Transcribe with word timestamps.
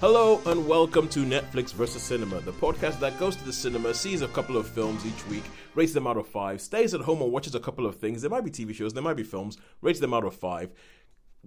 Hello 0.00 0.40
and 0.46 0.64
welcome 0.68 1.08
to 1.08 1.24
Netflix 1.24 1.72
vs. 1.72 2.00
Cinema, 2.00 2.38
the 2.42 2.52
podcast 2.52 3.00
that 3.00 3.18
goes 3.18 3.34
to 3.34 3.44
the 3.44 3.52
cinema, 3.52 3.92
sees 3.92 4.22
a 4.22 4.28
couple 4.28 4.56
of 4.56 4.68
films 4.68 5.04
each 5.04 5.26
week, 5.26 5.42
rates 5.74 5.92
them 5.92 6.06
out 6.06 6.16
of 6.16 6.28
five, 6.28 6.60
stays 6.60 6.94
at 6.94 7.00
home 7.00 7.20
and 7.20 7.32
watches 7.32 7.56
a 7.56 7.58
couple 7.58 7.84
of 7.84 7.96
things. 7.96 8.22
There 8.22 8.30
might 8.30 8.44
be 8.44 8.50
TV 8.52 8.72
shows, 8.72 8.94
there 8.94 9.02
might 9.02 9.16
be 9.16 9.24
films, 9.24 9.58
rates 9.82 9.98
them 9.98 10.14
out 10.14 10.22
of 10.22 10.36
five. 10.36 10.70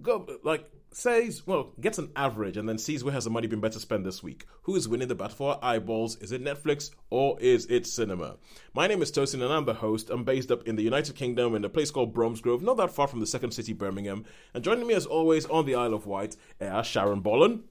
Go 0.02 0.28
like 0.44 0.70
says, 0.92 1.46
well, 1.46 1.72
gets 1.80 1.96
an 1.96 2.12
average 2.14 2.58
and 2.58 2.68
then 2.68 2.76
sees 2.76 3.02
where 3.02 3.14
has 3.14 3.24
the 3.24 3.30
money 3.30 3.46
been 3.46 3.62
better 3.62 3.78
spent 3.78 4.04
this 4.04 4.22
week. 4.22 4.44
Who 4.64 4.76
is 4.76 4.86
winning 4.86 5.08
the 5.08 5.14
battle 5.14 5.34
for 5.34 5.64
eyeballs? 5.64 6.16
Is 6.16 6.30
it 6.32 6.44
Netflix 6.44 6.90
or 7.08 7.40
is 7.40 7.64
it 7.70 7.86
cinema? 7.86 8.36
My 8.74 8.86
name 8.86 9.00
is 9.00 9.10
Tosin 9.10 9.42
and 9.42 9.50
I'm 9.50 9.64
the 9.64 9.72
host. 9.72 10.10
I'm 10.10 10.24
based 10.24 10.52
up 10.52 10.68
in 10.68 10.76
the 10.76 10.82
United 10.82 11.16
Kingdom 11.16 11.54
in 11.54 11.64
a 11.64 11.70
place 11.70 11.90
called 11.90 12.12
Bromsgrove, 12.12 12.60
not 12.60 12.76
that 12.76 12.92
far 12.92 13.08
from 13.08 13.20
the 13.20 13.26
second 13.26 13.52
city, 13.52 13.72
Birmingham. 13.72 14.26
And 14.52 14.62
joining 14.62 14.86
me 14.86 14.92
as 14.92 15.06
always 15.06 15.46
on 15.46 15.64
the 15.64 15.74
Isle 15.74 15.94
of 15.94 16.04
Wight 16.04 16.36
are 16.60 16.84
Sharon 16.84 17.22
Bollen. 17.22 17.62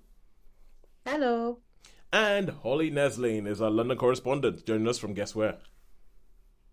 Hello. 1.06 1.60
And 2.14 2.50
Holly 2.62 2.92
Neslin 2.92 3.48
is 3.48 3.62
our 3.62 3.72
London 3.72 3.98
correspondent, 3.98 4.66
joining 4.66 4.88
us 4.88 5.00
from 5.00 5.14
guess 5.14 5.34
where? 5.34 5.58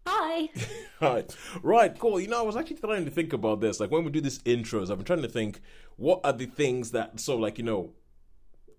Hi. 0.07 0.51
Hi. 1.01 1.25
Right, 1.63 1.99
cool. 1.99 2.21
You 2.21 2.29
know, 2.29 2.41
I 2.41 2.43
was 2.43 2.57
actually 2.57 2.77
trying 2.77 3.05
to 3.05 3.11
think 3.11 3.33
about 3.33 3.61
this. 3.61 3.81
Like 3.81 3.91
when 3.91 4.05
we 4.05 4.11
do 4.11 4.21
these 4.21 4.41
intros, 4.41 4.91
I've 4.91 4.99
been 4.99 5.05
trying 5.05 5.23
to 5.23 5.29
think 5.29 5.61
what 5.97 6.21
are 6.25 6.33
the 6.33 6.47
things 6.47 6.91
that 6.91 7.21
so 7.21 7.37
like, 7.37 7.59
you 7.59 7.65
know, 7.65 7.93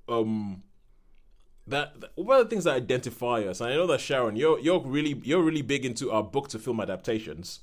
um 0.08 0.64
that 1.66 1.96
what 2.16 2.40
are 2.40 2.44
the 2.44 2.50
things 2.50 2.66
that 2.66 2.76
identify 2.76 3.42
us? 3.42 3.62
And 3.62 3.72
I 3.72 3.76
know 3.76 3.88
that 3.88 4.02
Sharon, 4.02 4.36
you're 4.36 4.60
you're 4.60 4.82
really 4.82 5.20
you're 5.24 5.42
really 5.42 5.62
big 5.62 5.86
into 5.86 6.12
our 6.12 6.24
book 6.24 6.50
to 6.50 6.60
film 6.60 6.80
adaptations. 6.80 7.62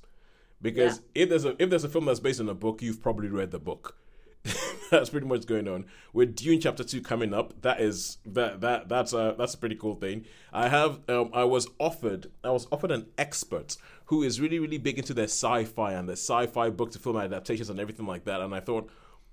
Because 0.61 1.03
yeah. 1.15 1.23
if 1.23 1.29
there's 1.29 1.45
a 1.45 1.63
if 1.63 1.71
there's 1.71 1.85
a 1.85 1.89
film 1.89 2.07
that's 2.07 2.21
based 2.21 2.41
on 2.41 2.49
a 2.49 2.55
book, 2.55 2.83
you've 2.83 3.03
probably 3.03 3.29
read 3.29 3.51
the 3.51 3.59
book. 3.59 3.97
that's 4.91 5.11
pretty 5.11 5.27
much 5.27 5.47
going 5.47 5.69
on. 5.69 5.87
With 6.13 6.35
Dune 6.37 6.61
Chapter 6.61 6.85
Two 6.85 7.01
coming 7.01 7.35
up, 7.35 7.61
that 7.63 7.81
is 7.81 8.19
that 8.27 8.61
that 8.61 8.89
that's 8.89 9.13
a 9.13 9.35
that's 9.39 9.55
a 9.55 9.59
pretty 9.59 9.77
cool 9.77 9.95
thing. 9.95 10.25
I 10.53 10.69
have 10.69 11.01
um, 11.09 11.31
I 11.33 11.45
was 11.45 11.69
offered 11.79 12.31
I 12.45 12.51
was 12.51 12.67
offered 12.71 12.91
an 12.91 13.07
expert 13.19 13.77
who 14.07 14.23
is 14.23 14.41
really 14.41 14.59
really 14.59 14.79
big 14.79 14.99
into 14.99 15.15
their 15.15 15.25
sci-fi 15.25 15.93
and 15.93 16.09
their 16.09 16.15
sci-fi 16.15 16.71
book 16.71 16.93
to 16.93 16.99
film 16.99 17.17
adaptations 17.17 17.71
and 17.71 17.81
everything 17.81 18.07
like 18.07 18.25
that. 18.25 18.41
And 18.41 18.55
I 18.55 18.61
thought, 18.61 18.91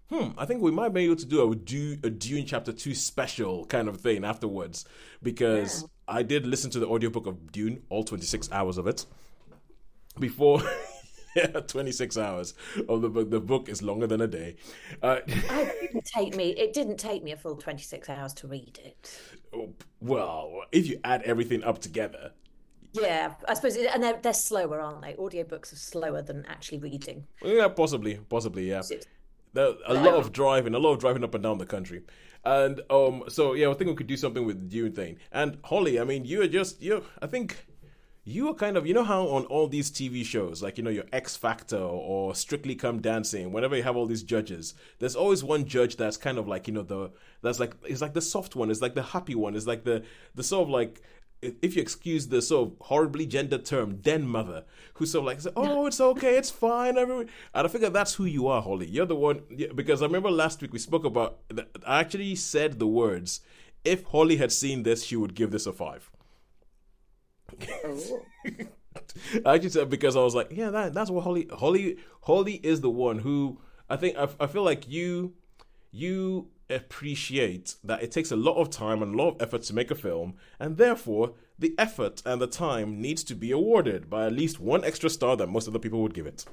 hmm, 0.10 0.30
I 0.38 0.46
think 0.46 0.62
we 0.62 0.72
might 0.72 0.94
be 0.94 1.06
able 1.06 1.16
to 1.18 1.26
do 1.26 1.52
a 1.52 1.56
do 1.56 1.98
a 2.04 2.10
Dune 2.10 2.46
Chapter 2.46 2.74
Two 2.74 2.96
special 2.96 3.66
kind 3.66 3.88
of 3.88 4.02
thing 4.02 4.24
afterwards 4.24 4.86
because 5.22 5.82
yeah. 5.82 5.88
I 6.16 6.24
did 6.24 6.46
listen 6.46 6.72
to 6.72 6.80
the 6.80 6.88
audiobook 6.88 7.28
of 7.28 7.52
Dune, 7.52 7.84
all 7.90 8.04
twenty 8.04 8.26
six 8.26 8.52
hours 8.52 8.78
of 8.78 8.88
it 8.88 9.06
before 10.20 10.62
yeah, 11.36 11.48
26 11.68 12.18
hours 12.18 12.54
of 12.88 13.02
the 13.02 13.10
book. 13.10 13.30
The 13.30 13.40
book 13.40 13.70
is 13.70 13.82
longer 13.82 14.08
than 14.08 14.22
a 14.22 14.28
day. 14.28 14.56
Uh, 15.02 15.20
it 15.28 15.82
didn't 15.82 16.06
take 16.06 16.36
me. 16.36 16.50
It 16.50 16.74
didn't 16.74 16.98
take 16.98 17.24
me 17.24 17.32
a 17.32 17.38
full 17.38 17.56
26 17.56 18.10
hours 18.10 18.34
to 18.36 18.48
read 18.48 18.80
it. 18.84 19.20
Well, 20.02 20.62
if 20.72 20.88
you 20.88 21.00
add 21.04 21.24
everything 21.24 21.64
up 21.64 21.80
together. 21.80 22.32
Yeah, 22.94 23.34
I 23.48 23.56
suppose, 23.56 23.76
and 23.76 24.04
they're, 24.04 24.20
they're 24.22 24.34
slower, 24.34 24.80
aren't 24.80 25.02
they? 25.02 25.14
Audiobooks 25.14 25.74
are 25.74 25.78
slower 25.78 26.22
than 26.22 26.46
actually 26.48 26.78
reading. 26.78 27.26
Yeah, 27.44 27.68
possibly, 27.68 28.20
possibly, 28.30 28.70
yeah. 28.70 28.84
There, 29.54 29.74
a 29.88 29.94
lot 29.96 30.16
of 30.16 30.32
driving, 30.32 30.76
a 30.76 30.80
lot 30.80 30.94
of 30.94 31.00
driving 31.00 31.24
up 31.24 31.34
and 31.34 31.44
down 31.44 31.58
the 31.58 31.66
country. 31.66 32.04
And 32.46 32.82
um, 32.90 33.24
so 33.30 33.54
yeah, 33.54 33.70
I 33.70 33.74
think 33.74 33.90
we 33.90 33.96
could 33.96 34.08
do 34.08 34.18
something 34.18 34.46
with 34.46 34.70
Dune 34.70 34.92
thing. 34.92 35.18
And 35.32 35.58
Holly, 35.64 36.00
I 36.00 36.04
mean, 36.04 36.26
you 36.26 36.42
are 36.42 36.48
just 36.48 36.82
you. 36.82 37.04
I 37.22 37.28
think 37.28 37.66
you 38.26 38.48
are 38.48 38.54
kind 38.54 38.78
of 38.78 38.88
you 38.88 38.94
know 38.94 39.04
how 39.04 39.28
on 39.28 39.46
all 39.46 39.68
these 39.68 39.92
TV 39.92 40.24
shows 40.24 40.64
like 40.64 40.78
you 40.78 40.84
know 40.84 40.90
your 40.90 41.04
X 41.12 41.36
Factor 41.36 41.78
or 41.78 42.34
Strictly 42.34 42.76
Come 42.76 43.02
Dancing 43.02 43.52
whenever 43.52 43.76
you 43.76 43.84
have 43.84 43.98
all 43.98 44.06
these 44.06 44.24
judges 44.24 44.74
there's 45.00 45.16
always 45.16 45.44
one 45.44 45.66
judge 45.66 45.98
that's 45.98 46.16
kind 46.16 46.38
of 46.38 46.48
like 46.48 46.68
you 46.68 46.74
know 46.74 46.84
the 46.84 47.12
that's 47.42 47.60
like 47.60 47.76
it's 47.84 48.02
like 48.02 48.14
the 48.14 48.22
soft 48.22 48.56
one 48.56 48.72
it's 48.72 48.82
like 48.82 48.96
the 48.96 49.04
happy 49.04 49.36
one 49.36 49.56
it's 49.56 49.68
like 49.68 49.84
the 49.84 50.04
the 50.36 50.44
sort 50.44 50.64
of 50.64 50.70
like 50.70 51.02
if 51.62 51.76
you 51.76 51.82
excuse 51.82 52.28
the 52.28 52.42
sort 52.42 52.70
of 52.70 52.78
horribly 52.88 53.26
gendered 53.26 53.66
term, 53.66 53.98
den 53.98 54.26
mother, 54.26 54.64
who's 54.94 55.12
sort 55.12 55.24
of 55.24 55.46
like, 55.46 55.54
oh, 55.58 55.86
it's 55.88 56.00
okay, 56.00 56.38
it's 56.38 56.50
fine, 56.50 56.98
everyone. 56.98 57.30
And 57.54 57.68
I 57.68 57.70
figure 57.70 57.90
that's 57.90 58.14
who 58.14 58.24
you 58.24 58.48
are, 58.48 58.62
Holly. 58.62 58.88
You're 58.88 59.06
the 59.06 59.18
one, 59.18 59.42
because 59.76 60.02
I 60.02 60.06
remember 60.06 60.32
last 60.32 60.62
week 60.62 60.72
we 60.72 60.80
spoke 60.80 61.04
about, 61.04 61.40
I 61.86 62.00
actually 62.00 62.36
said 62.36 62.80
the 62.80 62.88
words, 62.88 63.42
if 63.84 64.06
Holly 64.06 64.38
had 64.38 64.54
seen 64.54 64.84
this, 64.84 65.04
she 65.04 65.18
would 65.18 65.36
give 65.36 65.52
this 65.52 65.66
a 65.66 65.74
five. 65.74 66.10
Oh. 67.86 68.22
I 69.46 69.58
just 69.58 69.74
said 69.74 69.90
because 69.90 70.16
I 70.16 70.22
was 70.22 70.36
like, 70.36 70.50
yeah, 70.52 70.70
that 70.70 70.94
that's 70.94 71.10
what 71.10 71.24
Holly 71.24 71.48
Holly 71.52 71.98
Holly 72.24 72.60
is 72.64 72.82
the 72.82 72.90
one 72.90 73.20
who 73.20 73.60
I 73.90 73.96
think 73.96 74.18
I, 74.18 74.28
I 74.40 74.48
feel 74.48 74.64
like 74.64 74.90
you 74.90 75.34
you 75.92 76.50
appreciate 76.70 77.76
that 77.84 78.02
it 78.02 78.12
takes 78.12 78.32
a 78.32 78.36
lot 78.36 78.56
of 78.56 78.70
time 78.70 79.02
and 79.02 79.14
a 79.14 79.18
lot 79.18 79.30
of 79.30 79.42
effort 79.42 79.64
to 79.64 79.74
make 79.74 79.92
a 79.92 79.96
film, 79.96 80.36
and 80.60 80.78
therefore 80.78 81.34
the 81.58 81.76
effort 81.78 82.22
and 82.26 82.42
the 82.42 82.48
time 82.48 83.02
needs 83.02 83.24
to 83.24 83.36
be 83.36 83.52
awarded 83.52 84.10
by 84.10 84.26
at 84.26 84.34
least 84.34 84.60
one 84.60 84.84
extra 84.84 85.10
star 85.10 85.36
that 85.38 85.48
most 85.48 85.68
other 85.68 85.80
people 85.80 86.02
would 86.02 86.14
give 86.14 86.26
it. 86.26 86.46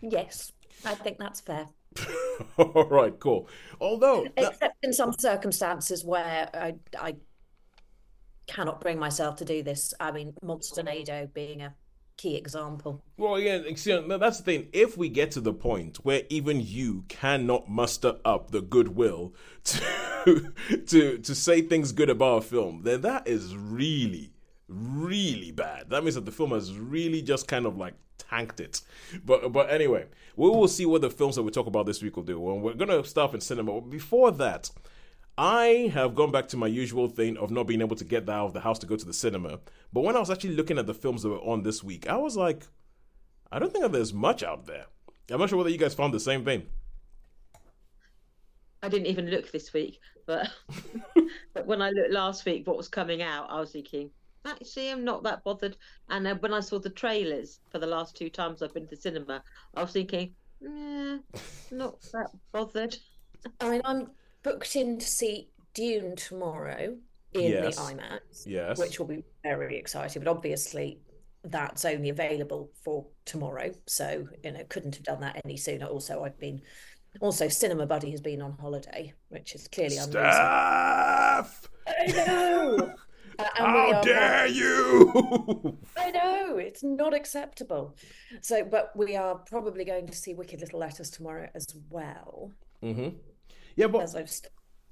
Yes, 0.00 0.52
I 0.84 0.94
think 0.94 1.18
that's 1.18 1.40
fair. 1.40 1.68
All 2.56 2.88
right, 2.88 3.18
cool. 3.18 3.48
Although, 3.80 4.26
except 4.36 4.60
that... 4.60 4.76
in 4.82 4.92
some 4.92 5.12
circumstances 5.18 6.04
where 6.04 6.48
I 6.54 6.74
I 6.98 7.16
cannot 8.50 8.80
bring 8.80 8.98
myself 8.98 9.36
to 9.36 9.44
do 9.44 9.62
this. 9.62 9.94
I 10.00 10.10
mean, 10.10 10.34
Monsternado 10.44 11.32
being 11.32 11.62
a 11.62 11.74
key 12.16 12.36
example. 12.36 13.02
Well, 13.16 13.38
yeah, 13.38 13.58
that's 13.58 14.38
the 14.38 14.42
thing. 14.44 14.68
If 14.72 14.98
we 14.98 15.08
get 15.08 15.30
to 15.32 15.40
the 15.40 15.54
point 15.54 15.98
where 15.98 16.22
even 16.28 16.60
you 16.60 17.04
cannot 17.08 17.70
muster 17.70 18.16
up 18.24 18.50
the 18.50 18.60
goodwill 18.60 19.34
to 19.64 20.52
to 20.86 21.18
to 21.18 21.34
say 21.34 21.62
things 21.62 21.92
good 21.92 22.10
about 22.10 22.38
a 22.38 22.42
film, 22.42 22.82
then 22.82 23.02
that 23.02 23.26
is 23.28 23.56
really, 23.56 24.32
really 24.68 25.52
bad. 25.52 25.90
That 25.90 26.02
means 26.02 26.16
that 26.16 26.26
the 26.26 26.32
film 26.32 26.50
has 26.50 26.76
really 26.76 27.22
just 27.22 27.46
kind 27.46 27.66
of 27.66 27.76
like 27.76 27.94
tanked 28.18 28.60
it. 28.60 28.82
But 29.24 29.52
but 29.52 29.70
anyway, 29.70 30.06
we 30.36 30.50
will 30.50 30.68
see 30.68 30.86
what 30.86 31.02
the 31.02 31.10
films 31.10 31.36
that 31.36 31.44
we 31.44 31.52
talk 31.52 31.68
about 31.68 31.86
this 31.86 32.02
week 32.02 32.16
will 32.16 32.24
do. 32.24 32.50
And 32.50 32.62
we're 32.62 32.74
gonna 32.74 33.04
start 33.04 33.32
in 33.32 33.40
cinema. 33.40 33.80
Before 33.80 34.32
that, 34.32 34.70
I 35.38 35.90
have 35.94 36.14
gone 36.14 36.30
back 36.32 36.48
to 36.48 36.56
my 36.56 36.66
usual 36.66 37.08
thing 37.08 37.36
of 37.38 37.50
not 37.50 37.66
being 37.66 37.80
able 37.80 37.96
to 37.96 38.04
get 38.04 38.28
out 38.28 38.46
of 38.46 38.52
the 38.52 38.60
house 38.60 38.78
to 38.80 38.86
go 38.86 38.96
to 38.96 39.06
the 39.06 39.12
cinema. 39.12 39.60
But 39.92 40.02
when 40.02 40.16
I 40.16 40.20
was 40.20 40.30
actually 40.30 40.54
looking 40.54 40.78
at 40.78 40.86
the 40.86 40.94
films 40.94 41.22
that 41.22 41.30
were 41.30 41.38
on 41.38 41.62
this 41.62 41.82
week, 41.82 42.08
I 42.08 42.16
was 42.16 42.36
like, 42.36 42.66
I 43.50 43.58
don't 43.58 43.72
think 43.72 43.90
there's 43.90 44.12
much 44.12 44.42
out 44.42 44.66
there. 44.66 44.86
I'm 45.30 45.38
not 45.38 45.48
sure 45.48 45.58
whether 45.58 45.70
you 45.70 45.78
guys 45.78 45.94
found 45.94 46.12
the 46.12 46.20
same 46.20 46.44
thing. 46.44 46.66
I 48.82 48.88
didn't 48.88 49.06
even 49.06 49.30
look 49.30 49.50
this 49.50 49.72
week, 49.72 50.00
but 50.26 50.50
but 51.54 51.66
when 51.66 51.82
I 51.82 51.90
looked 51.90 52.12
last 52.12 52.44
week, 52.44 52.66
what 52.66 52.76
was 52.76 52.88
coming 52.88 53.22
out, 53.22 53.50
I 53.50 53.60
was 53.60 53.72
thinking, 53.72 54.10
actually, 54.46 54.90
I'm 54.90 55.04
not 55.04 55.22
that 55.24 55.44
bothered. 55.44 55.76
And 56.08 56.24
then 56.24 56.36
when 56.36 56.54
I 56.54 56.60
saw 56.60 56.78
the 56.78 56.90
trailers 56.90 57.60
for 57.70 57.78
the 57.78 57.86
last 57.86 58.16
two 58.16 58.30
times 58.30 58.62
I've 58.62 58.74
been 58.74 58.84
to 58.84 58.94
the 58.94 59.00
cinema, 59.00 59.42
I 59.74 59.82
was 59.82 59.92
thinking, 59.92 60.34
eh, 60.64 61.18
not 61.70 62.00
that 62.12 62.30
bothered. 62.52 62.96
I 63.60 63.70
mean, 63.70 63.82
I'm 63.84 64.10
booked 64.42 64.76
in 64.76 64.98
to 64.98 65.06
see 65.06 65.50
Dune 65.74 66.16
tomorrow 66.16 66.96
in 67.32 67.50
yes. 67.50 67.76
the 67.76 67.82
IMAX, 67.82 68.46
yes, 68.46 68.78
which 68.78 68.98
will 68.98 69.06
be 69.06 69.24
very 69.42 69.76
exciting. 69.76 70.22
But 70.22 70.30
obviously, 70.30 71.00
that's 71.44 71.84
only 71.84 72.08
available 72.08 72.70
for 72.82 73.06
tomorrow, 73.24 73.72
so 73.86 74.26
you 74.42 74.52
know 74.52 74.64
couldn't 74.68 74.96
have 74.96 75.04
done 75.04 75.20
that 75.20 75.40
any 75.44 75.56
sooner. 75.56 75.86
Also, 75.86 76.24
I've 76.24 76.38
been 76.38 76.60
also 77.20 77.48
Cinema 77.48 77.86
Buddy 77.86 78.10
has 78.10 78.20
been 78.20 78.42
on 78.42 78.56
holiday, 78.58 79.12
which 79.28 79.54
is 79.54 79.68
clearly 79.68 79.96
Staff! 79.96 81.68
I 81.86 82.06
know. 82.06 82.94
Uh, 83.38 83.46
How 83.54 84.02
dare 84.02 84.46
you! 84.48 85.78
I 85.96 86.10
know 86.10 86.58
it's 86.58 86.82
not 86.82 87.14
acceptable. 87.14 87.96
So, 88.42 88.62
but 88.64 88.94
we 88.94 89.16
are 89.16 89.36
probably 89.36 89.86
going 89.86 90.08
to 90.08 90.12
see 90.14 90.34
Wicked 90.34 90.60
Little 90.60 90.80
Letters 90.80 91.08
tomorrow 91.08 91.48
as 91.54 91.66
well. 91.88 92.52
Mm-hmm. 92.82 93.16
Yeah, 93.76 93.86
but 93.86 94.02
as 94.02 94.16
I've 94.16 94.32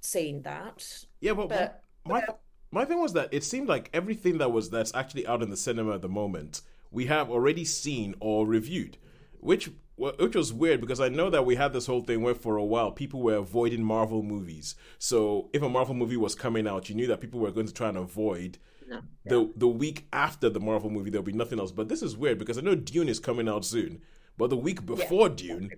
seen 0.00 0.42
that. 0.42 1.04
Yeah, 1.20 1.34
but, 1.34 1.48
but 1.48 1.84
my 2.04 2.22
my 2.70 2.84
thing 2.84 3.00
was 3.00 3.14
that 3.14 3.32
it 3.32 3.44
seemed 3.44 3.68
like 3.68 3.90
everything 3.92 4.38
that 4.38 4.52
was 4.52 4.70
that's 4.70 4.94
actually 4.94 5.26
out 5.26 5.42
in 5.42 5.50
the 5.50 5.56
cinema 5.56 5.94
at 5.94 6.02
the 6.02 6.08
moment 6.08 6.62
we 6.90 7.06
have 7.06 7.30
already 7.30 7.64
seen 7.64 8.14
or 8.20 8.46
reviewed, 8.46 8.98
which 9.40 9.70
which 9.96 10.36
was 10.36 10.52
weird 10.52 10.80
because 10.80 11.00
I 11.00 11.08
know 11.08 11.28
that 11.28 11.44
we 11.44 11.56
had 11.56 11.72
this 11.72 11.86
whole 11.86 12.02
thing 12.02 12.22
where 12.22 12.34
for 12.34 12.56
a 12.56 12.64
while 12.64 12.92
people 12.92 13.20
were 13.20 13.34
avoiding 13.34 13.82
Marvel 13.82 14.22
movies. 14.22 14.76
So 14.98 15.50
if 15.52 15.60
a 15.60 15.68
Marvel 15.68 15.94
movie 15.94 16.16
was 16.16 16.36
coming 16.36 16.68
out, 16.68 16.88
you 16.88 16.94
knew 16.94 17.08
that 17.08 17.20
people 17.20 17.40
were 17.40 17.50
going 17.50 17.66
to 17.66 17.74
try 17.74 17.88
and 17.88 17.98
avoid 17.98 18.58
no. 18.86 19.00
the 19.26 19.52
the 19.56 19.68
week 19.68 20.06
after 20.12 20.48
the 20.48 20.60
Marvel 20.60 20.90
movie 20.90 21.10
there'll 21.10 21.24
be 21.24 21.32
nothing 21.32 21.58
else. 21.58 21.72
But 21.72 21.88
this 21.88 22.02
is 22.02 22.16
weird 22.16 22.38
because 22.38 22.58
I 22.58 22.62
know 22.62 22.74
Dune 22.74 23.08
is 23.08 23.18
coming 23.18 23.48
out 23.48 23.64
soon, 23.64 24.02
but 24.36 24.50
the 24.50 24.56
week 24.56 24.86
before 24.86 25.28
yeah. 25.28 25.34
Dune, 25.34 25.70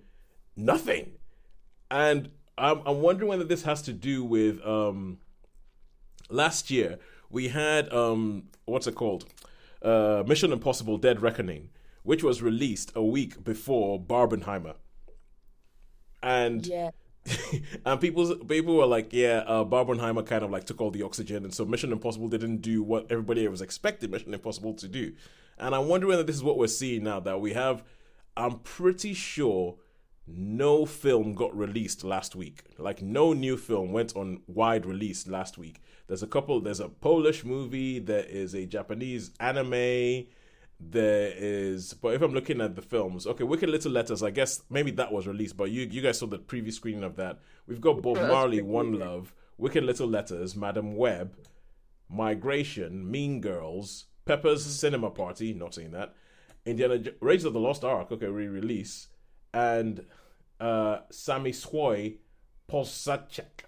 nothing. 0.55 1.13
And 1.89 2.29
I'm, 2.57 2.81
I'm 2.85 3.01
wondering 3.01 3.29
whether 3.29 3.43
this 3.43 3.63
has 3.63 3.81
to 3.83 3.93
do 3.93 4.23
with 4.23 4.65
um, 4.65 5.17
last 6.29 6.69
year 6.69 6.99
we 7.31 7.47
had 7.47 7.91
um, 7.93 8.43
what's 8.65 8.87
it 8.87 8.95
called? 8.95 9.25
Uh, 9.81 10.23
Mission 10.27 10.51
Impossible: 10.51 10.97
Dead 10.97 11.21
Reckoning, 11.21 11.69
which 12.03 12.23
was 12.23 12.41
released 12.41 12.91
a 12.95 13.03
week 13.03 13.43
before 13.43 13.99
Barbenheimer, 13.99 14.75
and 16.21 16.65
yeah. 16.65 16.91
and 17.85 18.01
people 18.01 18.35
people 18.35 18.75
were 18.75 18.85
like, 18.85 19.13
yeah, 19.13 19.43
uh, 19.47 19.63
Barbenheimer 19.63 20.25
kind 20.25 20.43
of 20.43 20.51
like 20.51 20.65
took 20.65 20.81
all 20.81 20.91
the 20.91 21.03
oxygen, 21.03 21.43
and 21.43 21.53
so 21.53 21.65
Mission 21.65 21.91
Impossible 21.91 22.27
didn't 22.27 22.57
do 22.57 22.83
what 22.83 23.11
everybody 23.11 23.47
was 23.47 23.61
expecting 23.61 24.11
Mission 24.11 24.33
Impossible 24.33 24.73
to 24.75 24.87
do. 24.87 25.13
And 25.57 25.75
I'm 25.75 25.87
wondering 25.87 26.09
whether 26.09 26.23
this 26.23 26.35
is 26.35 26.43
what 26.43 26.57
we're 26.57 26.67
seeing 26.67 27.03
now 27.03 27.19
that 27.19 27.39
we 27.39 27.53
have. 27.53 27.83
I'm 28.35 28.59
pretty 28.59 29.13
sure 29.13 29.75
no 30.35 30.85
film 30.85 31.33
got 31.33 31.55
released 31.55 32.03
last 32.03 32.35
week. 32.35 32.63
Like 32.77 33.01
no 33.01 33.33
new 33.33 33.57
film 33.57 33.91
went 33.91 34.15
on 34.15 34.41
wide 34.47 34.85
release 34.85 35.27
last 35.27 35.57
week. 35.57 35.81
There's 36.07 36.23
a 36.23 36.27
couple. 36.27 36.59
There's 36.61 36.79
a 36.79 36.89
Polish 36.89 37.43
movie. 37.43 37.99
There 37.99 38.23
is 38.23 38.53
a 38.53 38.65
Japanese 38.65 39.31
anime 39.39 40.25
there 40.89 41.31
is 41.35 41.93
but 41.93 42.13
if 42.15 42.21
i'm 42.21 42.33
looking 42.33 42.59
at 42.59 42.75
the 42.75 42.81
films 42.81 43.27
okay 43.27 43.43
wicked 43.43 43.69
little 43.69 43.91
letters 43.91 44.23
i 44.23 44.31
guess 44.31 44.63
maybe 44.69 44.89
that 44.89 45.11
was 45.11 45.27
released 45.27 45.55
but 45.55 45.69
you 45.69 45.83
you 45.83 46.01
guys 46.01 46.17
saw 46.17 46.25
the 46.25 46.39
preview 46.39 46.73
screening 46.73 47.03
of 47.03 47.15
that 47.15 47.39
we've 47.67 47.81
got 47.81 48.01
bob 48.01 48.17
marley 48.17 48.61
one 48.61 48.97
love 48.97 49.33
wicked 49.57 49.83
little 49.83 50.07
letters 50.07 50.55
madame 50.55 50.95
web 50.95 51.35
migration 52.09 53.09
mean 53.09 53.39
girls 53.39 54.05
peppa's 54.25 54.65
cinema 54.65 55.11
party 55.11 55.53
not 55.53 55.75
saying 55.75 55.91
that 55.91 56.15
indiana 56.65 56.99
raiders 57.19 57.45
of 57.45 57.53
the 57.53 57.59
lost 57.59 57.83
ark 57.83 58.11
okay 58.11 58.25
re-release 58.25 59.07
and 59.53 60.03
uh 60.61 60.99
sami 61.09 61.51
swoi 61.51 62.15
Początek, 62.69 63.65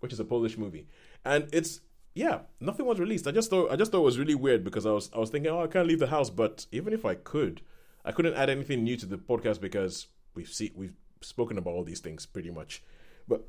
which 0.00 0.12
is 0.12 0.20
a 0.20 0.24
polish 0.24 0.58
movie 0.58 0.88
and 1.24 1.48
it's 1.52 1.80
yeah, 2.14 2.40
nothing 2.58 2.86
was 2.86 2.98
released. 2.98 3.26
I 3.26 3.30
just 3.30 3.50
thought 3.50 3.70
I 3.70 3.76
just 3.76 3.92
thought 3.92 4.00
it 4.00 4.04
was 4.04 4.18
really 4.18 4.34
weird 4.34 4.64
because 4.64 4.84
I 4.86 4.90
was 4.90 5.10
I 5.14 5.18
was 5.18 5.30
thinking, 5.30 5.50
oh, 5.50 5.62
I 5.62 5.66
can't 5.66 5.86
leave 5.86 6.00
the 6.00 6.08
house, 6.08 6.30
but 6.30 6.66
even 6.72 6.92
if 6.92 7.04
I 7.04 7.14
could, 7.14 7.62
I 8.04 8.12
couldn't 8.12 8.34
add 8.34 8.50
anything 8.50 8.82
new 8.82 8.96
to 8.96 9.06
the 9.06 9.16
podcast 9.16 9.60
because 9.60 10.08
we've 10.34 10.48
seen 10.48 10.72
we've 10.74 10.96
spoken 11.20 11.58
about 11.58 11.74
all 11.74 11.84
these 11.84 12.00
things 12.00 12.26
pretty 12.26 12.50
much. 12.50 12.82
But 13.28 13.46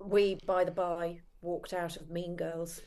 we, 0.00 0.38
by 0.46 0.64
the 0.64 0.72
by, 0.72 1.20
walked 1.42 1.72
out 1.72 1.96
of 1.96 2.10
Mean 2.10 2.34
Girls. 2.34 2.80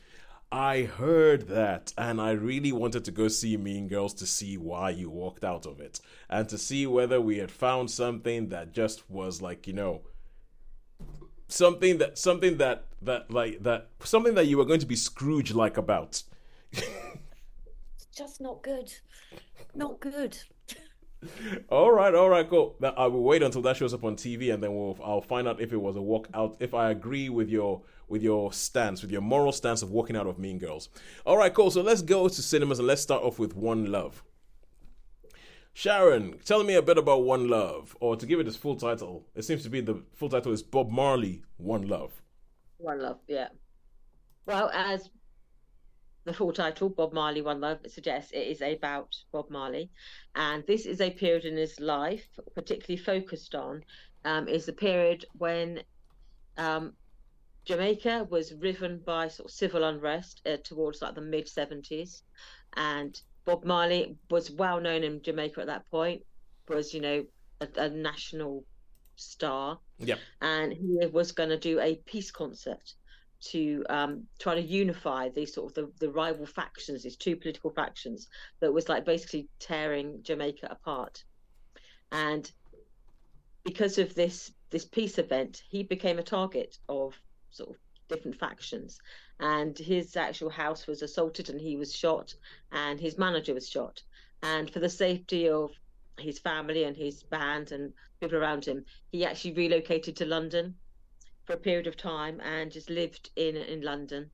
I 0.52 0.82
heard 0.82 1.48
that, 1.48 1.92
and 1.98 2.20
I 2.20 2.30
really 2.30 2.70
wanted 2.72 3.04
to 3.06 3.10
go 3.10 3.28
see 3.28 3.56
Mean 3.56 3.88
Girls 3.88 4.14
to 4.14 4.26
see 4.26 4.56
why 4.56 4.90
you 4.90 5.10
walked 5.10 5.44
out 5.44 5.66
of 5.66 5.80
it, 5.80 6.00
and 6.30 6.48
to 6.48 6.56
see 6.56 6.86
whether 6.86 7.20
we 7.20 7.38
had 7.38 7.50
found 7.50 7.90
something 7.90 8.48
that 8.50 8.72
just 8.72 9.10
was 9.10 9.42
like 9.42 9.66
you 9.66 9.72
know 9.72 10.02
something 11.48 11.98
that 11.98 12.18
something 12.18 12.58
that 12.58 12.86
that 13.02 13.30
like 13.30 13.62
that 13.62 13.88
something 14.00 14.34
that 14.34 14.46
you 14.46 14.58
were 14.58 14.64
going 14.64 14.80
to 14.80 14.86
be 14.86 14.96
Scrooge 14.96 15.52
like 15.52 15.76
about. 15.76 16.22
it's 16.72 18.06
just 18.14 18.40
not 18.40 18.62
good. 18.62 18.92
Not 19.74 20.00
good. 20.00 20.38
All 21.68 21.92
right, 21.92 22.14
all 22.14 22.28
right, 22.28 22.48
cool. 22.48 22.76
I 22.96 23.06
will 23.06 23.22
wait 23.22 23.42
until 23.42 23.62
that 23.62 23.76
shows 23.76 23.94
up 23.94 24.04
on 24.04 24.16
TV, 24.16 24.52
and 24.52 24.62
then 24.62 24.74
we'll 24.74 24.98
I'll 25.02 25.20
find 25.20 25.46
out 25.48 25.60
if 25.60 25.72
it 25.72 25.76
was 25.76 25.96
a 25.96 26.02
walk 26.02 26.28
out. 26.34 26.56
If 26.60 26.74
I 26.74 26.90
agree 26.90 27.28
with 27.28 27.48
your 27.48 27.82
with 28.08 28.22
your 28.22 28.52
stance, 28.52 29.02
with 29.02 29.10
your 29.10 29.20
moral 29.20 29.52
stance 29.52 29.82
of 29.82 29.90
walking 29.90 30.16
out 30.16 30.26
of 30.26 30.38
Mean 30.38 30.58
Girls. 30.58 30.88
All 31.24 31.36
right, 31.36 31.52
cool. 31.52 31.70
So 31.70 31.82
let's 31.82 32.02
go 32.02 32.28
to 32.28 32.42
cinemas 32.42 32.78
and 32.78 32.88
let's 32.88 33.02
start 33.02 33.22
off 33.22 33.38
with 33.38 33.56
One 33.56 33.90
Love. 33.90 34.22
Sharon, 35.72 36.38
tell 36.44 36.64
me 36.64 36.74
a 36.74 36.80
bit 36.80 36.96
about 36.96 37.24
One 37.24 37.48
Love, 37.48 37.96
or 38.00 38.16
to 38.16 38.24
give 38.24 38.40
it 38.40 38.48
its 38.48 38.56
full 38.56 38.76
title. 38.76 39.26
It 39.34 39.42
seems 39.42 39.62
to 39.64 39.68
be 39.68 39.82
the 39.82 40.02
full 40.14 40.30
title 40.30 40.52
is 40.52 40.62
Bob 40.62 40.90
Marley 40.90 41.42
One 41.58 41.86
Love. 41.86 42.22
One 42.78 43.02
Love, 43.02 43.18
yeah. 43.28 43.48
Well, 44.46 44.70
as 44.72 45.10
the 46.26 46.34
full 46.34 46.52
title, 46.52 46.88
Bob 46.88 47.12
Marley 47.12 47.40
One 47.40 47.60
Love, 47.60 47.78
suggests 47.86 48.32
it 48.32 48.48
is 48.48 48.60
about 48.60 49.16
Bob 49.32 49.48
Marley. 49.48 49.90
And 50.34 50.66
this 50.66 50.84
is 50.84 51.00
a 51.00 51.08
period 51.08 51.44
in 51.44 51.56
his 51.56 51.78
life, 51.78 52.26
particularly 52.54 53.02
focused 53.02 53.54
on, 53.54 53.84
um, 54.24 54.48
is 54.48 54.66
the 54.66 54.72
period 54.72 55.24
when 55.38 55.82
um, 56.58 56.94
Jamaica 57.64 58.26
was 58.28 58.52
riven 58.54 58.98
by 58.98 59.28
sort 59.28 59.48
of 59.48 59.54
civil 59.54 59.84
unrest 59.84 60.42
uh, 60.46 60.56
towards 60.64 61.00
like 61.00 61.14
the 61.14 61.20
mid 61.20 61.46
70s. 61.46 62.22
And 62.74 63.18
Bob 63.44 63.64
Marley 63.64 64.18
was 64.28 64.50
well 64.50 64.80
known 64.80 65.04
in 65.04 65.22
Jamaica 65.22 65.60
at 65.60 65.68
that 65.68 65.88
point, 65.90 66.22
was, 66.68 66.92
you 66.92 67.00
know, 67.00 67.24
a, 67.60 67.68
a 67.76 67.88
national 67.88 68.64
star. 69.14 69.78
Yeah. 69.98 70.16
And 70.42 70.72
he 70.72 71.06
was 71.06 71.30
going 71.30 71.50
to 71.50 71.58
do 71.58 71.78
a 71.78 71.94
peace 72.04 72.32
concert 72.32 72.94
to 73.40 73.84
um, 73.88 74.24
try 74.38 74.54
to 74.54 74.60
unify 74.60 75.28
these 75.28 75.54
sort 75.54 75.70
of 75.70 75.74
the, 75.74 76.06
the 76.06 76.12
rival 76.12 76.46
factions, 76.46 77.02
these 77.02 77.16
two 77.16 77.36
political 77.36 77.70
factions 77.70 78.28
that 78.60 78.72
was 78.72 78.88
like 78.88 79.04
basically 79.04 79.48
tearing 79.58 80.22
Jamaica 80.22 80.68
apart. 80.70 81.24
And 82.12 82.50
because 83.64 83.98
of 83.98 84.14
this 84.14 84.52
this 84.70 84.84
peace 84.84 85.18
event, 85.18 85.62
he 85.68 85.82
became 85.82 86.18
a 86.18 86.22
target 86.22 86.78
of 86.88 87.14
sort 87.50 87.70
of 87.70 87.76
different 88.08 88.38
factions. 88.38 88.98
And 89.38 89.76
his 89.78 90.16
actual 90.16 90.50
house 90.50 90.86
was 90.86 91.02
assaulted 91.02 91.50
and 91.50 91.60
he 91.60 91.76
was 91.76 91.94
shot 91.94 92.34
and 92.72 92.98
his 92.98 93.18
manager 93.18 93.54
was 93.54 93.68
shot. 93.68 94.02
And 94.42 94.70
for 94.70 94.80
the 94.80 94.88
safety 94.88 95.48
of 95.48 95.70
his 96.18 96.38
family 96.38 96.84
and 96.84 96.96
his 96.96 97.22
band 97.24 97.72
and 97.72 97.92
people 98.20 98.38
around 98.38 98.64
him 98.64 98.84
he 99.12 99.24
actually 99.24 99.52
relocated 99.52 100.16
to 100.16 100.24
london 100.24 100.74
for 101.46 101.54
a 101.54 101.58
period 101.58 101.86
of 101.86 101.96
time 101.96 102.40
and 102.40 102.70
just 102.70 102.90
lived 102.90 103.30
in 103.36 103.56
in 103.56 103.80
london 103.80 104.30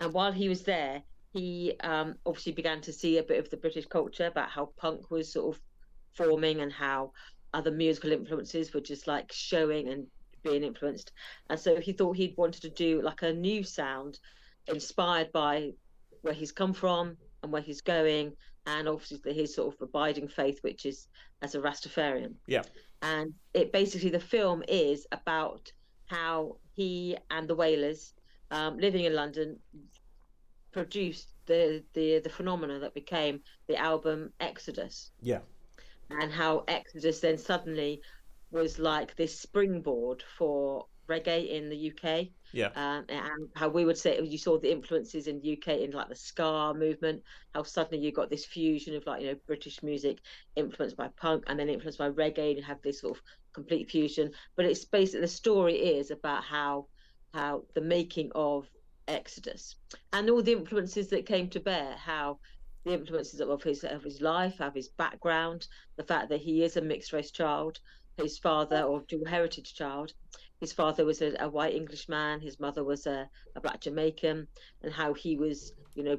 and 0.00 0.12
while 0.12 0.32
he 0.32 0.48
was 0.48 0.62
there 0.62 1.02
he 1.32 1.74
um, 1.80 2.14
obviously 2.26 2.52
began 2.52 2.80
to 2.82 2.92
see 2.92 3.18
a 3.18 3.22
bit 3.22 3.38
of 3.38 3.48
the 3.50 3.56
british 3.56 3.86
culture 3.86 4.26
about 4.26 4.50
how 4.50 4.66
punk 4.76 5.10
was 5.10 5.32
sort 5.32 5.54
of 5.54 5.62
forming 6.14 6.60
and 6.60 6.72
how 6.72 7.12
other 7.54 7.70
musical 7.70 8.12
influences 8.12 8.72
were 8.72 8.80
just 8.80 9.06
like 9.06 9.30
showing 9.32 9.88
and 9.88 10.06
being 10.42 10.64
influenced. 10.64 11.12
And 11.50 11.58
so 11.58 11.80
he 11.80 11.92
thought 11.92 12.16
he'd 12.16 12.36
wanted 12.36 12.62
to 12.62 12.70
do 12.70 13.02
like 13.02 13.22
a 13.22 13.32
new 13.32 13.62
sound 13.62 14.18
inspired 14.68 15.32
by 15.32 15.70
where 16.22 16.34
he's 16.34 16.52
come 16.52 16.72
from 16.72 17.16
and 17.42 17.52
where 17.52 17.62
he's 17.62 17.80
going, 17.80 18.32
and 18.66 18.88
obviously 18.88 19.32
his 19.32 19.54
sort 19.54 19.74
of 19.74 19.82
abiding 19.82 20.28
faith, 20.28 20.58
which 20.62 20.86
is 20.86 21.08
as 21.42 21.54
a 21.54 21.60
Rastafarian. 21.60 22.34
Yeah. 22.46 22.62
And 23.02 23.34
it 23.52 23.72
basically, 23.72 24.10
the 24.10 24.20
film 24.20 24.62
is 24.68 25.06
about 25.10 25.72
how 26.12 26.56
he 26.74 27.16
and 27.30 27.48
the 27.48 27.54
Wailers, 27.54 28.12
um, 28.50 28.78
living 28.78 29.04
in 29.04 29.14
London, 29.14 29.58
produced 30.72 31.28
the, 31.46 31.82
the 31.94 32.20
the 32.20 32.30
phenomena 32.30 32.78
that 32.78 32.94
became 32.94 33.40
the 33.66 33.76
album 33.76 34.32
Exodus. 34.38 35.10
Yeah. 35.20 35.40
And 36.10 36.30
how 36.30 36.64
Exodus 36.68 37.20
then 37.20 37.38
suddenly 37.38 38.02
was 38.50 38.78
like 38.78 39.16
this 39.16 39.38
springboard 39.38 40.22
for 40.36 40.86
reggae 41.08 41.48
in 41.50 41.70
the 41.70 41.90
UK. 41.90 42.28
Yeah. 42.52 42.68
Um, 42.76 43.06
and 43.08 43.48
how 43.56 43.68
we 43.68 43.86
would 43.86 43.96
say 43.96 44.20
you 44.20 44.36
saw 44.36 44.58
the 44.58 44.70
influences 44.70 45.26
in 45.26 45.40
the 45.40 45.56
UK 45.56 45.80
in 45.80 45.92
like 45.92 46.10
the 46.10 46.14
ska 46.14 46.74
movement, 46.76 47.22
how 47.54 47.62
suddenly 47.62 48.04
you 48.04 48.12
got 48.12 48.28
this 48.28 48.44
fusion 48.44 48.94
of 48.94 49.06
like, 49.06 49.22
you 49.22 49.28
know, 49.28 49.36
British 49.46 49.82
music 49.82 50.18
influenced 50.56 50.96
by 50.98 51.08
punk 51.16 51.44
and 51.46 51.58
then 51.58 51.70
influenced 51.70 51.98
by 51.98 52.10
reggae 52.10 52.50
and 52.50 52.58
you 52.58 52.62
have 52.62 52.82
this 52.82 53.00
sort 53.00 53.16
of 53.16 53.22
complete 53.52 53.90
fusion. 53.90 54.32
But 54.56 54.66
it's 54.66 54.84
basically 54.84 55.20
the 55.20 55.28
story 55.28 55.74
is 55.74 56.10
about 56.10 56.44
how 56.44 56.86
how 57.34 57.64
the 57.74 57.80
making 57.80 58.30
of 58.34 58.68
Exodus 59.08 59.76
and 60.12 60.28
all 60.28 60.42
the 60.42 60.52
influences 60.52 61.08
that 61.08 61.26
came 61.26 61.48
to 61.50 61.60
bear, 61.60 61.96
how 61.96 62.38
the 62.84 62.92
influences 62.92 63.40
of 63.40 63.62
his 63.62 63.84
of 63.84 64.02
his 64.02 64.20
life, 64.20 64.60
of 64.60 64.74
his 64.74 64.88
background, 64.88 65.66
the 65.96 66.04
fact 66.04 66.28
that 66.28 66.40
he 66.40 66.62
is 66.62 66.76
a 66.76 66.80
mixed 66.80 67.12
race 67.12 67.30
child, 67.30 67.78
his 68.16 68.38
father 68.38 68.82
or 68.82 69.02
dual 69.08 69.26
heritage 69.26 69.74
child. 69.74 70.12
His 70.60 70.72
father 70.72 71.04
was 71.04 71.22
a, 71.22 71.34
a 71.40 71.48
white 71.48 71.74
Englishman, 71.74 72.40
his 72.40 72.60
mother 72.60 72.84
was 72.84 73.06
a, 73.06 73.28
a, 73.56 73.60
black 73.60 73.80
Jamaican, 73.80 74.46
and 74.82 74.92
how 74.92 75.12
he 75.12 75.36
was, 75.36 75.72
you 75.94 76.02
know, 76.02 76.18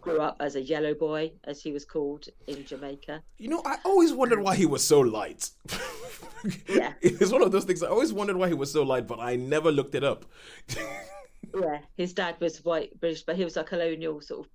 grew 0.00 0.20
up 0.20 0.36
as 0.40 0.56
a 0.56 0.62
yellow 0.62 0.94
boy, 0.94 1.32
as 1.44 1.60
he 1.60 1.72
was 1.72 1.84
called 1.84 2.26
in 2.46 2.64
Jamaica. 2.64 3.22
You 3.38 3.48
know, 3.48 3.62
I 3.64 3.78
always 3.84 4.12
wondered 4.12 4.40
why 4.40 4.56
he 4.56 4.66
was 4.66 4.84
so 4.84 5.00
light. 5.00 5.50
yeah. 6.68 6.92
It's 7.02 7.32
one 7.32 7.42
of 7.42 7.52
those 7.52 7.64
things 7.64 7.82
I 7.82 7.88
always 7.88 8.12
wondered 8.12 8.36
why 8.36 8.48
he 8.48 8.54
was 8.54 8.72
so 8.72 8.82
light, 8.82 9.06
but 9.06 9.20
I 9.20 9.36
never 9.36 9.72
looked 9.72 9.94
it 9.94 10.04
up. 10.04 10.24
yeah, 11.54 11.78
his 11.96 12.12
dad 12.12 12.36
was 12.40 12.64
white 12.64 12.98
British, 13.00 13.22
but 13.22 13.36
he 13.36 13.44
was 13.44 13.56
a 13.56 13.64
colonial 13.64 14.20
sort 14.20 14.46
of 14.46 14.52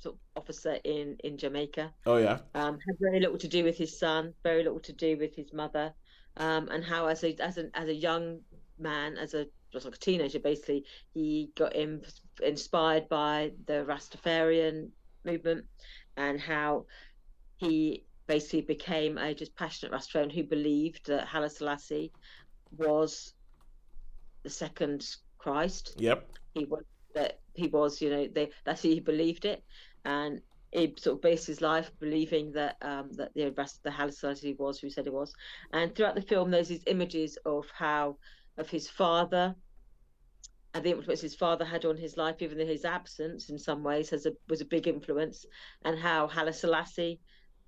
sort 0.00 0.14
of 0.14 0.42
officer 0.42 0.78
in 0.84 1.16
in 1.24 1.36
Jamaica. 1.36 1.92
Oh 2.06 2.18
yeah. 2.18 2.38
Um, 2.54 2.78
had 2.86 2.96
very 3.00 3.20
little 3.20 3.38
to 3.38 3.48
do 3.48 3.64
with 3.64 3.76
his 3.76 3.98
son, 3.98 4.32
very 4.42 4.62
little 4.62 4.80
to 4.80 4.92
do 4.92 5.16
with 5.18 5.34
his 5.34 5.52
mother 5.52 5.92
um, 6.38 6.68
and 6.68 6.84
how 6.84 7.06
as 7.06 7.24
a 7.24 7.34
as 7.40 7.58
a 7.58 7.68
as 7.74 7.88
a 7.88 7.94
young 7.94 8.40
man, 8.78 9.16
as 9.16 9.34
a 9.34 9.46
just 9.72 9.84
like 9.84 9.94
a 9.94 9.98
teenager, 9.98 10.38
basically, 10.38 10.84
he 11.14 11.50
got 11.56 11.74
in, 11.74 12.02
inspired 12.42 13.08
by 13.08 13.52
the 13.66 13.84
Rastafarian 13.88 14.88
movement, 15.24 15.64
and 16.16 16.40
how 16.40 16.86
he 17.56 18.04
basically 18.26 18.62
became 18.62 19.18
a 19.18 19.34
just 19.34 19.54
passionate 19.56 19.92
Rastafarian 19.92 20.32
who 20.32 20.44
believed 20.44 21.06
that 21.06 21.26
Haile 21.26 21.48
Selassie 21.48 22.12
was 22.76 23.34
the 24.42 24.50
second 24.50 25.16
Christ. 25.38 25.94
Yep. 25.98 26.28
He 26.54 26.64
was 26.64 26.84
that 27.14 27.40
he 27.54 27.68
was, 27.68 28.00
you 28.00 28.10
know, 28.10 28.28
they 28.28 28.50
that's 28.64 28.82
he 28.82 29.00
believed 29.00 29.44
it, 29.44 29.64
and 30.04 30.40
he 30.72 30.94
sort 30.98 31.16
of 31.16 31.22
based 31.22 31.46
his 31.46 31.60
life 31.60 31.90
believing 31.98 32.52
that 32.52 32.76
um, 32.82 33.10
that 33.12 33.32
the 33.34 33.50
rest 33.52 33.82
the 33.82 33.90
Haile 33.90 34.12
Selassie 34.12 34.56
was 34.58 34.78
who 34.78 34.90
said 34.90 35.04
he 35.04 35.10
was. 35.10 35.34
And 35.72 35.94
throughout 35.94 36.14
the 36.14 36.22
film, 36.22 36.50
there's 36.50 36.68
these 36.68 36.84
images 36.86 37.38
of 37.46 37.66
how 37.74 38.16
of 38.58 38.68
his 38.68 38.88
father 38.88 39.54
and 40.74 40.84
the 40.84 40.90
influence 40.90 41.22
his 41.22 41.34
father 41.34 41.64
had 41.64 41.84
on 41.84 41.96
his 41.96 42.16
life, 42.16 42.42
even 42.42 42.58
though 42.58 42.66
his 42.66 42.84
absence 42.84 43.48
in 43.48 43.58
some 43.58 43.82
ways 43.82 44.10
has 44.10 44.26
a, 44.26 44.32
was 44.48 44.60
a 44.60 44.66
big 44.66 44.86
influence, 44.86 45.46
and 45.84 45.98
how 45.98 46.26
Haile 46.26 46.52
Selassie, 46.52 47.20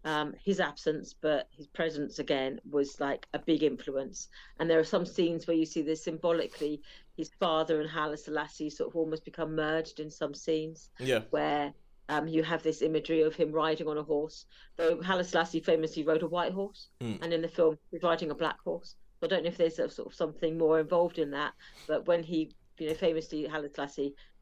um, 0.04 0.34
his 0.44 0.60
absence, 0.60 1.14
but 1.20 1.48
his 1.50 1.66
presence 1.66 2.18
again 2.18 2.60
was 2.70 3.00
like 3.00 3.26
a 3.32 3.38
big 3.38 3.62
influence. 3.62 4.28
And 4.58 4.68
there 4.68 4.78
are 4.78 4.84
some 4.84 5.06
scenes 5.06 5.46
where 5.46 5.56
you 5.56 5.64
see 5.64 5.82
this 5.82 6.04
symbolically, 6.04 6.82
his 7.16 7.30
father 7.40 7.80
and 7.80 7.88
Haile 7.88 8.16
Selassie 8.16 8.70
sort 8.70 8.90
of 8.90 8.96
almost 8.96 9.24
become 9.24 9.54
merged 9.56 9.98
in 9.98 10.10
some 10.10 10.34
scenes. 10.34 10.90
Yeah. 10.98 11.20
Where 11.30 11.72
um, 12.10 12.28
you 12.28 12.42
have 12.42 12.62
this 12.62 12.82
imagery 12.82 13.22
of 13.22 13.34
him 13.34 13.50
riding 13.52 13.88
on 13.88 13.96
a 13.96 14.02
horse, 14.02 14.44
though 14.76 15.00
Haile 15.00 15.24
Selassie 15.24 15.60
famously 15.60 16.02
rode 16.02 16.22
a 16.22 16.28
white 16.28 16.52
horse, 16.52 16.88
Mm. 17.00 17.22
and 17.22 17.32
in 17.32 17.40
the 17.40 17.48
film 17.48 17.78
he's 17.90 18.02
riding 18.02 18.30
a 18.30 18.34
black 18.34 18.60
horse. 18.60 18.94
I 19.22 19.26
don't 19.26 19.42
know 19.42 19.48
if 19.48 19.58
there's 19.58 19.78
a, 19.78 19.88
sort 19.88 20.08
of 20.08 20.14
something 20.14 20.56
more 20.56 20.80
involved 20.80 21.18
in 21.18 21.30
that, 21.32 21.52
but 21.86 22.06
when 22.06 22.22
he, 22.22 22.50
you 22.78 22.88
know, 22.88 22.94
famously 22.94 23.46
Haile 23.46 23.68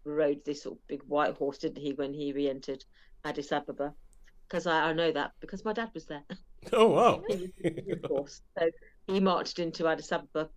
rode 0.05 0.45
this 0.45 0.63
sort 0.63 0.77
of 0.77 0.87
big 0.87 1.03
white 1.05 1.35
horse, 1.35 1.59
didn't 1.59 1.83
he, 1.83 1.93
when 1.93 2.15
he 2.15 2.33
re-entered 2.33 2.85
Addis 3.25 3.53
Ababa? 3.53 3.95
Because 4.47 4.67
I, 4.67 4.91
I 4.91 4.93
know 4.93 5.11
that 5.13 5.33
because 5.41 5.65
my 5.65 5.73
dad 5.73 5.91
was 5.95 6.07
there. 6.07 6.25
Oh 6.73 6.89
wow. 6.89 7.23
Horse, 8.09 8.43
so 8.59 8.69
he 9.07 9.21
marched 9.21 9.61
into 9.61 9.87
Addis 9.87 10.11
Ababa, 10.11 10.51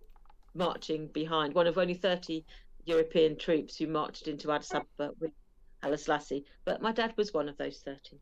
marching 0.52 1.06
behind 1.06 1.54
one 1.54 1.68
of 1.68 1.78
only 1.78 1.94
thirty 1.94 2.44
European 2.84 3.38
troops 3.38 3.76
who 3.76 3.86
marched 3.86 4.26
into 4.26 4.50
Addis 4.50 4.74
Ababa 4.74 5.14
with 5.20 5.30
Haile. 5.80 6.42
But 6.64 6.82
my 6.82 6.90
dad 6.90 7.14
was 7.16 7.32
one 7.32 7.48
of 7.48 7.56
those 7.56 7.78
thirty 7.78 8.20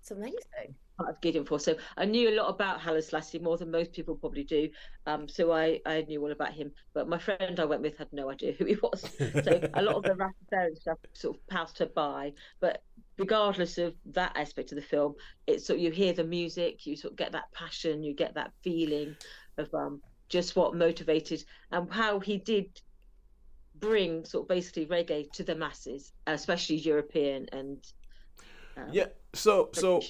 It's 0.00 0.10
amazing. 0.10 0.74
part 0.96 1.10
of 1.10 1.20
Gideon 1.20 1.44
Force. 1.44 1.64
So 1.64 1.76
I 1.96 2.04
knew 2.04 2.28
a 2.30 2.36
lot 2.36 2.48
about 2.48 2.80
Haile 2.80 3.00
Selassie 3.00 3.38
more 3.38 3.56
than 3.56 3.70
most 3.70 3.92
people 3.92 4.14
probably 4.14 4.44
do. 4.44 4.68
Um, 5.06 5.28
so 5.28 5.52
I, 5.52 5.80
I 5.86 6.02
knew 6.02 6.20
all 6.22 6.32
about 6.32 6.52
him. 6.52 6.72
But 6.94 7.08
my 7.08 7.18
friend 7.18 7.58
I 7.58 7.64
went 7.64 7.82
with 7.82 7.96
had 7.98 8.12
no 8.12 8.30
idea 8.30 8.52
who 8.52 8.64
he 8.64 8.76
was. 8.82 9.04
So 9.44 9.60
a 9.74 9.82
lot 9.82 9.96
of 9.96 10.02
the 10.02 10.10
Rastafarian 10.10 10.76
stuff 10.80 10.98
sort 11.12 11.36
of 11.36 11.46
passed 11.46 11.78
her 11.78 11.86
by. 11.86 12.32
But 12.60 12.82
regardless 13.18 13.78
of 13.78 13.94
that 14.06 14.36
aspect 14.36 14.72
of 14.72 14.76
the 14.76 14.82
film, 14.82 15.14
it's 15.46 15.66
sort 15.66 15.78
of, 15.78 15.84
you 15.84 15.90
hear 15.90 16.12
the 16.12 16.24
music, 16.24 16.86
you 16.86 16.96
sort 16.96 17.12
of 17.12 17.18
get 17.18 17.32
that 17.32 17.52
passion, 17.52 18.02
you 18.02 18.14
get 18.14 18.34
that 18.34 18.52
feeling 18.62 19.16
of 19.58 19.72
um, 19.74 20.00
just 20.28 20.56
what 20.56 20.74
motivated 20.74 21.44
and 21.70 21.92
how 21.92 22.18
he 22.18 22.38
did 22.38 22.80
bring 23.76 24.24
sort 24.24 24.44
of 24.44 24.48
basically 24.48 24.86
reggae 24.86 25.30
to 25.32 25.42
the 25.42 25.54
masses, 25.54 26.12
especially 26.26 26.76
European 26.76 27.46
and 27.52 27.78
um, 28.76 28.88
Yeah. 28.92 29.06
So 29.34 29.70
so 29.72 30.02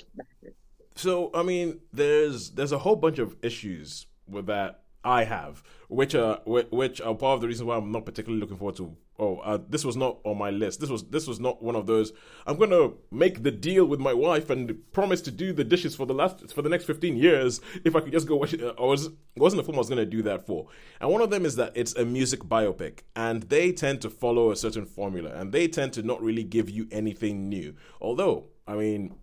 so 0.94 1.30
I 1.34 1.42
mean, 1.42 1.80
there's 1.92 2.50
there's 2.50 2.72
a 2.72 2.78
whole 2.78 2.96
bunch 2.96 3.18
of 3.18 3.36
issues 3.42 4.06
with 4.28 4.46
that 4.46 4.82
I 5.04 5.24
have, 5.24 5.62
which 5.88 6.14
are 6.14 6.40
which 6.44 7.00
are 7.00 7.14
part 7.14 7.36
of 7.36 7.40
the 7.40 7.48
reason 7.48 7.66
why 7.66 7.76
I'm 7.76 7.92
not 7.92 8.04
particularly 8.06 8.40
looking 8.40 8.56
forward 8.56 8.76
to. 8.76 8.96
Oh, 9.18 9.36
uh, 9.38 9.58
this 9.68 9.84
was 9.84 9.96
not 9.96 10.18
on 10.24 10.38
my 10.38 10.50
list. 10.50 10.80
This 10.80 10.90
was 10.90 11.04
this 11.04 11.26
was 11.26 11.38
not 11.38 11.62
one 11.62 11.76
of 11.76 11.86
those. 11.86 12.12
I'm 12.46 12.56
gonna 12.56 12.90
make 13.10 13.42
the 13.42 13.50
deal 13.50 13.84
with 13.84 14.00
my 14.00 14.12
wife 14.14 14.50
and 14.50 14.80
promise 14.92 15.20
to 15.22 15.30
do 15.30 15.52
the 15.52 15.64
dishes 15.64 15.94
for 15.94 16.06
the 16.06 16.14
last 16.14 16.52
for 16.52 16.62
the 16.62 16.68
next 16.68 16.84
15 16.84 17.16
years 17.16 17.60
if 17.84 17.94
I 17.94 18.00
could 18.00 18.12
just 18.12 18.26
go 18.26 18.36
watch 18.36 18.54
it. 18.54 18.62
I 18.62 18.82
was 18.82 19.06
it 19.06 19.12
wasn't 19.36 19.60
the 19.60 19.64
film 19.64 19.76
I 19.76 19.78
was 19.78 19.88
gonna 19.88 20.06
do 20.06 20.22
that 20.22 20.46
for. 20.46 20.66
And 21.00 21.10
one 21.10 21.20
of 21.20 21.30
them 21.30 21.44
is 21.44 21.56
that 21.56 21.72
it's 21.76 21.94
a 21.94 22.04
music 22.04 22.40
biopic, 22.40 23.00
and 23.14 23.44
they 23.44 23.72
tend 23.72 24.00
to 24.02 24.10
follow 24.10 24.50
a 24.50 24.56
certain 24.56 24.86
formula, 24.86 25.30
and 25.34 25.52
they 25.52 25.68
tend 25.68 25.92
to 25.94 26.02
not 26.02 26.22
really 26.22 26.44
give 26.44 26.70
you 26.70 26.88
anything 26.90 27.48
new. 27.48 27.74
Although, 28.00 28.46
I 28.72 28.76
mean, 28.76 29.14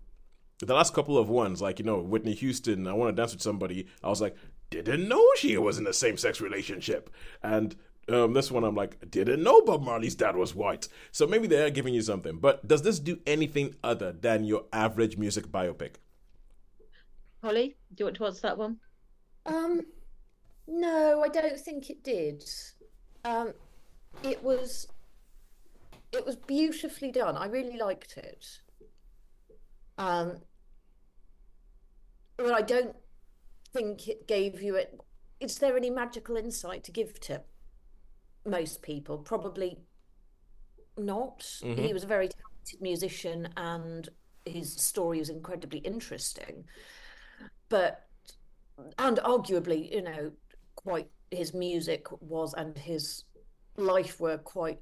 the 0.60 0.76
last 0.76 0.94
couple 0.94 1.18
of 1.18 1.28
ones, 1.28 1.60
like 1.60 1.80
you 1.80 1.86
know, 1.86 2.00
Whitney 2.00 2.34
Houston, 2.36 2.86
I 2.86 2.94
want 2.94 3.16
to 3.16 3.20
dance 3.20 3.34
with 3.34 3.42
somebody. 3.42 3.88
I 4.04 4.10
was 4.10 4.22
like, 4.22 4.36
didn't 4.70 5.08
know 5.08 5.26
she 5.38 5.58
was 5.58 5.80
in 5.80 5.88
a 5.88 5.94
same-sex 5.94 6.40
relationship, 6.40 7.10
and 7.42 7.76
um, 8.10 8.34
this 8.34 8.52
one 8.52 8.64
I'm 8.64 8.76
like, 8.76 9.10
didn't 9.10 9.42
know 9.42 9.62
Bob 9.62 9.82
Marley's 9.82 10.14
dad 10.14 10.36
was 10.36 10.54
white. 10.54 10.88
So 11.12 11.26
maybe 11.26 11.48
they 11.48 11.64
are 11.64 11.72
giving 11.72 11.96
you 11.96 12.04
something. 12.04 12.38
But 12.38 12.68
does 12.68 12.84
this 12.84 13.00
do 13.00 13.20
anything 13.26 13.74
other 13.84 14.12
than 14.12 14.44
your 14.44 14.66
average 14.72 15.18
music 15.18 15.48
biopic? 15.48 15.96
Holly, 17.44 17.76
do 17.96 18.02
you 18.02 18.06
want 18.06 18.18
to 18.18 18.26
answer 18.28 18.42
that 18.42 18.58
one? 18.60 18.78
Um, 19.48 19.82
no, 20.68 21.24
I 21.24 21.30
don't 21.30 21.60
think 21.60 21.90
it 21.90 22.04
did. 22.04 22.44
Um, 23.26 23.54
it 24.22 24.44
was 24.44 24.88
it 26.12 26.24
was 26.24 26.36
beautifully 26.36 27.12
done. 27.12 27.36
I 27.36 27.48
really 27.48 27.78
liked 27.78 28.16
it. 28.18 28.46
Um, 30.00 30.38
but 32.38 32.54
I 32.54 32.62
don't 32.62 32.96
think 33.74 34.08
it 34.08 34.28
gave 34.28 34.62
you 34.62 34.76
it. 34.76 35.00
Is 35.40 35.58
there 35.60 35.78
any 35.78 35.90
magical 35.90 36.38
insight 36.38 36.84
to 36.86 36.92
give 36.92 37.20
to 37.22 37.42
most 38.46 38.82
people? 38.82 39.18
Probably 39.18 39.78
not. 40.98 41.46
He 41.62 41.94
was 41.94 42.04
a 42.04 42.08
very 42.08 42.30
talented 42.30 42.82
musician, 42.82 43.50
and 43.58 44.10
his 44.46 44.74
story 44.74 45.20
was 45.20 45.30
incredibly 45.30 45.80
interesting. 45.80 46.64
But 47.68 48.08
and 48.98 49.18
arguably, 49.18 49.92
you 49.92 50.02
know, 50.02 50.32
quite 50.76 51.10
his 51.32 51.54
music 51.54 52.08
was 52.22 52.54
and 52.54 52.78
his 52.78 53.26
life 53.76 54.20
were 54.20 54.38
quite, 54.38 54.80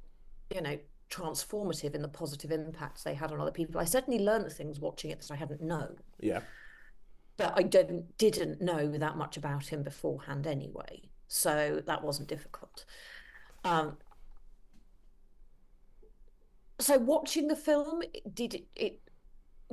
you 0.54 0.62
know, 0.62 0.78
transformative 1.10 1.96
in 1.96 2.02
the 2.02 2.08
positive 2.08 2.52
impacts 2.52 3.04
they 3.04 3.14
had 3.14 3.32
on 3.32 3.40
other 3.40 3.52
people. 3.52 3.80
I 3.80 3.86
certainly 3.86 4.20
learned 4.24 4.52
things 4.52 4.80
watching 4.80 5.12
it 5.12 5.22
that 5.22 5.32
I 5.32 5.36
hadn't 5.36 5.62
known, 5.62 5.98
Yeah. 6.20 6.42
but 7.38 7.54
I 7.56 7.64
didn't 7.64 8.18
didn't 8.18 8.62
know 8.62 8.92
that 8.98 9.18
much 9.18 9.38
about 9.38 9.68
him 9.68 9.84
beforehand 9.84 10.48
anyway. 10.48 11.10
So 11.28 11.82
that 11.86 12.04
wasn't 12.04 12.30
difficult. 12.30 12.86
Um, 13.64 13.98
so 16.80 16.98
watching 16.98 17.48
the 17.48 17.56
film 17.56 18.02
it 18.14 18.36
did 18.36 18.54
it, 18.54 18.68
it 18.76 19.00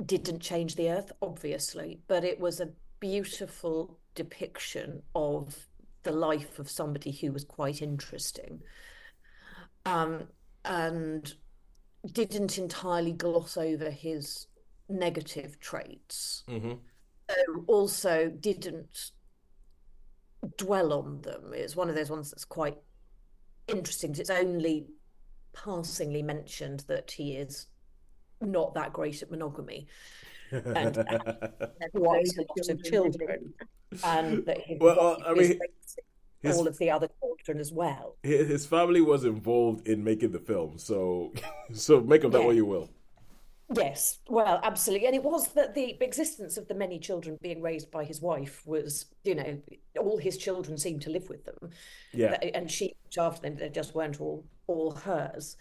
didn't 0.05 0.39
change 0.39 0.75
the 0.75 0.89
earth 0.89 1.11
obviously 1.21 1.99
but 2.07 2.23
it 2.23 2.39
was 2.39 2.59
a 2.59 2.69
beautiful 2.99 3.99
depiction 4.15 5.01
of 5.13 5.67
the 6.03 6.11
life 6.11 6.59
of 6.59 6.69
somebody 6.69 7.11
who 7.11 7.31
was 7.31 7.43
quite 7.43 7.81
interesting 7.81 8.61
um, 9.85 10.27
and 10.65 11.33
didn't 12.11 12.57
entirely 12.57 13.11
gloss 13.13 13.57
over 13.57 13.89
his 13.89 14.47
negative 14.89 15.59
traits. 15.59 16.43
Mm-hmm. 16.47 16.73
so 17.29 17.63
also 17.67 18.29
didn't 18.29 19.11
dwell 20.57 20.93
on 20.93 21.21
them. 21.21 21.51
It's 21.53 21.75
one 21.75 21.89
of 21.89 21.95
those 21.95 22.09
ones 22.11 22.29
that's 22.31 22.45
quite 22.45 22.77
interesting 23.67 24.11
'cause 24.11 24.19
it's 24.19 24.29
only 24.29 24.87
passingly 25.53 26.21
mentioned 26.21 26.81
that 26.81 27.11
he 27.11 27.35
is 27.37 27.67
not 28.41 28.73
that 28.75 28.93
great 28.93 29.23
at 29.23 29.31
monogamy. 29.31 29.87
And 30.51 30.95
quite 31.95 32.27
a 32.37 32.41
lot 32.41 32.69
of 32.69 32.83
children. 32.83 33.53
and 34.03 34.45
that 34.45 34.61
his 34.61 34.79
Well, 34.79 35.17
I 35.25 35.29
mean, 35.29 35.37
raising 35.37 35.59
his- 36.47 36.57
all 36.57 36.67
of 36.67 36.77
the 36.77 36.89
other 36.89 37.09
children 37.21 37.59
as 37.59 37.71
well 37.71 38.15
His 38.23 38.65
family 38.65 39.01
was 39.01 39.23
involved 39.25 39.87
in 39.87 40.03
making 40.03 40.31
the 40.31 40.39
film, 40.39 40.77
so 40.77 41.33
so 41.73 42.01
make 42.01 42.23
of 42.23 42.31
that 42.31 42.39
Yeah. 42.41 42.45
what 42.47 42.55
you 42.55 42.65
will. 42.65 42.89
Yes, 43.75 44.19
well, 44.29 44.59
absolutely. 44.61 45.07
And 45.07 45.15
it 45.15 45.23
was 45.23 45.47
that 45.53 45.73
the 45.73 45.97
existence 45.99 46.55
of 46.55 46.67
the 46.67 46.75
many 46.75 46.99
children 46.99 47.39
being 47.41 47.63
raised 47.63 47.89
by 47.89 48.03
his 48.03 48.21
wife 48.21 48.61
was, 48.63 49.07
you 49.23 49.33
know, 49.33 49.59
all 49.99 50.17
his 50.17 50.37
children 50.37 50.77
seemed 50.77 51.01
to 51.01 51.09
live 51.09 51.27
with 51.29 51.45
them. 51.45 51.71
Yeah. 52.13 52.33
And 52.53 52.69
she 52.69 52.93
looked 53.03 53.17
after 53.17 53.41
them, 53.41 53.55
they 53.55 53.69
just 53.69 53.95
weren't 53.95 54.21
all 54.21 54.45
all 54.67 54.91
hers. 54.91 55.57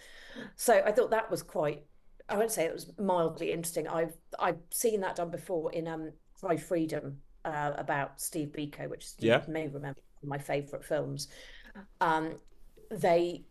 So 0.57 0.83
I 0.85 0.93
thought 0.93 1.11
that 1.13 1.31
was 1.31 1.43
quite, 1.43 1.83
I 2.29 2.37
won't 2.37 2.51
say 2.53 2.65
it 2.67 2.75
was 2.75 2.91
mildly 2.99 3.53
interesting. 3.53 3.89
I've 3.89 4.15
I've 4.39 4.61
seen 4.71 5.01
that 5.01 5.17
done 5.17 5.31
before 5.31 5.73
in 5.73 5.89
um 5.89 6.13
Cry 6.39 6.59
Freedom 6.59 7.23
uh, 7.45 7.73
about 7.77 8.21
Steve 8.21 8.49
Biko, 8.49 8.89
which 8.89 9.09
you 9.19 9.31
Yeah. 9.31 9.43
may 9.49 9.67
remember 9.69 10.01
one 10.21 10.23
of 10.23 10.29
my 10.29 10.39
favourite 10.39 10.85
films. 10.85 11.29
Um, 12.01 12.39
they 12.91 13.45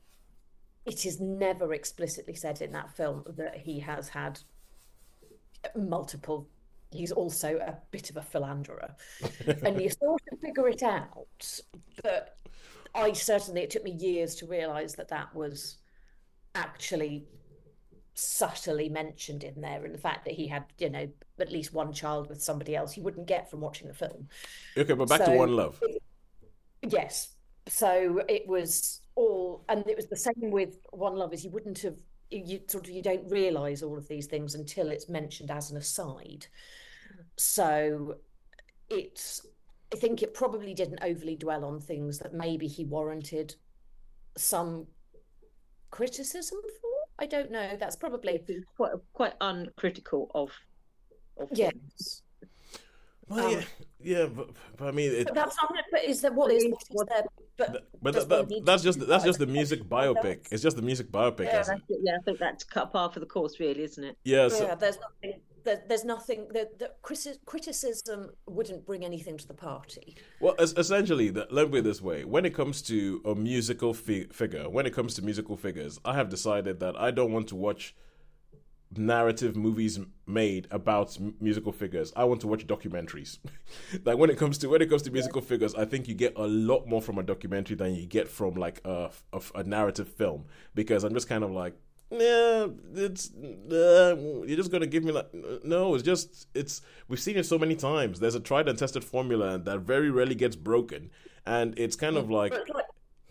it 0.85 1.05
is 1.05 1.19
never 1.21 1.73
explicitly 1.73 2.35
said 2.35 2.61
in 2.61 2.71
that 2.73 2.89
film 2.95 3.23
that 3.37 3.55
he 3.55 3.79
has 3.79 4.09
had 4.09 4.39
multiple 5.75 6.47
he's 6.91 7.11
also 7.11 7.57
a 7.57 7.77
bit 7.89 8.09
of 8.09 8.17
a 8.17 8.21
philanderer 8.21 8.93
and 9.63 9.81
you 9.81 9.89
sort 9.89 10.21
of 10.31 10.39
figure 10.39 10.67
it 10.67 10.83
out 10.83 11.59
but 12.03 12.37
i 12.93 13.11
certainly 13.13 13.61
it 13.61 13.69
took 13.69 13.83
me 13.83 13.91
years 13.91 14.35
to 14.35 14.45
realize 14.45 14.93
that 14.93 15.07
that 15.07 15.33
was 15.33 15.77
actually 16.55 17.25
subtly 18.15 18.89
mentioned 18.89 19.43
in 19.43 19.59
there 19.59 19.83
and 19.85 19.93
the 19.93 19.99
fact 19.99 20.23
that 20.23 20.35
he 20.35 20.47
had 20.47 20.63
you 20.77 20.89
know 20.89 21.07
at 21.39 21.51
least 21.51 21.73
one 21.73 21.91
child 21.91 22.29
with 22.29 22.41
somebody 22.41 22.75
else 22.75 22.95
you 22.95 23.01
wouldn't 23.01 23.25
get 23.25 23.49
from 23.49 23.59
watching 23.59 23.87
the 23.87 23.93
film 23.93 24.27
Okay, 24.77 24.93
but 24.93 25.09
back 25.09 25.25
to 25.25 25.31
One 25.31 25.55
Love. 25.55 25.81
Yes. 26.87 27.29
So 27.67 28.21
it 28.27 28.47
was 28.47 29.01
all, 29.15 29.63
and 29.69 29.87
it 29.87 29.95
was 29.95 30.07
the 30.07 30.17
same 30.17 30.51
with 30.51 30.77
One 30.91 31.15
Love. 31.15 31.33
Is 31.33 31.43
you 31.43 31.51
wouldn't 31.51 31.79
have 31.79 31.95
you 32.29 32.61
sort 32.67 32.87
of 32.87 32.93
you 32.93 33.01
don't 33.01 33.29
realize 33.29 33.83
all 33.83 33.97
of 33.97 34.07
these 34.07 34.25
things 34.25 34.55
until 34.55 34.89
it's 34.89 35.07
mentioned 35.07 35.51
as 35.51 35.71
an 35.71 35.77
aside. 35.77 36.47
So 37.37 38.15
it's 38.89 39.45
I 39.93 39.97
think 39.97 40.23
it 40.23 40.33
probably 40.33 40.73
didn't 40.73 40.99
overly 41.03 41.35
dwell 41.35 41.63
on 41.63 41.79
things 41.79 42.19
that 42.19 42.33
maybe 42.33 42.67
he 42.67 42.85
warranted 42.85 43.55
some 44.35 44.87
criticism 45.91 46.59
for. 46.81 46.89
I 47.19 47.25
don't 47.25 47.51
know. 47.51 47.77
That's 47.79 47.95
probably 47.95 48.41
quite 48.75 48.91
quite 49.13 49.33
uncritical 49.41 50.31
of 50.33 50.51
of 51.37 51.49
yes. 51.53 52.21
Well, 53.29 53.45
Um, 53.47 53.51
yeah, 53.53 53.63
yeah, 54.01 54.25
but, 54.25 54.49
but 54.77 54.87
I 54.89 54.91
mean, 54.91 55.11
it, 55.11 55.25
But 55.25 55.35
that's 55.35 55.55
not. 55.61 55.73
But 55.91 56.03
is 56.03 56.21
that 56.21 56.33
what 56.35 56.51
is 56.51 56.65
what 56.89 57.07
is 57.07 57.09
there? 57.09 57.23
But 57.57 57.87
but 58.01 58.13
that, 58.13 58.29
that, 58.29 58.65
that's 58.65 58.83
just 58.83 58.99
be 58.99 59.05
that's 59.05 59.23
just 59.23 59.39
the 59.39 59.47
music 59.47 59.83
biopic. 59.83 60.47
It's 60.51 60.61
just 60.61 60.75
the 60.75 60.81
music 60.81 61.11
biopic, 61.11 61.45
Yeah, 61.45 61.61
isn't 61.61 61.77
that's 61.77 61.89
it? 61.89 61.93
it. 61.93 61.99
yeah, 62.03 62.17
I 62.19 62.21
think 62.23 62.39
that's 62.39 62.63
cut 62.63 62.91
par 62.91 63.11
for 63.11 63.19
the 63.21 63.25
course, 63.25 63.59
really, 63.59 63.83
isn't 63.83 64.03
it? 64.03 64.17
Yeah. 64.23 64.49
So, 64.49 64.65
yeah, 64.65 64.75
there's 64.75 64.97
nothing. 64.99 65.39
There, 65.63 65.81
there's 65.87 66.03
nothing. 66.05 66.47
that 66.53 66.79
the 66.79 66.91
criticism 67.45 68.31
wouldn't 68.47 68.85
bring 68.85 69.05
anything 69.05 69.37
to 69.37 69.47
the 69.47 69.53
party. 69.53 70.15
Well, 70.39 70.55
es- 70.59 70.73
essentially, 70.73 71.29
the, 71.29 71.47
let 71.51 71.65
me 71.67 71.71
put 71.71 71.77
it 71.79 71.83
this 71.83 72.01
way: 72.01 72.25
when 72.25 72.45
it 72.45 72.53
comes 72.53 72.81
to 72.83 73.21
a 73.25 73.35
musical 73.35 73.93
fi- 73.93 74.25
figure, 74.25 74.69
when 74.69 74.85
it 74.85 74.93
comes 74.93 75.13
to 75.15 75.21
musical 75.21 75.55
figures, 75.55 75.99
I 76.03 76.15
have 76.15 76.29
decided 76.29 76.79
that 76.81 76.99
I 76.99 77.11
don't 77.11 77.31
want 77.31 77.47
to 77.49 77.55
watch 77.55 77.95
narrative 78.95 79.55
movies 79.55 79.99
made 80.27 80.67
about 80.69 81.17
m- 81.19 81.35
musical 81.39 81.71
figures. 81.71 82.13
I 82.15 82.25
want 82.25 82.41
to 82.41 82.47
watch 82.47 82.67
documentaries. 82.67 83.39
like 84.05 84.17
when 84.17 84.29
it 84.29 84.37
comes 84.37 84.57
to 84.59 84.67
when 84.67 84.81
it 84.81 84.89
comes 84.89 85.01
to 85.03 85.11
musical 85.11 85.41
figures, 85.41 85.73
I 85.75 85.85
think 85.85 86.07
you 86.07 86.13
get 86.13 86.33
a 86.37 86.45
lot 86.47 86.87
more 86.87 87.01
from 87.01 87.17
a 87.17 87.23
documentary 87.23 87.75
than 87.75 87.95
you 87.95 88.05
get 88.05 88.27
from 88.27 88.55
like 88.55 88.81
a 88.85 89.09
a, 89.31 89.41
a 89.55 89.63
narrative 89.63 90.09
film 90.09 90.45
because 90.75 91.03
I'm 91.03 91.13
just 91.13 91.27
kind 91.29 91.43
of 91.43 91.51
like. 91.51 91.75
Yeah, 92.13 92.67
it's 92.93 93.31
uh, 93.33 94.15
you're 94.45 94.57
just 94.57 94.71
gonna 94.71 94.85
give 94.85 95.03
me 95.03 95.11
like 95.11 95.33
no. 95.63 95.95
It's 95.95 96.03
just 96.03 96.47
it's 96.53 96.81
we've 97.07 97.19
seen 97.19 97.37
it 97.37 97.45
so 97.45 97.57
many 97.57 97.75
times. 97.75 98.19
There's 98.19 98.35
a 98.35 98.39
tried 98.39 98.67
and 98.69 98.77
tested 98.77 99.03
formula 99.03 99.57
that 99.57 99.79
very 99.79 100.11
rarely 100.11 100.35
gets 100.35 100.55
broken, 100.55 101.09
and 101.45 101.77
it's 101.77 101.95
kind 101.95 102.15
of 102.17 102.29
like 102.29 102.53
like 102.73 102.85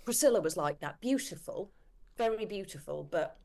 Priscilla 0.04 0.40
was 0.40 0.56
like 0.56 0.80
that, 0.80 1.00
beautiful, 1.00 1.70
very 2.16 2.44
beautiful, 2.44 3.04
but 3.08 3.38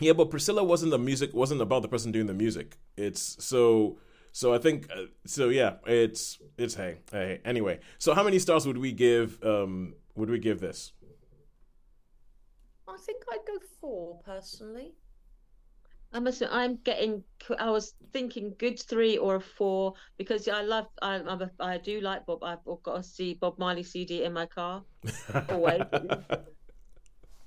yeah, 0.00 0.12
but 0.12 0.30
Priscilla 0.30 0.64
wasn't 0.64 0.90
the 0.90 0.98
music 0.98 1.34
wasn't 1.34 1.60
about 1.60 1.82
the 1.82 1.88
person 1.88 2.12
doing 2.12 2.26
the 2.26 2.34
music. 2.34 2.78
It's 2.96 3.36
so 3.44 3.98
so 4.32 4.54
I 4.54 4.58
think 4.58 4.88
uh, 4.90 5.06
so 5.24 5.48
yeah. 5.48 5.74
It's 5.86 6.38
it's 6.58 6.74
hey 6.74 6.98
hey 7.10 7.40
anyway. 7.44 7.80
So 7.98 8.14
how 8.14 8.22
many 8.22 8.38
stars 8.38 8.66
would 8.66 8.78
we 8.78 8.92
give 8.92 9.42
um 9.44 9.94
would 10.14 10.30
we 10.30 10.38
give 10.38 10.60
this? 10.60 10.92
I 12.96 12.98
think 12.98 13.24
I'd 13.30 13.46
go 13.46 13.58
four 13.80 14.20
personally. 14.24 14.94
I 16.12 16.18
must. 16.18 16.42
I'm 16.50 16.76
getting. 16.76 17.22
I 17.58 17.70
was 17.70 17.94
thinking 18.12 18.54
good 18.58 18.80
three 18.80 19.18
or 19.18 19.36
a 19.36 19.40
four 19.40 19.94
because 20.16 20.48
I 20.48 20.62
love. 20.62 20.86
I, 21.02 21.16
I'm 21.16 21.42
a, 21.42 21.50
I 21.60 21.76
do 21.76 22.00
like 22.00 22.24
Bob. 22.24 22.42
I've 22.42 22.64
got 22.82 22.98
a 22.98 23.02
see 23.02 23.34
Bob 23.34 23.58
Marley 23.58 23.82
CD 23.82 24.24
in 24.24 24.32
my 24.32 24.46
car. 24.46 24.82
Always. 25.50 25.82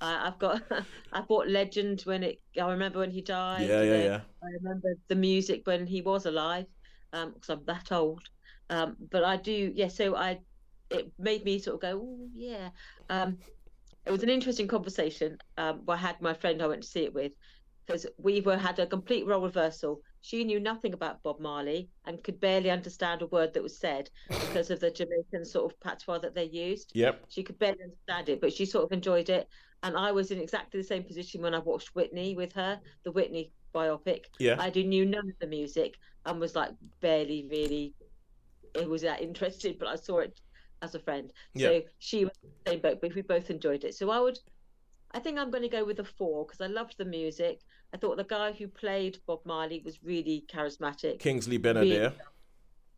I, 0.01 0.27
I've 0.27 0.37
got. 0.37 0.61
I 1.13 1.21
bought 1.21 1.47
Legend 1.47 2.01
when 2.01 2.21
it. 2.23 2.41
I 2.61 2.69
remember 2.69 2.99
when 2.99 3.11
he 3.11 3.21
died. 3.21 3.67
yeah 3.67 3.81
yeah 3.81 4.03
yeah. 4.03 4.21
I 4.43 4.47
remember 4.61 4.89
the 5.07 5.15
music 5.15 5.65
when 5.65 5.87
he 5.87 6.01
was 6.01 6.27
alive, 6.27 6.67
um, 7.11 7.33
because 7.33 7.49
I'm 7.49 7.65
that 7.65 7.91
old. 7.91 8.21
Um, 8.69 8.97
but 9.09 9.23
I 9.23 9.37
do, 9.37 9.71
yeah. 9.73 9.87
So 9.87 10.15
I, 10.15 10.41
it 10.91 11.11
made 11.17 11.43
me 11.43 11.57
sort 11.57 11.75
of 11.75 11.81
go, 11.81 12.01
oh 12.03 12.27
yeah. 12.35 12.69
Um, 13.09 13.39
it 14.09 14.11
was 14.11 14.23
an 14.23 14.29
interesting 14.29 14.67
conversation. 14.67 15.37
Um, 15.57 15.83
I 15.87 15.95
had 15.95 16.19
my 16.19 16.33
friend 16.33 16.63
I 16.63 16.67
went 16.67 16.81
to 16.81 16.87
see 16.87 17.03
it 17.03 17.13
with, 17.13 17.31
because 17.85 18.07
we 18.17 18.41
were 18.41 18.57
had 18.57 18.79
a 18.79 18.87
complete 18.87 19.27
role 19.27 19.43
reversal. 19.43 20.01
She 20.21 20.43
knew 20.43 20.59
nothing 20.59 20.93
about 20.93 21.21
Bob 21.21 21.39
Marley 21.39 21.89
and 22.05 22.23
could 22.23 22.39
barely 22.39 22.71
understand 22.71 23.21
a 23.21 23.27
word 23.27 23.53
that 23.53 23.61
was 23.61 23.77
said 23.77 24.09
because 24.27 24.71
of 24.71 24.79
the 24.79 24.89
Jamaican 24.89 25.45
sort 25.45 25.71
of 25.71 25.79
patois 25.79 26.17
that 26.19 26.33
they 26.33 26.45
used. 26.45 26.91
Yep. 26.95 27.25
She 27.29 27.43
could 27.43 27.59
barely 27.59 27.83
understand 27.83 28.29
it, 28.29 28.41
but 28.41 28.51
she 28.51 28.65
sort 28.65 28.83
of 28.83 28.91
enjoyed 28.91 29.29
it. 29.29 29.47
And 29.83 29.95
I 29.95 30.11
was 30.11 30.31
in 30.31 30.39
exactly 30.39 30.79
the 30.79 30.87
same 30.87 31.03
position 31.03 31.43
when 31.43 31.53
I 31.53 31.59
watched 31.59 31.93
Whitney 31.93 32.35
with 32.35 32.51
her, 32.53 32.79
the 33.03 33.11
Whitney 33.11 33.51
biopic. 33.75 34.25
Yeah. 34.39 34.55
I 34.57 34.71
knew 34.71 35.05
none 35.05 35.29
of 35.29 35.39
the 35.39 35.47
music 35.47 35.97
and 36.25 36.39
was 36.39 36.55
like 36.55 36.71
barely 36.99 37.47
really 37.49 37.93
it 38.73 38.89
was 38.89 39.03
that 39.03 39.21
interested, 39.21 39.77
but 39.77 39.87
I 39.87 39.95
saw 39.95 40.19
it 40.19 40.39
as 40.81 40.95
a 40.95 40.99
friend. 40.99 41.31
Yeah. 41.53 41.67
So 41.67 41.81
she 41.99 42.25
was 42.25 42.33
in 42.43 42.49
the 42.49 42.71
same 42.71 42.81
boat, 42.81 42.99
but 43.01 43.15
we 43.15 43.21
both 43.21 43.49
enjoyed 43.49 43.83
it. 43.83 43.95
So 43.95 44.09
I 44.09 44.19
would 44.19 44.39
I 45.11 45.19
think 45.19 45.39
I'm 45.39 45.49
going 45.49 45.63
to 45.63 45.69
go 45.69 45.83
with 45.83 45.99
a 45.99 46.03
four 46.03 46.45
because 46.45 46.61
I 46.61 46.67
loved 46.67 46.95
the 46.97 47.05
music. 47.05 47.61
I 47.93 47.97
thought 47.97 48.17
the 48.17 48.23
guy 48.23 48.51
who 48.51 48.67
played 48.67 49.17
Bob 49.25 49.39
Marley 49.45 49.81
was 49.83 50.03
really 50.03 50.45
charismatic. 50.53 51.19
Kingsley 51.19 51.57
Ben-Adir. 51.57 52.13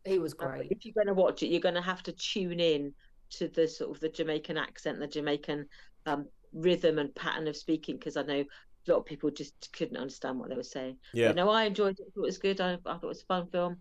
He 0.04 0.18
was 0.18 0.34
great. 0.34 0.70
If 0.70 0.84
you're 0.84 0.94
going 0.94 1.06
to 1.06 1.14
watch 1.14 1.42
it, 1.42 1.46
you're 1.46 1.60
going 1.60 1.74
to 1.74 1.80
have 1.80 2.02
to 2.02 2.12
tune 2.12 2.60
in 2.60 2.92
to 3.30 3.48
the 3.48 3.66
sort 3.66 3.90
of 3.90 4.00
the 4.00 4.10
Jamaican 4.10 4.58
accent, 4.58 4.98
the 4.98 5.06
Jamaican 5.06 5.66
um, 6.04 6.26
rhythm 6.52 6.98
and 6.98 7.14
pattern 7.14 7.48
of 7.48 7.56
speaking, 7.56 7.96
because 7.96 8.18
I 8.18 8.22
know 8.22 8.40
a 8.40 8.90
lot 8.90 8.98
of 8.98 9.06
people 9.06 9.30
just 9.30 9.72
couldn't 9.72 9.96
understand 9.96 10.38
what 10.38 10.50
they 10.50 10.56
were 10.56 10.62
saying. 10.62 10.98
Yeah. 11.14 11.28
But 11.28 11.36
no, 11.36 11.48
I 11.48 11.64
enjoyed 11.64 11.98
it. 11.98 12.06
I 12.08 12.10
thought 12.10 12.24
it 12.24 12.26
was 12.26 12.38
good. 12.38 12.60
I, 12.60 12.74
I 12.74 12.76
thought 12.76 13.04
it 13.04 13.06
was 13.06 13.22
a 13.22 13.26
fun 13.26 13.46
film. 13.46 13.78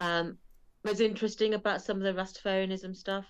Um, 0.00 0.28
it 0.28 0.36
was 0.84 1.00
interesting 1.00 1.54
about 1.54 1.82
some 1.82 1.96
of 1.98 2.02
the 2.02 2.12
Rastafarianism 2.20 2.96
stuff. 2.96 3.26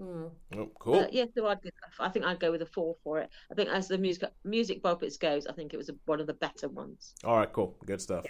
Mm. 0.00 0.30
Oh, 0.56 0.70
cool. 0.78 1.00
But 1.00 1.12
yeah, 1.12 1.26
so 1.36 1.46
I'd, 1.46 1.62
go- 1.62 1.70
I 2.00 2.08
think 2.08 2.24
I'd 2.24 2.40
go 2.40 2.50
with 2.50 2.62
a 2.62 2.66
four 2.66 2.96
for 3.04 3.20
it. 3.20 3.30
I 3.50 3.54
think 3.54 3.68
as 3.68 3.86
the 3.88 3.96
music 3.98 4.28
music 4.44 4.82
biopics 4.82 5.18
goes, 5.18 5.46
I 5.46 5.52
think 5.52 5.72
it 5.72 5.76
was 5.76 5.88
a, 5.88 5.94
one 6.06 6.20
of 6.20 6.26
the 6.26 6.34
better 6.34 6.68
ones. 6.68 7.14
All 7.24 7.36
right, 7.36 7.52
cool, 7.52 7.76
good 7.86 8.00
stuff. 8.00 8.26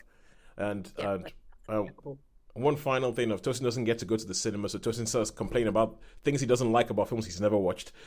And 0.59 0.91
Yeah, 0.99 1.15
and 1.15 1.23
like- 1.25 1.35
uh, 1.69 1.83
Cool. 1.97 2.19
one 2.53 2.77
final 2.77 3.13
thing 3.13 3.31
of 3.31 3.41
Tosin 3.41 3.63
doesn't 3.63 3.85
get 3.85 3.99
to 4.01 4.05
go 4.05 4.17
to 4.19 4.25
the 4.27 4.35
cinema, 4.35 4.69
so 4.69 4.79
Tosin 4.79 5.09
starts 5.09 5.31
complaining 5.31 5.69
about 5.69 5.99
things 6.23 6.41
he 6.43 6.47
doesn't 6.47 6.71
like 6.71 6.91
about 6.91 7.09
films 7.09 7.25
he's 7.25 7.41
never 7.41 7.57
watched. 7.57 7.93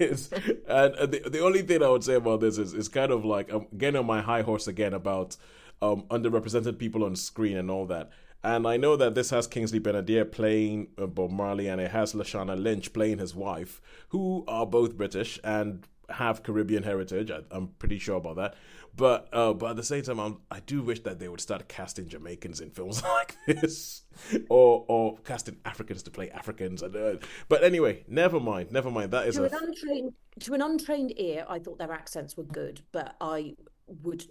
It's- 0.00 0.30
and 0.68 1.12
the 1.12 1.22
the 1.30 1.40
only 1.40 1.62
thing 1.62 1.82
I 1.82 1.88
would 1.88 2.02
say 2.04 2.14
about 2.14 2.40
this 2.40 2.58
is 2.58 2.72
is 2.74 2.88
kind 2.88 3.12
of 3.12 3.24
like 3.24 3.50
I'm 3.52 3.66
getting 3.78 3.98
on 3.98 4.06
my 4.06 4.20
high 4.20 4.42
horse 4.42 4.66
again 4.66 4.94
about 4.94 5.36
um, 5.80 6.02
underrepresented 6.10 6.78
people 6.78 7.04
on 7.04 7.14
screen 7.16 7.56
and 7.56 7.70
all 7.70 7.86
that. 7.86 8.10
And 8.44 8.66
I 8.66 8.76
know 8.76 8.96
that 8.96 9.14
this 9.14 9.30
has 9.30 9.46
Kingsley 9.46 9.78
Ben-Adir 9.78 10.30
playing 10.30 10.88
Bob 10.96 11.30
Marley, 11.30 11.68
and 11.68 11.80
it 11.80 11.92
has 11.92 12.12
Lashana 12.12 12.60
Lynch 12.60 12.92
playing 12.92 13.18
his 13.18 13.34
wife, 13.34 13.80
who 14.08 14.44
are 14.48 14.66
both 14.66 14.96
British 14.96 15.38
and 15.44 15.86
have 16.08 16.42
Caribbean 16.42 16.82
heritage. 16.82 17.30
I, 17.30 17.40
I'm 17.50 17.68
pretty 17.78 17.98
sure 17.98 18.16
about 18.16 18.36
that. 18.36 18.54
But 18.94 19.28
uh, 19.32 19.54
but 19.54 19.70
at 19.70 19.76
the 19.76 19.82
same 19.82 20.02
time, 20.02 20.20
I'm, 20.20 20.38
I 20.50 20.60
do 20.60 20.82
wish 20.82 21.00
that 21.00 21.18
they 21.18 21.28
would 21.28 21.40
start 21.40 21.66
casting 21.66 22.08
Jamaicans 22.08 22.60
in 22.60 22.70
films 22.70 23.02
like 23.04 23.36
this, 23.46 24.02
or 24.50 24.84
or 24.86 25.16
casting 25.18 25.56
Africans 25.64 26.02
to 26.02 26.10
play 26.10 26.30
Africans. 26.30 26.82
And, 26.82 26.94
uh, 26.94 27.16
but 27.48 27.64
anyway, 27.64 28.04
never 28.06 28.38
mind, 28.38 28.70
never 28.70 28.90
mind. 28.90 29.12
That 29.12 29.28
is 29.28 29.36
To 29.36 29.44
a 29.44 29.46
an 29.46 29.54
untrained 29.62 30.12
to 30.40 30.54
an 30.54 30.60
untrained 30.60 31.14
ear, 31.16 31.46
I 31.48 31.58
thought 31.58 31.78
their 31.78 31.92
accents 31.92 32.36
were 32.36 32.44
good, 32.44 32.82
but 32.92 33.16
I 33.20 33.54
would 33.86 34.26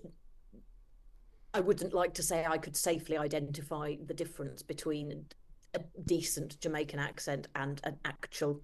I 1.53 1.59
wouldn't 1.59 1.93
like 1.93 2.13
to 2.15 2.23
say 2.23 2.45
I 2.45 2.57
could 2.57 2.75
safely 2.75 3.17
identify 3.17 3.95
the 4.05 4.13
difference 4.13 4.61
between 4.63 5.25
a 5.73 5.79
decent 6.05 6.59
Jamaican 6.61 6.99
accent 6.99 7.47
and 7.55 7.81
an 7.83 7.97
actual 8.05 8.61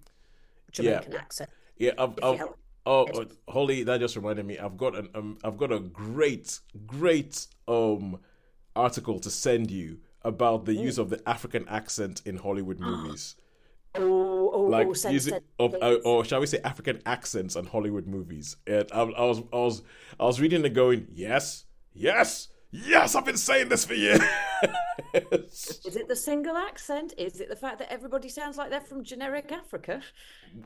Yeah. 0.78 1.00
Jamaican 1.00 1.14
accent. 1.14 1.50
yeah. 1.76 1.92
I've, 1.98 2.18
I've. 2.22 2.42
Oh, 2.86 3.04
uh, 3.04 3.26
Holly, 3.50 3.82
that 3.82 4.00
just 4.00 4.16
reminded 4.16 4.46
me. 4.46 4.58
I've 4.58 4.78
got 4.78 4.96
an 4.96 5.10
um, 5.14 5.38
I've 5.44 5.58
got 5.58 5.70
a 5.72 5.78
great, 5.80 6.60
great 6.86 7.46
um 7.66 8.18
article 8.74 9.18
to 9.20 9.30
send 9.30 9.70
you 9.70 9.98
about 10.22 10.64
the 10.64 10.74
use 10.74 10.96
of 10.98 11.10
the 11.10 11.20
African 11.28 11.68
accent 11.68 12.22
in 12.24 12.36
Hollywood 12.38 12.80
movies. 12.80 13.36
Oh, 13.94 14.50
oh, 14.54 14.62
like 14.62 14.86
oh, 14.86 14.92
send, 14.94 15.12
using 15.14 15.34
send, 15.34 15.44
or 16.04 16.24
shall 16.24 16.40
we 16.40 16.46
say 16.46 16.60
African 16.64 17.02
accents 17.04 17.56
on 17.56 17.66
Hollywood 17.66 18.06
movies. 18.06 18.56
And 18.66 18.90
I, 18.92 19.02
I 19.02 19.24
was 19.24 19.40
I 19.52 19.56
was 19.56 19.82
I 20.18 20.24
was 20.24 20.40
reading 20.40 20.64
it, 20.64 20.70
going, 20.70 21.08
yes, 21.12 21.64
yes, 21.92 22.48
yes. 22.70 23.14
I've 23.14 23.24
been 23.24 23.36
saying 23.36 23.68
this 23.68 23.84
for 23.84 23.94
years. 23.94 24.20
Is 25.14 25.96
it 25.96 26.08
the 26.08 26.16
single 26.16 26.56
accent? 26.56 27.14
Is 27.16 27.40
it 27.40 27.48
the 27.48 27.56
fact 27.56 27.78
that 27.78 27.92
everybody 27.92 28.28
sounds 28.28 28.56
like 28.56 28.70
they're 28.70 28.80
from 28.80 29.04
generic 29.04 29.52
Africa? 29.52 30.02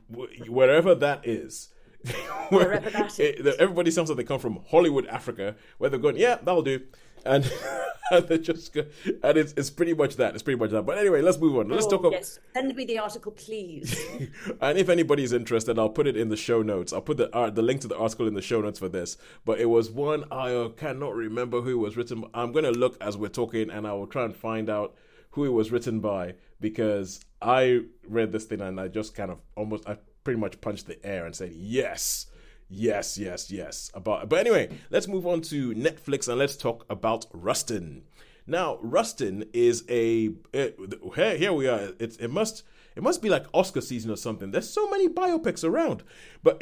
Wherever 0.09 0.95
that 0.95 1.27
is. 1.27 1.69
It- 2.51 3.45
everybody 3.59 3.91
sounds 3.91 4.09
like 4.09 4.17
they 4.17 4.23
come 4.23 4.39
from 4.39 4.59
Hollywood, 4.69 5.07
Africa, 5.07 5.55
where 5.77 5.89
they're 5.89 5.99
going, 5.99 6.17
yeah, 6.17 6.35
that'll 6.43 6.61
do, 6.61 6.81
and, 7.25 7.49
and 8.11 8.27
they 8.27 8.37
just 8.37 8.73
go, 8.73 8.85
and 9.23 9.37
it's 9.37 9.53
it's 9.55 9.69
pretty 9.69 9.93
much 9.93 10.17
that. 10.17 10.33
It's 10.33 10.43
pretty 10.43 10.59
much 10.59 10.71
that. 10.71 10.83
But 10.85 10.97
anyway, 10.97 11.21
let's 11.21 11.39
move 11.39 11.57
on. 11.57 11.69
Let's 11.69 11.85
Oh, 11.85 11.91
talk 11.91 11.99
about. 12.01 12.11
yes. 12.13 12.39
Send 12.53 12.75
me 12.75 12.85
the 12.85 12.99
article, 12.99 13.31
please. 13.31 13.97
And 14.61 14.77
if 14.77 14.89
anybody's 14.89 15.33
interested, 15.33 15.79
I'll 15.79 15.89
put 15.89 16.07
it 16.07 16.17
in 16.17 16.29
the 16.29 16.37
show 16.37 16.61
notes. 16.61 16.91
I'll 16.93 17.01
put 17.01 17.17
the 17.17 17.33
uh, 17.35 17.49
the 17.49 17.61
link 17.61 17.81
to 17.81 17.87
the 17.87 17.97
article 17.97 18.27
in 18.27 18.33
the 18.33 18.41
show 18.41 18.61
notes 18.61 18.79
for 18.79 18.89
this. 18.89 19.17
But 19.45 19.59
it 19.59 19.65
was 19.69 19.89
one 19.89 20.25
I 20.31 20.53
uh, 20.53 20.69
cannot 20.69 21.15
remember 21.15 21.61
who 21.61 21.71
it 21.71 21.81
was 21.85 21.95
written. 21.97 22.25
I'm 22.33 22.51
gonna 22.51 22.71
look 22.71 22.97
as 23.01 23.17
we're 23.17 23.29
talking, 23.29 23.69
and 23.69 23.87
I 23.87 23.93
will 23.93 24.07
try 24.07 24.25
and 24.25 24.35
find 24.35 24.69
out 24.69 24.95
who 25.31 25.45
it 25.45 25.49
was 25.53 25.71
written 25.71 25.99
by 25.99 26.35
because 26.59 27.19
I 27.41 27.81
read 28.07 28.31
this 28.31 28.45
thing 28.45 28.61
and 28.61 28.79
I 28.79 28.87
just 28.89 29.15
kind 29.15 29.31
of 29.31 29.39
almost 29.55 29.87
I 29.89 29.97
pretty 30.23 30.39
much 30.39 30.61
punched 30.61 30.87
the 30.87 31.03
air 31.05 31.25
and 31.25 31.35
said 31.35 31.51
yes, 31.53 32.27
Yes, 32.69 33.19
yes, 33.19 33.51
yes. 33.51 33.91
About 33.93 34.29
but 34.29 34.39
anyway, 34.39 34.69
let's 34.89 35.07
move 35.07 35.27
on 35.27 35.41
to 35.41 35.75
Netflix 35.75 36.27
and 36.27 36.39
let's 36.39 36.57
talk 36.57 36.85
about 36.89 37.27
Rustin. 37.31 38.03
Now, 38.47 38.77
Rustin 38.81 39.45
is 39.53 39.83
a 39.89 40.31
it, 40.53 40.79
here, 41.15 41.37
here 41.37 41.53
we 41.53 41.67
are. 41.67 41.91
It, 41.99 42.17
it 42.19 42.31
must 42.31 42.63
it 42.95 43.03
must 43.03 43.21
be 43.21 43.29
like 43.29 43.45
Oscar 43.53 43.81
season 43.81 44.09
or 44.11 44.17
something. 44.17 44.51
There's 44.51 44.69
so 44.69 44.89
many 44.89 45.07
biopics 45.07 45.63
around, 45.63 46.03
but 46.41 46.61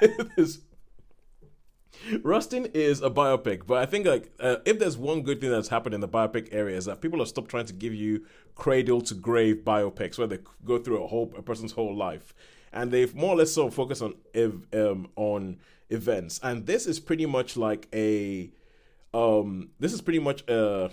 Rustin 2.22 2.66
is 2.74 3.02
a 3.02 3.10
biopic, 3.10 3.66
but 3.66 3.78
I 3.78 3.86
think 3.86 4.06
like 4.06 4.32
uh, 4.40 4.56
if 4.64 4.78
there's 4.78 4.96
one 4.96 5.22
good 5.22 5.40
thing 5.40 5.50
that's 5.50 5.68
happened 5.68 5.94
in 5.94 6.00
the 6.00 6.08
biopic 6.08 6.48
area 6.52 6.76
is 6.76 6.84
that 6.84 7.00
people 7.00 7.18
have 7.18 7.28
stopped 7.28 7.50
trying 7.50 7.66
to 7.66 7.72
give 7.72 7.94
you 7.94 8.24
cradle 8.54 9.00
to 9.02 9.14
grave 9.14 9.62
biopics 9.64 10.18
where 10.18 10.26
they 10.26 10.38
go 10.64 10.78
through 10.78 11.02
a 11.02 11.06
whole 11.06 11.32
a 11.36 11.42
person's 11.42 11.72
whole 11.72 11.94
life, 11.94 12.34
and 12.74 12.90
they've 12.90 13.14
more 13.14 13.34
or 13.34 13.36
less 13.36 13.52
sort 13.52 13.68
of 13.68 13.74
focused 13.74 14.02
on 14.02 14.14
um, 14.74 15.08
on 15.16 15.58
events. 15.88 16.40
And 16.42 16.66
this 16.66 16.86
is 16.86 17.00
pretty 17.00 17.24
much 17.24 17.56
like 17.56 17.88
a 17.94 18.50
um 19.14 19.70
this 19.78 19.92
is 19.92 20.02
pretty 20.02 20.18
much 20.18 20.42
a 20.48 20.90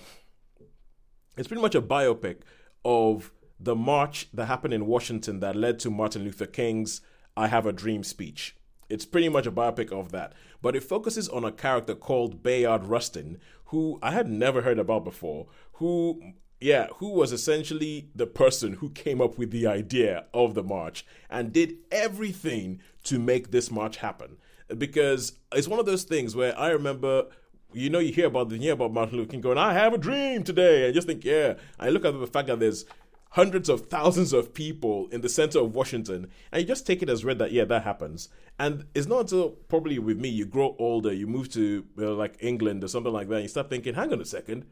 it's 1.38 1.48
pretty 1.48 1.62
much 1.62 1.76
a 1.76 1.82
biopic 1.82 2.38
of 2.86 3.32
the 3.60 3.76
march 3.76 4.28
that 4.34 4.46
happened 4.46 4.74
in 4.74 4.86
Washington 4.86 5.39
that 5.39 5.56
led 5.56 5.80
to 5.80 5.89
Martin 5.89 6.24
Luther 6.24 6.46
King's 6.46 7.02
I 7.36 7.48
Have 7.48 7.65
a 7.65 7.74
Dream 7.74 8.04
speech. 8.04 8.56
It's 8.89 9.06
pretty 9.06 9.30
much 9.30 9.46
a 9.48 9.52
biopic 9.52 9.91
of 9.91 10.12
that, 10.12 10.34
but 10.62 10.76
it 10.76 10.84
focuses 10.84 11.30
on 11.30 11.46
a 11.46 11.52
character 11.52 11.96
called 11.96 12.44
Bayard 12.44 12.86
Rustin, 12.86 13.39
who 13.65 13.98
I 14.04 14.12
had 14.12 14.28
never 14.28 14.62
heard 14.63 14.80
about 14.80 15.06
before, 15.06 15.48
who 15.74 16.34
yeah, 16.62 16.88
who 16.97 17.10
was 17.10 17.32
essentially 17.32 18.10
the 18.15 18.28
person 18.28 18.74
who 18.74 18.89
came 18.91 19.19
up 19.19 19.38
with 19.38 19.52
the 19.52 19.67
idea 19.67 20.26
of 20.34 20.54
the 20.54 20.63
march 20.63 21.06
and 21.30 21.52
did 21.52 21.78
everything 21.91 22.80
to 23.06 23.19
make 23.19 23.52
this 23.52 23.71
march 23.71 23.97
happen. 23.97 24.38
Because 24.78 25.34
it's 25.52 25.67
one 25.67 25.80
of 25.80 25.86
those 25.86 26.04
things 26.04 26.36
where 26.36 26.58
I 26.58 26.69
remember 26.69 27.26
you 27.74 27.89
know, 27.89 28.00
you 28.00 28.12
hear 28.12 28.28
about 28.28 28.50
the 28.50 28.58
hear 28.58 28.74
about 28.74 28.93
Martin 28.93 29.17
Luther 29.17 29.32
King 29.32 29.41
going, 29.41 29.58
"I 29.58 29.74
have 29.74 29.93
a 29.93 29.97
dream 29.97 30.43
today," 30.43 30.86
and 30.86 30.93
just 30.93 31.08
think, 31.08 31.24
yeah. 31.24 31.56
I 31.80 31.89
look 31.89 32.06
at 32.06 32.19
the 32.19 32.28
fact 32.28 32.47
that 32.47 32.60
there's 32.60 32.86
hundreds 33.32 33.69
of 33.69 33.88
thousands 33.88 34.34
of 34.34 34.54
people 34.54 35.08
in 35.12 35.21
the 35.21 35.30
center 35.30 35.60
of 35.60 35.74
Washington, 35.74 36.28
and 36.52 36.62
you 36.62 36.67
just 36.67 36.86
take 36.86 37.02
it 37.02 37.10
as 37.10 37.24
read 37.24 37.39
that 37.39 37.52
yeah, 37.52 37.65
that 37.65 37.84
happens. 37.84 38.30
And 38.60 38.86
it's 38.93 39.08
not 39.08 39.21
until 39.21 39.50
probably 39.50 40.00
with 40.00 40.19
me, 40.19 40.30
you 40.30 40.45
grow 40.45 40.76
older, 40.78 41.13
you 41.13 41.28
move 41.28 41.50
to 41.54 41.86
uh, 41.97 42.12
like 42.12 42.36
England 42.41 42.84
or 42.84 42.88
something 42.88 43.13
like 43.13 43.30
that, 43.30 43.36
and 43.36 43.43
you 43.43 43.50
start 43.50 43.69
thinking, 43.69 43.95
hang 43.95 44.12
on 44.12 44.21
a 44.21 44.26
second, 44.26 44.65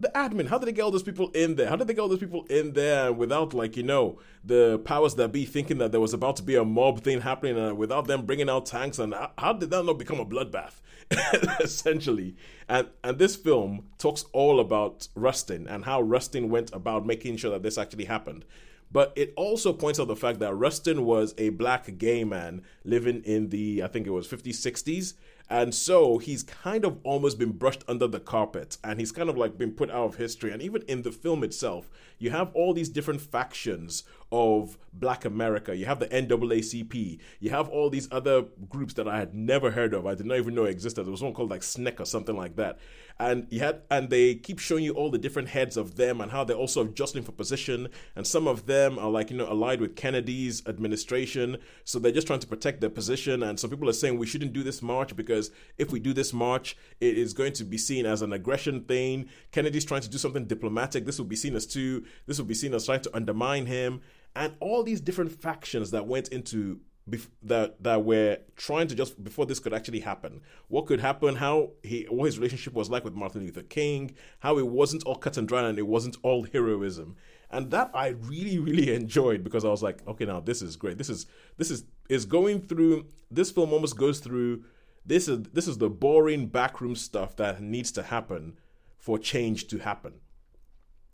the 0.00 0.10
admin 0.14 0.48
how 0.48 0.58
did 0.58 0.66
they 0.66 0.72
get 0.72 0.82
all 0.82 0.90
those 0.90 1.02
people 1.02 1.30
in 1.30 1.56
there? 1.56 1.68
How 1.68 1.76
did 1.76 1.88
they 1.88 1.94
get 1.94 2.00
all 2.00 2.08
those 2.08 2.18
people 2.18 2.44
in 2.44 2.72
there 2.72 3.12
without 3.12 3.52
like 3.52 3.76
you 3.76 3.82
know 3.82 4.18
the 4.44 4.78
powers 4.84 5.16
that 5.16 5.32
be 5.32 5.44
thinking 5.44 5.78
that 5.78 5.90
there 5.92 6.00
was 6.00 6.14
about 6.14 6.36
to 6.36 6.42
be 6.42 6.54
a 6.54 6.64
mob 6.64 7.00
thing 7.00 7.20
happening 7.20 7.58
and 7.58 7.76
without 7.76 8.06
them 8.06 8.24
bringing 8.24 8.48
out 8.48 8.66
tanks? 8.66 8.98
And 8.98 9.12
how, 9.12 9.32
how 9.38 9.52
did 9.52 9.70
that 9.70 9.84
not 9.84 9.98
become 9.98 10.20
a 10.20 10.26
bloodbath 10.26 10.80
essentially? 11.60 12.36
And 12.68 12.88
and 13.02 13.18
this 13.18 13.34
film 13.34 13.86
talks 13.98 14.24
all 14.32 14.60
about 14.60 15.08
rustin 15.14 15.66
and 15.66 15.84
how 15.84 16.00
rustin 16.00 16.48
went 16.48 16.72
about 16.72 17.04
making 17.04 17.36
sure 17.38 17.50
that 17.50 17.62
this 17.62 17.78
actually 17.78 18.04
happened. 18.04 18.44
But 18.90 19.12
it 19.16 19.34
also 19.36 19.74
points 19.74 20.00
out 20.00 20.08
the 20.08 20.16
fact 20.16 20.38
that 20.38 20.54
rustin 20.54 21.04
was 21.04 21.34
a 21.36 21.50
black 21.50 21.98
gay 21.98 22.24
man 22.24 22.62
living 22.84 23.22
in 23.24 23.50
the 23.50 23.82
i 23.82 23.86
think 23.86 24.06
it 24.06 24.10
was 24.10 24.26
50s 24.26 24.54
60s 24.54 25.12
and 25.50 25.74
so 25.74 26.18
he's 26.18 26.42
kind 26.42 26.84
of 26.84 26.98
almost 27.04 27.38
been 27.38 27.52
brushed 27.52 27.82
under 27.88 28.06
the 28.06 28.20
carpet 28.20 28.76
and 28.84 29.00
he's 29.00 29.12
kind 29.12 29.30
of 29.30 29.36
like 29.38 29.56
been 29.56 29.72
put 29.72 29.90
out 29.90 30.04
of 30.04 30.16
history. 30.16 30.52
And 30.52 30.60
even 30.60 30.82
in 30.82 31.02
the 31.02 31.12
film 31.12 31.42
itself, 31.42 31.88
you 32.18 32.30
have 32.30 32.50
all 32.54 32.74
these 32.74 32.90
different 32.90 33.22
factions 33.22 34.02
of 34.30 34.78
black 34.92 35.24
America. 35.24 35.76
You 35.76 35.86
have 35.86 36.00
the 36.00 36.08
NAACP. 36.08 37.18
You 37.40 37.50
have 37.50 37.68
all 37.68 37.90
these 37.90 38.08
other 38.10 38.42
groups 38.68 38.94
that 38.94 39.08
I 39.08 39.18
had 39.18 39.34
never 39.34 39.70
heard 39.70 39.94
of. 39.94 40.06
I 40.06 40.14
did 40.14 40.26
not 40.26 40.38
even 40.38 40.54
know 40.54 40.64
existed. 40.64 41.04
There 41.04 41.10
was 41.10 41.22
one 41.22 41.34
called 41.34 41.50
like 41.50 41.60
SNCC 41.60 42.00
or 42.00 42.04
something 42.04 42.36
like 42.36 42.56
that 42.56 42.78
and 43.20 43.46
you 43.50 43.60
had 43.60 43.82
and 43.90 44.10
they 44.10 44.34
keep 44.34 44.58
showing 44.58 44.84
you 44.84 44.92
all 44.92 45.10
the 45.10 45.18
different 45.18 45.48
heads 45.48 45.76
of 45.76 45.96
them 45.96 46.20
and 46.20 46.30
how 46.30 46.44
they're 46.44 46.56
also 46.56 46.84
jostling 46.84 47.24
for 47.24 47.32
position 47.32 47.88
and 48.14 48.26
some 48.26 48.46
of 48.46 48.66
them 48.66 48.98
are 48.98 49.10
like 49.10 49.30
you 49.30 49.36
know 49.36 49.48
allied 49.48 49.80
with 49.80 49.96
kennedy's 49.96 50.64
administration 50.66 51.56
so 51.84 51.98
they're 51.98 52.12
just 52.12 52.26
trying 52.26 52.38
to 52.38 52.46
protect 52.46 52.80
their 52.80 52.90
position 52.90 53.42
and 53.42 53.58
some 53.58 53.70
people 53.70 53.88
are 53.88 53.94
saying 53.94 54.18
we 54.18 54.26
shouldn't 54.26 54.52
do 54.52 54.62
this 54.62 54.82
march 54.82 55.16
because 55.16 55.50
if 55.78 55.90
we 55.90 55.98
do 55.98 56.12
this 56.12 56.32
march 56.32 56.76
it 57.00 57.18
is 57.18 57.32
going 57.32 57.52
to 57.52 57.64
be 57.64 57.78
seen 57.78 58.06
as 58.06 58.22
an 58.22 58.32
aggression 58.32 58.82
thing 58.84 59.28
kennedy's 59.50 59.84
trying 59.84 60.02
to 60.02 60.08
do 60.08 60.18
something 60.18 60.44
diplomatic 60.44 61.04
this 61.04 61.18
will 61.18 61.26
be 61.26 61.36
seen 61.36 61.56
as 61.56 61.66
too 61.66 62.04
this 62.26 62.38
will 62.38 62.46
be 62.46 62.54
seen 62.54 62.72
as 62.74 62.86
trying 62.86 63.00
to 63.00 63.14
undermine 63.14 63.66
him 63.66 64.00
and 64.38 64.54
all 64.60 64.84
these 64.84 65.00
different 65.00 65.32
factions 65.32 65.90
that 65.90 66.06
went 66.06 66.28
into 66.28 66.78
bef- 67.10 67.28
that 67.42 67.82
that 67.82 68.04
were 68.04 68.38
trying 68.54 68.86
to 68.86 68.94
just 68.94 69.22
before 69.22 69.46
this 69.46 69.58
could 69.58 69.74
actually 69.74 69.98
happen. 70.00 70.40
What 70.68 70.86
could 70.86 71.00
happen? 71.00 71.34
How 71.34 71.72
he 71.82 72.06
what 72.08 72.26
his 72.26 72.38
relationship 72.38 72.72
was 72.72 72.88
like 72.88 73.02
with 73.02 73.14
Martin 73.14 73.42
Luther 73.42 73.62
King. 73.62 74.14
How 74.38 74.56
it 74.58 74.68
wasn't 74.68 75.02
all 75.02 75.16
cut 75.16 75.36
and 75.36 75.48
dry 75.48 75.68
and 75.68 75.76
it 75.76 75.88
wasn't 75.88 76.18
all 76.22 76.44
heroism. 76.44 77.16
And 77.50 77.72
that 77.72 77.90
I 77.92 78.08
really 78.08 78.60
really 78.60 78.94
enjoyed 79.00 79.42
because 79.42 79.64
I 79.64 79.70
was 79.70 79.82
like, 79.82 80.06
okay, 80.06 80.24
now 80.24 80.38
this 80.38 80.62
is 80.62 80.76
great. 80.76 80.98
This 80.98 81.10
is 81.10 81.26
this 81.56 81.72
is 81.72 81.84
is 82.08 82.24
going 82.24 82.60
through. 82.62 83.06
This 83.32 83.50
film 83.50 83.72
almost 83.72 83.96
goes 83.96 84.20
through. 84.20 84.62
This 85.04 85.26
is 85.26 85.48
this 85.52 85.66
is 85.66 85.78
the 85.78 85.90
boring 85.90 86.46
backroom 86.46 86.94
stuff 86.94 87.34
that 87.36 87.60
needs 87.60 87.90
to 87.92 88.04
happen 88.04 88.56
for 88.98 89.18
change 89.18 89.66
to 89.68 89.78
happen 89.78 90.20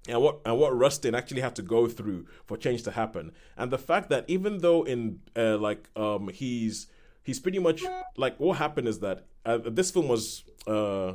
and 0.09 0.21
what 0.21 0.41
and 0.45 0.59
what 0.59 0.77
Rustin 0.77 1.15
actually 1.15 1.41
had 1.41 1.57
to 1.57 1.63
go 1.63 1.89
through 1.89 2.27
for 2.45 2.57
change 2.57 2.83
to 2.85 2.91
happen, 2.91 3.33
and 3.57 3.71
the 3.71 3.79
fact 3.79 4.11
that 4.11 4.25
even 4.29 4.59
though 4.59 4.83
in 4.83 5.21
uh, 5.37 5.57
like 5.59 5.89
um 5.97 6.29
he's 6.29 6.87
he's 7.23 7.41
pretty 7.41 7.59
much 7.59 7.83
like 8.17 8.39
what 8.39 8.59
happened 8.59 8.89
is 8.89 9.01
that 9.01 9.27
uh, 9.47 9.59
this 9.59 9.91
film 9.91 10.09
was 10.09 10.45
uh 10.67 11.15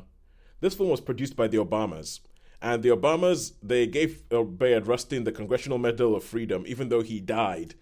this 0.59 0.75
film 0.75 0.89
was 0.89 1.01
produced 1.01 1.35
by 1.35 1.47
the 1.47 1.57
Obamas, 1.57 2.19
and 2.61 2.83
the 2.83 2.89
Obamas 2.89 3.53
they 3.61 3.85
gave 3.87 4.23
uh, 4.31 4.43
Bayard 4.43 4.87
Rustin 4.87 5.23
the 5.23 5.31
Congressional 5.31 5.77
Medal 5.77 6.15
of 6.15 6.23
Freedom, 6.23 6.63
even 6.67 6.89
though 6.89 7.01
he 7.01 7.19
died 7.19 7.75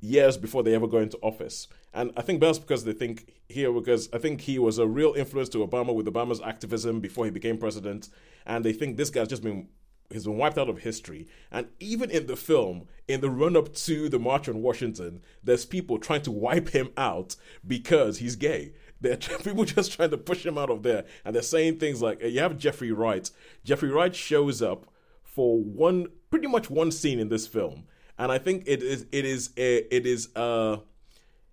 years 0.00 0.36
before 0.36 0.64
they 0.64 0.74
ever 0.74 0.88
go 0.88 0.98
into 0.98 1.16
office. 1.22 1.68
And 1.94 2.10
I 2.16 2.22
think 2.22 2.40
that's 2.40 2.58
because 2.58 2.84
they 2.84 2.92
think 2.92 3.32
here 3.48 3.70
because 3.72 4.08
I 4.12 4.18
think 4.18 4.40
he 4.40 4.58
was 4.58 4.78
a 4.78 4.86
real 4.86 5.12
influence 5.12 5.48
to 5.50 5.58
Obama 5.58 5.94
with 5.94 6.06
Obama's 6.06 6.40
activism 6.40 7.00
before 7.00 7.26
he 7.26 7.30
became 7.30 7.58
president, 7.58 8.08
and 8.46 8.64
they 8.64 8.72
think 8.72 8.96
this 8.96 9.10
guy's 9.10 9.28
just 9.28 9.42
been 9.42 9.68
has 10.14 10.24
been 10.24 10.36
wiped 10.36 10.58
out 10.58 10.68
of 10.68 10.78
history. 10.78 11.28
And 11.50 11.68
even 11.80 12.10
in 12.10 12.26
the 12.26 12.36
film, 12.36 12.86
in 13.08 13.20
the 13.20 13.30
run 13.30 13.56
up 13.56 13.74
to 13.74 14.08
the 14.08 14.18
March 14.18 14.48
on 14.48 14.62
Washington, 14.62 15.22
there's 15.42 15.64
people 15.64 15.98
trying 15.98 16.22
to 16.22 16.30
wipe 16.30 16.70
him 16.70 16.90
out 16.96 17.36
because 17.66 18.18
he's 18.18 18.36
gay. 18.36 18.74
There 19.00 19.12
are 19.14 19.16
people 19.42 19.64
just 19.64 19.92
trying 19.92 20.10
to 20.10 20.18
push 20.18 20.44
him 20.44 20.58
out 20.58 20.70
of 20.70 20.82
there. 20.82 21.04
And 21.24 21.34
they're 21.34 21.42
saying 21.42 21.78
things 21.78 22.02
like, 22.02 22.22
you 22.22 22.40
have 22.40 22.58
Jeffrey 22.58 22.92
Wright. 22.92 23.30
Jeffrey 23.64 23.90
Wright 23.90 24.14
shows 24.14 24.62
up 24.62 24.86
for 25.22 25.58
one, 25.58 26.06
pretty 26.30 26.46
much 26.46 26.70
one 26.70 26.90
scene 26.90 27.18
in 27.18 27.28
this 27.28 27.46
film. 27.46 27.84
And 28.18 28.30
I 28.30 28.38
think 28.38 28.64
it 28.66 28.82
is, 28.82 29.06
it 29.12 29.24
is, 29.24 29.50
a, 29.56 29.94
it 29.94 30.06
is, 30.06 30.28
a, 30.36 30.80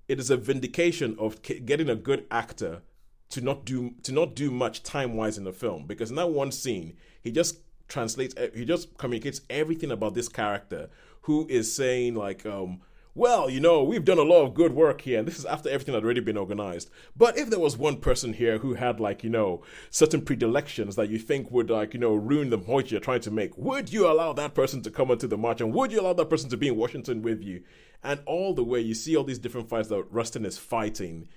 it 0.07 0.19
is 0.19 0.29
a 0.29 0.37
vindication 0.37 1.15
of 1.19 1.41
getting 1.41 1.89
a 1.89 1.95
good 1.95 2.25
actor 2.29 2.81
to 3.29 3.41
not 3.41 3.65
do 3.65 3.91
to 4.03 4.11
not 4.11 4.35
do 4.35 4.51
much 4.51 4.83
time 4.83 5.15
wise 5.15 5.37
in 5.37 5.43
the 5.43 5.53
film 5.53 5.85
because 5.85 6.09
in 6.09 6.15
that 6.15 6.31
one 6.31 6.51
scene 6.51 6.97
he 7.21 7.31
just 7.31 7.59
translates 7.89 8.35
he 8.53 8.63
just 8.63 8.97
communicates 8.97 9.41
everything 9.49 9.91
about 9.91 10.13
this 10.13 10.29
character 10.29 10.89
who 11.23 11.45
is 11.49 11.75
saying 11.75 12.15
like 12.15 12.45
um 12.45 12.79
well, 13.15 13.49
you 13.49 13.59
know, 13.59 13.83
we've 13.83 14.05
done 14.05 14.17
a 14.17 14.23
lot 14.23 14.45
of 14.45 14.53
good 14.53 14.73
work 14.73 15.01
here, 15.01 15.19
and 15.19 15.27
this 15.27 15.37
is 15.37 15.45
after 15.45 15.69
everything 15.69 15.93
had 15.93 16.05
already 16.05 16.21
been 16.21 16.37
organized. 16.37 16.89
But 17.17 17.37
if 17.37 17.49
there 17.49 17.59
was 17.59 17.75
one 17.75 17.97
person 17.97 18.31
here 18.31 18.59
who 18.59 18.75
had, 18.75 18.99
like, 18.99 19.25
you 19.25 19.29
know, 19.29 19.61
certain 19.89 20.21
predilections 20.21 20.95
that 20.95 21.09
you 21.09 21.17
think 21.17 21.51
would, 21.51 21.69
like, 21.69 21.93
you 21.93 21.99
know, 21.99 22.13
ruin 22.13 22.49
the 22.49 22.57
point 22.57 22.91
you're 22.91 23.01
trying 23.01 23.19
to 23.21 23.31
make, 23.31 23.57
would 23.57 23.91
you 23.91 24.09
allow 24.09 24.31
that 24.33 24.53
person 24.53 24.81
to 24.83 24.91
come 24.91 25.11
onto 25.11 25.27
the 25.27 25.37
march, 25.37 25.59
and 25.59 25.73
would 25.73 25.91
you 25.91 25.99
allow 25.99 26.13
that 26.13 26.29
person 26.29 26.49
to 26.49 26.57
be 26.57 26.69
in 26.69 26.77
Washington 26.77 27.21
with 27.21 27.41
you? 27.41 27.61
And 28.03 28.21
all 28.25 28.53
the 28.53 28.63
way, 28.63 28.79
you 28.79 28.93
see 28.93 29.17
all 29.17 29.25
these 29.25 29.39
different 29.39 29.67
fights 29.67 29.89
that 29.89 30.05
Rustin 30.11 30.45
is 30.45 30.57
fighting, 30.57 31.27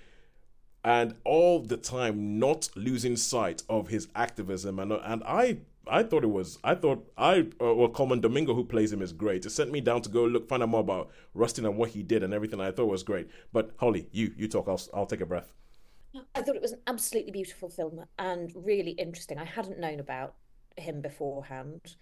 and 0.85 1.15
all 1.25 1.59
the 1.59 1.77
time 1.77 2.39
not 2.39 2.69
losing 2.75 3.17
sight 3.17 3.63
of 3.67 3.87
his 3.87 4.07
activism. 4.15 4.79
And 4.79 4.91
and 4.91 5.23
I 5.25 5.57
I 5.87 6.03
thought 6.03 6.23
it 6.23 6.27
was. 6.27 6.59
I 6.63 6.75
thought 6.75 7.11
I 7.17 7.47
uh, 7.61 7.73
well 7.73 7.89
Colman 7.89 8.21
Domingo 8.21 8.53
who 8.53 8.63
plays 8.63 8.93
him 8.93 9.01
is 9.01 9.11
great. 9.11 9.45
It 9.45 9.49
sent 9.49 9.71
me 9.71 9.81
down 9.81 10.01
to 10.03 10.09
go 10.09 10.23
look 10.25 10.47
find 10.47 10.63
out 10.63 10.69
more 10.69 10.79
about 10.79 11.09
Rustin 11.33 11.65
and 11.65 11.77
what 11.77 11.89
he 11.89 12.03
did 12.03 12.23
and 12.23 12.33
everything. 12.33 12.61
I 12.61 12.71
thought 12.71 12.85
was 12.85 13.03
great. 13.03 13.27
But 13.51 13.71
Holly, 13.77 14.07
you 14.11 14.33
you 14.37 14.47
talk. 14.47 14.67
I'll 14.67 14.81
I'll 14.93 15.05
take 15.05 15.21
a 15.21 15.25
breath. 15.25 15.53
I 16.35 16.41
thought 16.41 16.55
it 16.55 16.61
was 16.61 16.73
an 16.73 16.81
absolutely 16.87 17.31
beautiful 17.31 17.69
film 17.69 18.05
and 18.19 18.51
really 18.55 18.91
interesting. 18.91 19.39
I 19.39 19.45
hadn't 19.45 19.79
known 19.79 19.99
about 19.99 20.35
him 20.77 21.01
beforehand, 21.01 21.95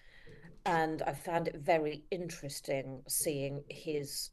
and 0.65 1.01
I 1.01 1.13
found 1.13 1.47
it 1.47 1.55
very 1.55 2.03
interesting 2.11 3.01
seeing 3.07 3.63
his 3.69 4.31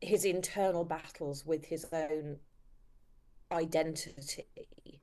his 0.00 0.24
internal 0.24 0.84
battles 0.84 1.44
with 1.44 1.66
his 1.66 1.86
own 1.92 2.38
identity 3.52 4.99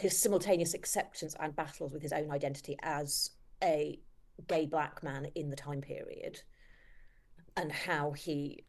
his 0.00 0.18
simultaneous 0.18 0.74
acceptance 0.74 1.34
and 1.40 1.54
battles 1.56 1.92
with 1.92 2.02
his 2.02 2.12
own 2.12 2.30
identity 2.30 2.76
as 2.82 3.30
a 3.62 3.98
gay 4.48 4.66
black 4.66 5.02
man 5.02 5.26
in 5.34 5.50
the 5.50 5.56
time 5.56 5.80
period 5.80 6.40
and 7.56 7.70
how 7.70 8.12
he 8.12 8.64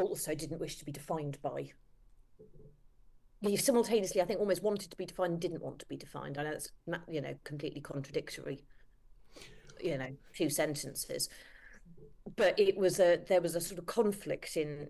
also 0.00 0.34
didn't 0.34 0.60
wish 0.60 0.76
to 0.76 0.84
be 0.84 0.92
defined 0.92 1.38
by. 1.42 1.70
He 3.40 3.56
simultaneously, 3.56 4.20
I 4.20 4.24
think, 4.24 4.40
almost 4.40 4.62
wanted 4.62 4.90
to 4.90 4.96
be 4.96 5.06
defined, 5.06 5.40
didn't 5.40 5.62
want 5.62 5.78
to 5.80 5.86
be 5.86 5.96
defined. 5.96 6.38
I 6.38 6.44
know 6.44 6.52
it's 6.52 6.72
you 7.08 7.20
know 7.20 7.34
completely 7.44 7.80
contradictory. 7.80 8.64
You 9.82 9.98
know, 9.98 10.08
few 10.32 10.48
sentences, 10.48 11.28
but 12.34 12.58
it 12.58 12.76
was 12.76 12.98
a 12.98 13.20
there 13.28 13.42
was 13.42 13.54
a 13.54 13.60
sort 13.60 13.78
of 13.78 13.86
conflict 13.86 14.56
in 14.56 14.88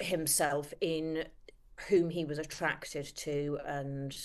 himself 0.00 0.72
in 0.80 1.24
whom 1.88 2.10
he 2.10 2.24
was 2.24 2.38
attracted 2.38 3.04
to 3.16 3.58
and 3.66 4.16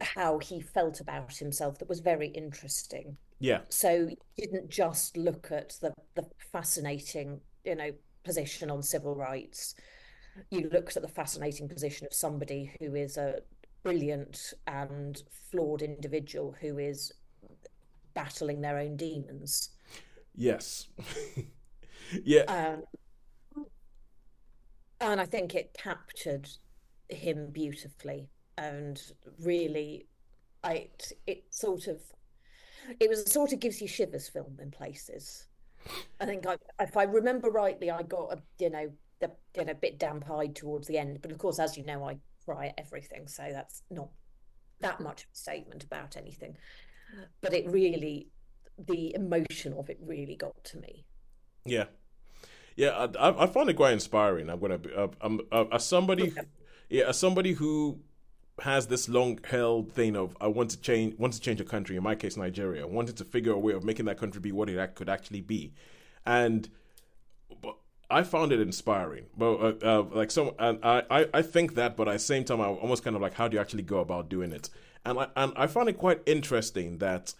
how 0.00 0.38
he 0.38 0.60
felt 0.60 1.00
about 1.00 1.36
himself 1.36 1.78
that 1.78 1.88
was 1.88 2.00
very 2.00 2.28
interesting. 2.28 3.16
Yeah. 3.38 3.60
So 3.68 4.08
he 4.08 4.18
didn't 4.36 4.68
just 4.68 5.16
look 5.16 5.50
at 5.50 5.76
the 5.80 5.92
the 6.14 6.26
fascinating, 6.52 7.40
you 7.64 7.74
know, 7.74 7.90
position 8.24 8.70
on 8.70 8.82
civil 8.82 9.14
rights. 9.14 9.74
You 10.50 10.68
looked 10.70 10.96
at 10.96 11.02
the 11.02 11.08
fascinating 11.08 11.68
position 11.68 12.06
of 12.06 12.12
somebody 12.12 12.72
who 12.78 12.94
is 12.94 13.16
a 13.16 13.40
brilliant 13.82 14.52
and 14.66 15.22
flawed 15.50 15.80
individual 15.80 16.54
who 16.60 16.78
is 16.78 17.12
battling 18.14 18.60
their 18.60 18.78
own 18.78 18.96
demons. 18.96 19.70
Yes. 20.34 20.88
yeah. 22.24 22.42
Um, 22.42 23.62
and 25.00 25.20
I 25.20 25.24
think 25.24 25.54
it 25.54 25.72
captured 25.72 26.48
him 27.08 27.50
beautifully 27.52 28.28
and 28.58 29.00
really 29.40 30.06
I 30.64 30.72
it, 30.72 31.12
it 31.26 31.44
sort 31.50 31.86
of 31.86 32.00
it 33.00 33.08
was 33.08 33.30
sort 33.30 33.52
of 33.52 33.60
gives 33.60 33.80
you 33.80 33.88
shivers 33.88 34.28
film 34.28 34.58
in 34.60 34.70
places. 34.70 35.46
I 36.20 36.26
think 36.26 36.46
I, 36.46 36.56
if 36.80 36.96
I 36.96 37.04
remember 37.04 37.50
rightly, 37.50 37.90
I 37.90 38.02
got 38.02 38.32
a 38.32 38.42
you 38.58 38.70
know 38.70 38.90
the 39.20 39.30
you 39.56 39.64
know 39.64 39.74
bit 39.74 39.98
damp 39.98 40.30
eyed 40.30 40.54
towards 40.56 40.88
the 40.88 40.98
end, 40.98 41.20
but 41.22 41.30
of 41.30 41.38
course, 41.38 41.58
as 41.58 41.76
you 41.76 41.84
know, 41.84 42.08
I 42.08 42.18
cry 42.44 42.66
at 42.66 42.74
everything, 42.78 43.26
so 43.28 43.48
that's 43.52 43.82
not 43.90 44.08
that 44.80 45.00
much 45.00 45.24
of 45.24 45.28
a 45.32 45.36
statement 45.36 45.84
about 45.84 46.16
anything. 46.16 46.56
But 47.40 47.54
it 47.54 47.70
really, 47.70 48.28
the 48.78 49.14
emotion 49.14 49.72
of 49.74 49.88
it 49.88 49.98
really 50.00 50.36
got 50.36 50.62
to 50.64 50.78
me. 50.78 51.06
Yeah, 51.64 51.84
yeah, 52.76 53.08
I, 53.18 53.44
I 53.44 53.46
find 53.46 53.70
it 53.70 53.74
quite 53.74 53.92
inspiring. 53.92 54.50
I'm 54.50 54.60
gonna 54.60 54.78
be, 54.78 54.92
uh, 54.92 55.08
I'm 55.20 55.40
uh, 55.50 55.64
as 55.72 55.86
somebody, 55.86 56.32
yeah, 56.90 57.08
as 57.08 57.18
somebody 57.18 57.52
who 57.52 58.00
has 58.62 58.86
this 58.86 59.08
long 59.08 59.38
held 59.48 59.92
thing 59.92 60.16
of 60.16 60.36
I 60.40 60.46
want 60.46 60.70
to 60.70 60.80
change 60.80 61.18
want 61.18 61.34
to 61.34 61.40
change 61.40 61.60
a 61.60 61.64
country 61.64 61.96
in 61.96 62.02
my 62.02 62.14
case 62.14 62.36
Nigeria. 62.36 62.86
Wanted 62.86 63.16
to 63.18 63.24
figure 63.24 63.52
a 63.52 63.58
way 63.58 63.74
of 63.74 63.84
making 63.84 64.06
that 64.06 64.18
country 64.18 64.40
be 64.40 64.52
what 64.52 64.68
it 64.68 64.94
could 64.94 65.08
actually 65.08 65.42
be. 65.42 65.74
And 66.24 66.68
but 67.60 67.76
I 68.08 68.22
found 68.22 68.52
it 68.52 68.60
inspiring. 68.60 69.26
But 69.36 69.54
uh, 69.56 69.74
uh, 69.82 70.02
like 70.12 70.30
some 70.30 70.52
and 70.58 70.78
I, 70.82 71.02
I 71.10 71.28
I 71.34 71.42
think 71.42 71.74
that 71.74 71.96
but 71.96 72.08
at 72.08 72.12
the 72.12 72.18
same 72.18 72.44
time 72.44 72.60
I 72.60 72.66
almost 72.66 73.04
kind 73.04 73.14
of 73.14 73.22
like 73.22 73.34
how 73.34 73.46
do 73.46 73.56
you 73.56 73.60
actually 73.60 73.82
go 73.82 73.98
about 73.98 74.30
doing 74.30 74.52
it? 74.52 74.70
And 75.04 75.18
I 75.18 75.28
and 75.36 75.52
I 75.56 75.66
found 75.66 75.88
it 75.90 75.98
quite 75.98 76.22
interesting 76.24 76.98
that 76.98 77.34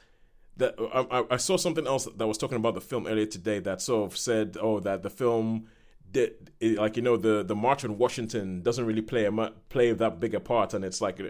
that 0.58 0.74
I, 0.92 1.24
I 1.34 1.36
saw 1.36 1.56
something 1.56 1.86
else 1.86 2.08
that 2.16 2.26
was 2.26 2.38
talking 2.38 2.56
about 2.56 2.74
the 2.74 2.80
film 2.80 3.06
earlier 3.06 3.26
today 3.26 3.58
that 3.60 3.80
sort 3.80 4.10
of 4.10 4.18
said 4.18 4.56
oh 4.60 4.80
that 4.80 5.02
the 5.02 5.10
film 5.10 5.68
did 6.10 6.50
like 6.60 6.96
you 6.96 7.02
know 7.02 7.16
the 7.16 7.42
the 7.42 7.54
march 7.54 7.84
on 7.84 7.98
Washington 7.98 8.62
doesn't 8.62 8.84
really 8.84 9.02
play 9.02 9.24
a 9.24 9.32
play 9.68 9.92
that 9.92 10.20
big 10.20 10.34
a 10.34 10.40
part, 10.40 10.74
and 10.74 10.84
it's 10.84 11.00
like, 11.00 11.20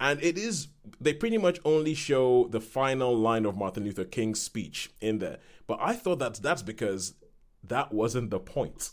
and 0.00 0.22
it 0.22 0.38
is 0.38 0.68
they 1.00 1.12
pretty 1.12 1.38
much 1.38 1.58
only 1.64 1.94
show 1.94 2.48
the 2.48 2.60
final 2.60 3.16
line 3.16 3.44
of 3.44 3.56
Martin 3.56 3.84
Luther 3.84 4.04
King's 4.04 4.40
speech 4.40 4.90
in 5.00 5.18
there. 5.18 5.38
But 5.66 5.78
I 5.80 5.94
thought 5.94 6.18
that 6.18 6.34
that's 6.36 6.62
because 6.62 7.14
that 7.62 7.92
wasn't 7.92 8.30
the 8.30 8.40
point. 8.40 8.90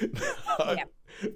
yeah. 0.00 0.84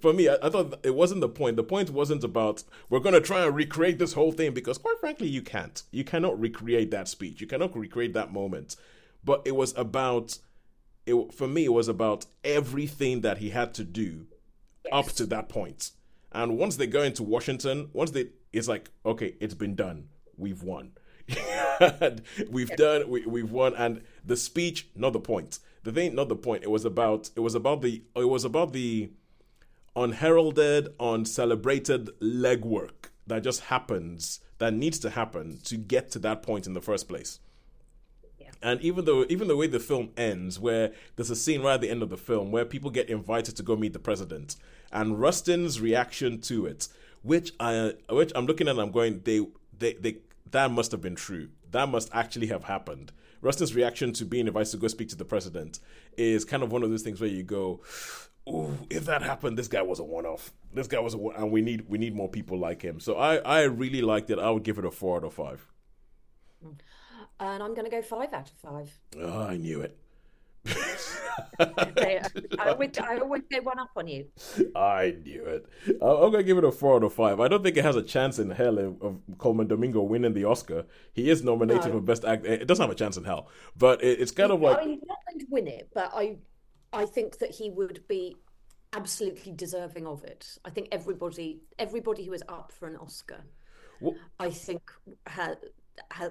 For 0.00 0.12
me, 0.12 0.28
I, 0.28 0.36
I, 0.42 0.50
thought 0.50 0.78
it 0.84 0.94
wasn't 0.94 1.20
the 1.20 1.28
point. 1.28 1.56
The 1.56 1.64
point 1.64 1.90
wasn't 1.90 2.22
about 2.22 2.62
we're 2.88 3.00
going 3.00 3.14
to 3.14 3.20
try 3.20 3.44
and 3.44 3.54
recreate 3.54 3.98
this 3.98 4.12
whole 4.12 4.32
thing 4.32 4.54
because, 4.54 4.78
quite 4.78 4.98
frankly, 5.00 5.26
you 5.26 5.42
can't. 5.42 5.82
You 5.90 6.04
cannot 6.04 6.38
recreate 6.38 6.90
that 6.92 7.08
speech. 7.08 7.40
You 7.40 7.46
cannot 7.46 7.76
recreate 7.76 8.14
that 8.14 8.32
moment. 8.32 8.76
But 9.24 9.42
it 9.44 9.56
was 9.56 9.76
about 9.76 10.38
it 11.06 11.34
for 11.34 11.46
me 11.46 11.64
it 11.64 11.72
was 11.72 11.88
about 11.88 12.26
everything 12.42 13.20
that 13.22 13.38
he 13.38 13.50
had 13.50 13.74
to 13.74 13.84
do 13.84 14.26
up 14.92 15.06
to 15.06 15.26
that 15.26 15.48
point. 15.48 15.90
And 16.32 16.58
once 16.58 16.76
they 16.76 16.86
go 16.86 17.02
into 17.02 17.22
Washington, 17.22 17.90
once 17.92 18.10
they 18.10 18.28
it's 18.52 18.68
like, 18.68 18.90
okay, 19.04 19.34
it's 19.40 19.54
been 19.54 19.74
done. 19.74 20.08
We've 20.36 20.62
won. 20.62 20.92
we've 22.50 22.70
done 22.76 23.08
we, 23.08 23.24
we've 23.24 23.50
won 23.50 23.74
and 23.76 24.02
the 24.24 24.36
speech 24.36 24.88
not 24.94 25.12
the 25.12 25.20
point. 25.20 25.58
The 25.82 25.92
thing 25.92 26.14
not 26.14 26.28
the 26.28 26.36
point. 26.36 26.62
It 26.62 26.70
was 26.70 26.84
about 26.84 27.30
it 27.36 27.40
was 27.40 27.54
about 27.54 27.82
the 27.82 28.02
it 28.16 28.28
was 28.28 28.44
about 28.44 28.72
the 28.72 29.10
unheralded, 29.96 30.88
uncelebrated 30.98 32.10
legwork 32.20 33.10
that 33.26 33.42
just 33.42 33.62
happens 33.62 34.40
that 34.58 34.74
needs 34.74 34.98
to 35.00 35.10
happen 35.10 35.58
to 35.64 35.76
get 35.76 36.10
to 36.10 36.18
that 36.20 36.42
point 36.42 36.66
in 36.66 36.74
the 36.74 36.80
first 36.80 37.08
place. 37.08 37.38
And 38.62 38.80
even 38.80 39.04
though 39.04 39.24
even 39.28 39.48
the 39.48 39.56
way 39.56 39.66
the 39.66 39.80
film 39.80 40.10
ends, 40.16 40.58
where 40.58 40.92
there's 41.16 41.30
a 41.30 41.36
scene 41.36 41.62
right 41.62 41.74
at 41.74 41.80
the 41.80 41.90
end 41.90 42.02
of 42.02 42.10
the 42.10 42.16
film 42.16 42.50
where 42.50 42.64
people 42.64 42.90
get 42.90 43.08
invited 43.08 43.56
to 43.56 43.62
go 43.62 43.76
meet 43.76 43.92
the 43.92 43.98
president, 43.98 44.56
and 44.92 45.20
Rustin's 45.20 45.80
reaction 45.80 46.40
to 46.42 46.66
it, 46.66 46.88
which 47.22 47.52
I 47.60 47.94
which 48.08 48.32
I'm 48.34 48.46
looking 48.46 48.68
at, 48.68 48.78
I'm 48.78 48.90
going, 48.90 49.20
they 49.24 49.46
they 49.76 49.94
they 49.94 50.18
that 50.50 50.70
must 50.70 50.92
have 50.92 51.00
been 51.00 51.16
true. 51.16 51.48
That 51.70 51.88
must 51.88 52.10
actually 52.12 52.46
have 52.48 52.64
happened. 52.64 53.12
Rustin's 53.40 53.74
reaction 53.74 54.12
to 54.14 54.24
being 54.24 54.46
invited 54.46 54.70
to 54.70 54.76
go 54.78 54.88
speak 54.88 55.08
to 55.10 55.16
the 55.16 55.24
president 55.24 55.78
is 56.16 56.44
kind 56.44 56.62
of 56.62 56.72
one 56.72 56.82
of 56.82 56.90
those 56.90 57.02
things 57.02 57.20
where 57.20 57.28
you 57.28 57.42
go, 57.42 57.80
Ooh, 58.48 58.78
if 58.90 59.06
that 59.06 59.22
happened, 59.22 59.56
this 59.56 59.68
guy 59.68 59.82
was 59.82 59.98
a 59.98 60.04
one-off. 60.04 60.52
This 60.72 60.86
guy 60.86 61.00
was 61.00 61.14
a 61.14 61.18
one, 61.18 61.34
and 61.36 61.50
we 61.50 61.62
need 61.62 61.88
we 61.88 61.98
need 61.98 62.14
more 62.14 62.28
people 62.28 62.58
like 62.58 62.82
him. 62.82 63.00
So 63.00 63.16
I 63.16 63.36
I 63.36 63.62
really 63.62 64.02
liked 64.02 64.30
it. 64.30 64.38
I 64.38 64.50
would 64.50 64.64
give 64.64 64.78
it 64.78 64.84
a 64.84 64.90
four 64.90 65.16
out 65.16 65.24
of 65.24 65.34
five. 65.34 65.66
Mm. 66.64 66.74
And 67.40 67.62
I'm 67.62 67.74
going 67.74 67.84
to 67.84 67.90
go 67.90 68.02
five 68.02 68.32
out 68.32 68.50
of 68.50 68.56
five. 68.56 69.00
Oh, 69.18 69.42
I 69.42 69.56
knew 69.56 69.80
it. 69.80 69.98
I, 70.66 70.72
uh, 71.58 72.28
I, 72.58 72.70
always, 72.70 72.98
I 72.98 73.18
always 73.18 73.42
go 73.50 73.60
one 73.62 73.78
up 73.78 73.90
on 73.96 74.06
you. 74.06 74.26
I 74.74 75.16
knew 75.22 75.44
it. 75.44 75.66
I'm 75.86 75.98
going 75.98 76.32
to 76.34 76.42
give 76.42 76.58
it 76.58 76.64
a 76.64 76.72
four 76.72 76.96
out 76.96 77.04
of 77.04 77.12
five. 77.12 77.40
I 77.40 77.48
don't 77.48 77.62
think 77.62 77.76
it 77.76 77.84
has 77.84 77.96
a 77.96 78.02
chance 78.02 78.38
in 78.38 78.50
hell 78.50 78.78
of 78.78 79.20
Colman 79.38 79.66
Domingo 79.66 80.02
winning 80.02 80.32
the 80.32 80.44
Oscar. 80.44 80.86
He 81.12 81.30
is 81.30 81.42
nominated 81.42 81.86
no. 81.86 81.92
for 81.92 82.00
best 82.00 82.24
actor. 82.24 82.48
It 82.48 82.66
doesn't 82.66 82.82
have 82.82 82.90
a 82.90 82.94
chance 82.94 83.16
in 83.16 83.24
hell, 83.24 83.48
but 83.76 84.02
it, 84.02 84.20
it's 84.20 84.32
kind 84.32 84.52
of 84.52 84.60
like. 84.60 84.78
I 84.78 84.84
mean, 84.84 84.90
he's 84.94 85.02
not 85.06 85.18
going 85.28 85.40
to 85.40 85.46
win 85.50 85.66
it, 85.66 85.90
but 85.92 86.12
I, 86.14 86.36
I 86.92 87.04
think 87.06 87.38
that 87.38 87.50
he 87.50 87.70
would 87.70 88.06
be 88.08 88.36
absolutely 88.94 89.52
deserving 89.52 90.06
of 90.06 90.24
it. 90.24 90.56
I 90.64 90.70
think 90.70 90.88
everybody, 90.92 91.60
everybody 91.78 92.24
who 92.24 92.32
is 92.32 92.42
up 92.48 92.72
for 92.72 92.86
an 92.88 92.96
Oscar, 92.96 93.44
I 94.38 94.50
think 94.50 94.82
ha- 95.26 95.56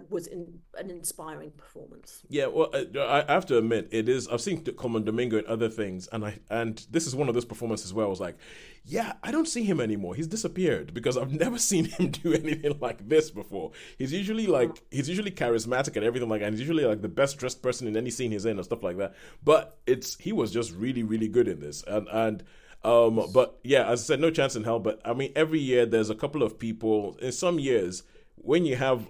was 0.09 0.27
in, 0.27 0.59
an 0.77 0.89
inspiring 0.89 1.51
performance. 1.51 2.23
Yeah, 2.29 2.47
well, 2.47 2.69
I, 2.73 3.23
I, 3.27 3.33
have 3.33 3.45
to 3.47 3.57
admit, 3.57 3.89
it 3.91 4.09
is. 4.09 4.27
I've 4.27 4.41
seen 4.41 4.63
Colman 4.63 5.03
Domingo 5.03 5.37
in 5.37 5.45
other 5.47 5.69
things, 5.69 6.07
and 6.11 6.25
I 6.25 6.39
and 6.49 6.85
this 6.91 7.07
is 7.07 7.15
one 7.15 7.27
of 7.27 7.33
those 7.33 7.45
performances 7.45 7.93
where 7.93 8.05
I 8.05 8.09
was 8.09 8.19
like, 8.19 8.37
yeah, 8.85 9.13
I 9.23 9.31
don't 9.31 9.47
see 9.47 9.63
him 9.63 9.79
anymore. 9.79 10.15
He's 10.15 10.27
disappeared 10.27 10.93
because 10.93 11.17
I've 11.17 11.33
never 11.39 11.57
seen 11.57 11.85
him 11.85 12.09
do 12.09 12.33
anything 12.33 12.77
like 12.79 13.07
this 13.07 13.31
before. 13.31 13.71
He's 13.97 14.13
usually 14.13 14.47
like 14.47 14.81
he's 14.91 15.09
usually 15.09 15.31
charismatic 15.31 15.95
and 15.95 16.05
everything 16.05 16.29
like 16.29 16.41
that. 16.41 16.47
And 16.47 16.53
he's 16.53 16.67
usually 16.67 16.85
like 16.85 17.01
the 17.01 17.09
best 17.09 17.37
dressed 17.37 17.61
person 17.61 17.87
in 17.87 17.95
any 17.95 18.09
scene 18.09 18.31
he's 18.31 18.45
in 18.45 18.59
or 18.59 18.63
stuff 18.63 18.83
like 18.83 18.97
that. 18.97 19.15
But 19.43 19.77
it's 19.85 20.17
he 20.19 20.31
was 20.31 20.51
just 20.51 20.73
really 20.73 21.03
really 21.03 21.27
good 21.27 21.47
in 21.47 21.59
this, 21.59 21.83
and 21.83 22.07
and. 22.11 22.43
Um, 22.85 23.27
but 23.33 23.59
yeah, 23.63 23.87
as 23.87 24.01
I 24.01 24.03
said, 24.03 24.19
no 24.19 24.29
chance 24.29 24.57
in 24.57 24.65
hell. 24.65 24.77
But 24.77 24.99
I 25.05 25.13
mean, 25.13 25.31
every 25.37 25.61
year 25.61 25.85
there's 25.85 26.09
a 26.09 26.15
couple 26.15 26.43
of 26.43 26.59
people. 26.59 27.15
In 27.21 27.31
some 27.31 27.57
years, 27.57 28.03
when 28.35 28.65
you 28.65 28.75
have 28.75 29.07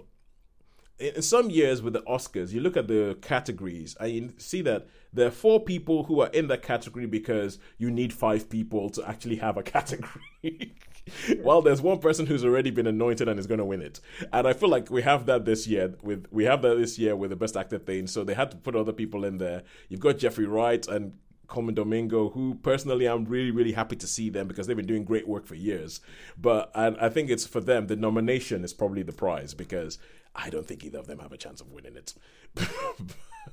in 0.98 1.22
some 1.22 1.50
years 1.50 1.82
with 1.82 1.92
the 1.92 2.02
Oscars, 2.02 2.52
you 2.52 2.60
look 2.60 2.76
at 2.76 2.88
the 2.88 3.18
categories 3.20 3.96
and 3.98 4.12
you 4.12 4.32
see 4.38 4.62
that 4.62 4.86
there 5.12 5.26
are 5.26 5.32
four 5.32 5.60
people 5.60 6.04
who 6.04 6.20
are 6.20 6.28
in 6.28 6.48
that 6.48 6.62
category 6.62 7.06
because 7.06 7.58
you 7.78 7.90
need 7.90 8.12
five 8.12 8.48
people 8.48 8.90
to 8.90 9.08
actually 9.08 9.36
have 9.36 9.56
a 9.56 9.62
category. 9.62 10.22
While 11.42 11.62
there's 11.62 11.82
one 11.82 11.98
person 11.98 12.26
who's 12.26 12.44
already 12.44 12.70
been 12.70 12.86
anointed 12.86 13.28
and 13.28 13.38
is 13.38 13.46
going 13.46 13.58
to 13.58 13.64
win 13.64 13.82
it, 13.82 14.00
and 14.32 14.46
I 14.46 14.52
feel 14.54 14.70
like 14.70 14.90
we 14.90 15.02
have 15.02 15.26
that 15.26 15.44
this 15.44 15.66
year 15.66 15.94
with 16.02 16.26
we 16.30 16.44
have 16.44 16.62
that 16.62 16.78
this 16.78 16.98
year 16.98 17.14
with 17.14 17.30
the 17.30 17.36
best 17.36 17.56
actor 17.56 17.78
thing. 17.78 18.06
So 18.06 18.24
they 18.24 18.34
had 18.34 18.50
to 18.52 18.56
put 18.56 18.74
other 18.74 18.92
people 18.92 19.24
in 19.24 19.38
there. 19.38 19.62
You've 19.88 20.00
got 20.00 20.18
Jeffrey 20.18 20.46
Wright 20.46 20.86
and 20.88 21.12
Colman 21.46 21.74
Domingo, 21.74 22.30
who 22.30 22.54
personally 22.62 23.06
I'm 23.06 23.24
really, 23.26 23.50
really 23.50 23.72
happy 23.72 23.96
to 23.96 24.06
see 24.06 24.30
them 24.30 24.48
because 24.48 24.66
they've 24.66 24.76
been 24.76 24.86
doing 24.86 25.04
great 25.04 25.28
work 25.28 25.46
for 25.46 25.54
years. 25.54 26.00
But 26.38 26.70
I 26.74 27.08
think 27.10 27.30
it's 27.30 27.46
for 27.46 27.60
them, 27.60 27.86
the 27.86 27.96
nomination 27.96 28.64
is 28.64 28.72
probably 28.72 29.02
the 29.02 29.12
prize 29.12 29.52
because 29.52 29.98
I 30.34 30.50
don't 30.50 30.66
think 30.66 30.84
either 30.84 30.98
of 30.98 31.06
them 31.06 31.20
have 31.20 31.32
a 31.32 31.36
chance 31.36 31.60
of 31.60 31.70
winning 31.70 31.96
it. 31.96 32.14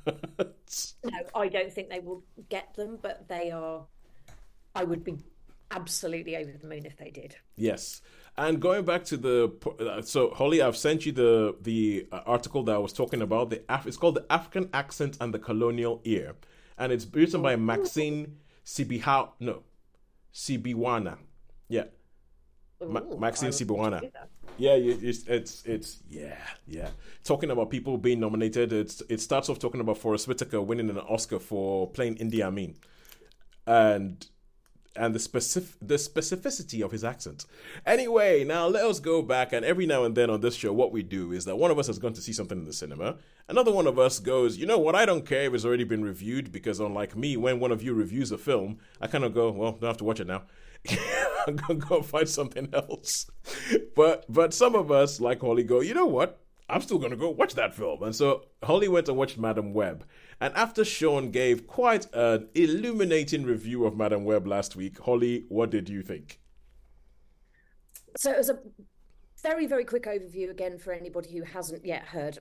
no, 0.06 1.12
I 1.36 1.48
don't 1.48 1.72
think 1.72 1.89
they 1.89 2.00
will 2.00 2.24
get 2.50 2.74
them, 2.76 2.98
but 3.02 3.28
they 3.28 3.52
are. 3.52 3.86
I 4.74 4.84
would 4.84 5.04
be 5.04 5.17
absolutely 5.70 6.36
over 6.36 6.52
the 6.52 6.67
moon 6.67 6.86
if 6.86 6.98
they 6.98 7.12
did. 7.12 7.36
Yes. 7.56 8.02
And 8.38 8.62
going 8.62 8.86
back 8.86 9.04
to 9.06 9.17
the 9.17 9.52
uh, 9.80 10.02
so 10.02 10.32
Holly, 10.32 10.62
I've 10.62 10.78
sent 10.78 11.06
you 11.06 11.12
the 11.12 11.56
the 11.62 12.08
uh, 12.12 12.22
article 12.26 12.63
that 12.63 12.76
I 12.76 12.78
was 12.78 12.94
talking 12.94 13.22
about. 13.22 13.50
The 13.50 13.62
Af- 13.70 13.88
it's 13.88 13.98
called 13.98 14.15
the 14.15 14.26
African 14.30 14.70
accent 14.74 15.17
and 15.20 15.34
the 15.34 15.39
colonial 15.39 16.02
ear, 16.06 16.36
and 16.78 16.91
it's 16.91 17.06
written 17.12 17.41
by 17.41 17.56
Maxine 17.58 18.38
Sibiha 18.65 19.30
no, 19.39 19.63
Sibihwana. 20.34 21.17
Yeah. 21.67 21.86
Ma- 22.80 23.02
Maxine 23.20 23.50
Sibihwana. 23.50 24.10
Yeah, 24.58 24.74
it's 24.74 25.24
it's 25.28 25.64
it's 25.66 26.00
yeah 26.10 26.38
yeah. 26.68 26.90
Talking 27.24 27.50
about 27.52 27.70
people 27.70 27.98
being 27.98 28.20
nominated, 28.20 28.72
it's 28.74 29.02
it 29.10 29.20
starts 29.20 29.50
off 29.50 29.60
talking 29.60 29.82
about 29.82 29.98
Forest 29.98 30.28
Whitaker 30.28 30.62
winning 30.62 30.90
an 30.90 30.98
Oscar 31.00 31.40
for 31.40 31.90
playing 31.90 32.18
Idi 32.18 32.42
Amin, 32.42 32.76
and 33.66 34.28
and 34.96 35.16
the 35.16 35.20
specific 35.20 35.76
the 35.82 35.96
specificity 35.96 36.84
of 36.84 36.92
his 36.92 37.04
accent. 37.04 37.46
Anyway, 37.86 38.44
now 38.44 38.68
let 38.68 38.86
us 38.86 39.00
go 39.00 39.22
back 39.22 39.54
and 39.54 39.66
every 39.66 39.86
now 39.86 40.04
and 40.04 40.16
then 40.16 40.30
on 40.30 40.42
this 40.42 40.56
show, 40.56 40.74
what 40.74 40.92
we 40.92 41.02
do 41.02 41.32
is 41.32 41.46
that 41.46 41.56
one 41.56 41.72
of 41.72 41.80
us 41.80 41.88
has 41.88 41.98
gone 41.98 42.14
to 42.14 42.22
see 42.22 42.34
something 42.34 42.60
in 42.60 42.66
the 42.66 42.74
cinema. 42.74 43.16
Another 43.48 43.72
one 43.72 43.88
of 43.88 43.98
us 43.98 44.20
goes, 44.20 44.58
you 44.58 44.66
know 44.66 44.78
what? 44.78 44.96
I 44.96 45.06
don't 45.06 45.26
care 45.26 45.44
if 45.44 45.54
it's 45.54 45.66
already 45.66 45.86
been 45.86 46.04
reviewed 46.04 46.52
because 46.52 46.80
unlike 46.80 47.16
me, 47.16 47.38
when 47.38 47.60
one 47.60 47.72
of 47.72 47.82
you 47.82 47.94
reviews 47.94 48.32
a 48.32 48.38
film, 48.38 48.80
I 49.00 49.08
kind 49.08 49.24
of 49.24 49.34
go, 49.34 49.52
well, 49.52 49.72
don't 49.72 49.90
have 49.90 49.98
to 49.98 50.04
watch 50.04 50.20
it 50.20 50.28
now. 50.28 50.44
I'm 51.48 51.56
gonna 51.56 51.76
go 51.80 52.02
find 52.02 52.28
something 52.28 52.70
else. 52.74 53.30
But 53.96 54.26
but 54.30 54.54
some 54.54 54.76
of 54.76 54.91
us, 54.91 55.20
like 55.20 55.41
Holly, 55.41 55.63
go, 55.63 55.82
you 55.82 55.94
know 55.94 56.06
what? 56.06 56.39
I'm 56.70 56.82
still 56.82 57.00
gonna 57.00 57.15
go 57.15 57.30
watch 57.30 57.56
that 57.56 57.74
film. 57.74 58.04
And 58.04 58.15
so 58.15 58.46
Holly 58.63 58.88
went 58.88 59.10
and 59.10 59.17
watched 59.17 59.38
Madame 59.38 59.74
Web. 59.74 60.06
And 60.39 60.56
after 60.56 60.84
Sean 60.84 61.30
gave 61.30 61.67
quite 61.67 62.08
an 62.13 62.50
illuminating 62.56 63.44
review 63.44 63.86
of 63.86 63.96
Madame 63.96 64.26
Web 64.26 64.48
last 64.48 64.76
week, 64.76 65.00
Holly, 65.00 65.46
what 65.50 65.70
did 65.70 65.88
you 65.88 66.02
think? 66.02 66.39
So, 68.17 68.34
as 68.34 68.50
a 68.50 68.60
very, 69.41 69.67
very 69.67 69.86
quick 69.86 70.04
overview 70.04 70.50
again 70.50 70.78
for 70.78 70.94
anybody 70.94 71.32
who 71.38 71.44
hasn't 71.44 71.86
yet 71.86 72.06
heard 72.06 72.39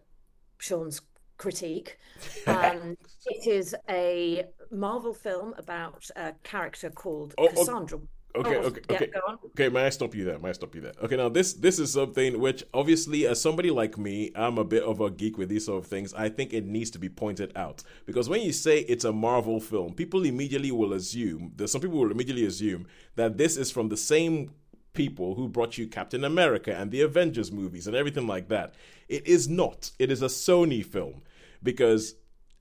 Sean's 0.58 1.02
critique, 1.36 1.98
um, 2.46 2.96
it 3.26 3.46
is 3.46 3.74
a 3.88 4.44
Marvel 4.70 5.14
film 5.14 5.54
about 5.58 6.08
a 6.16 6.32
character 6.42 6.90
called 6.90 7.34
Oh, 7.36 7.44
oh, 7.44 7.48
Cassandra. 7.48 7.98
Oh, 7.98 8.08
okay, 8.36 8.56
okay. 8.56 9.06
go. 9.06 9.38
Okay, 9.46 9.68
may 9.68 9.86
I 9.86 9.88
stop 9.90 10.14
you 10.14 10.24
there? 10.24 10.38
May 10.38 10.50
I 10.50 10.52
stop 10.52 10.74
you 10.74 10.80
there? 10.80 10.92
Okay, 11.02 11.16
now 11.16 11.28
this 11.28 11.54
this 11.54 11.78
is 11.78 11.92
something 11.92 12.38
which 12.38 12.64
obviously, 12.72 13.26
as 13.26 13.40
somebody 13.40 13.70
like 13.70 13.98
me, 13.98 14.30
I'm 14.34 14.58
a 14.58 14.64
bit 14.64 14.82
of 14.82 15.00
a 15.00 15.10
geek 15.10 15.38
with 15.38 15.48
these 15.48 15.66
sort 15.66 15.82
of 15.82 15.90
things. 15.90 16.14
I 16.14 16.28
think 16.28 16.52
it 16.52 16.64
needs 16.64 16.90
to 16.92 16.98
be 16.98 17.08
pointed 17.08 17.52
out 17.56 17.82
because 18.06 18.28
when 18.28 18.42
you 18.42 18.52
say 18.52 18.80
it's 18.80 19.04
a 19.04 19.12
Marvel 19.12 19.60
film, 19.60 19.94
people 19.94 20.24
immediately 20.24 20.70
will 20.70 20.92
assume 20.92 21.52
that 21.56 21.68
some 21.68 21.80
people 21.80 21.98
will 21.98 22.10
immediately 22.10 22.46
assume 22.46 22.86
that 23.16 23.36
this 23.38 23.56
is 23.56 23.70
from 23.70 23.88
the 23.88 23.96
same 23.96 24.50
people 24.92 25.34
who 25.34 25.48
brought 25.48 25.78
you 25.78 25.86
Captain 25.86 26.24
America 26.24 26.74
and 26.74 26.90
the 26.90 27.02
Avengers 27.02 27.52
movies 27.52 27.86
and 27.86 27.96
everything 27.96 28.26
like 28.26 28.48
that. 28.48 28.74
It 29.08 29.26
is 29.26 29.48
not. 29.48 29.92
It 29.98 30.10
is 30.10 30.22
a 30.22 30.26
Sony 30.26 30.84
film 30.84 31.22
because 31.62 32.14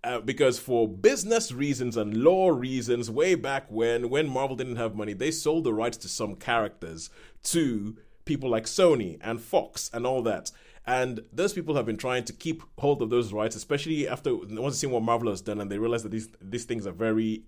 uh, 0.03 0.19
because 0.21 0.59
for 0.59 0.87
business 0.87 1.51
reasons 1.51 1.97
and 1.97 2.23
law 2.23 2.49
reasons, 2.49 3.09
way 3.11 3.35
back 3.35 3.65
when, 3.69 4.09
when 4.09 4.27
Marvel 4.29 4.55
didn't 4.55 4.77
have 4.77 4.95
money, 4.95 5.13
they 5.13 5.31
sold 5.31 5.63
the 5.65 5.73
rights 5.73 5.97
to 5.97 6.07
some 6.09 6.35
characters 6.35 7.09
to 7.43 7.97
people 8.25 8.49
like 8.49 8.65
Sony 8.65 9.17
and 9.21 9.41
Fox 9.41 9.89
and 9.93 10.05
all 10.07 10.21
that. 10.23 10.51
And 10.87 11.21
those 11.31 11.53
people 11.53 11.75
have 11.75 11.85
been 11.85 11.97
trying 11.97 12.23
to 12.23 12.33
keep 12.33 12.63
hold 12.79 13.01
of 13.01 13.09
those 13.11 13.31
rights, 13.33 13.55
especially 13.55 14.07
after 14.07 14.35
once 14.35 14.79
seeing 14.79 14.91
what 14.93 15.03
Marvel 15.03 15.29
has 15.29 15.41
done, 15.41 15.61
and 15.61 15.69
they 15.69 15.77
realize 15.77 16.01
that 16.03 16.09
these 16.11 16.29
these 16.41 16.65
things 16.65 16.87
are 16.87 16.91
very. 16.93 17.43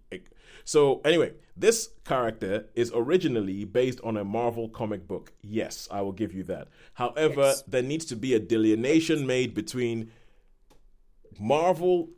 So 0.64 1.02
anyway, 1.04 1.34
this 1.58 1.90
character 2.06 2.68
is 2.76 2.92
originally 2.94 3.66
based 3.66 4.00
on 4.04 4.16
a 4.18 4.24
Marvel 4.24 4.70
comic 4.70 5.08
book. 5.08 5.32
Yes, 5.42 5.88
I 5.90 6.02
will 6.02 6.12
give 6.12 6.34
you 6.34 6.44
that. 6.44 6.68
However, 6.94 7.42
Yes. 7.42 7.64
there 7.64 7.82
needs 7.82 8.06
to 8.06 8.16
be 8.16 8.36
a 8.36 8.40
delineation 8.40 9.26
made 9.26 9.56
between 9.56 10.12
Marvel 11.40 12.10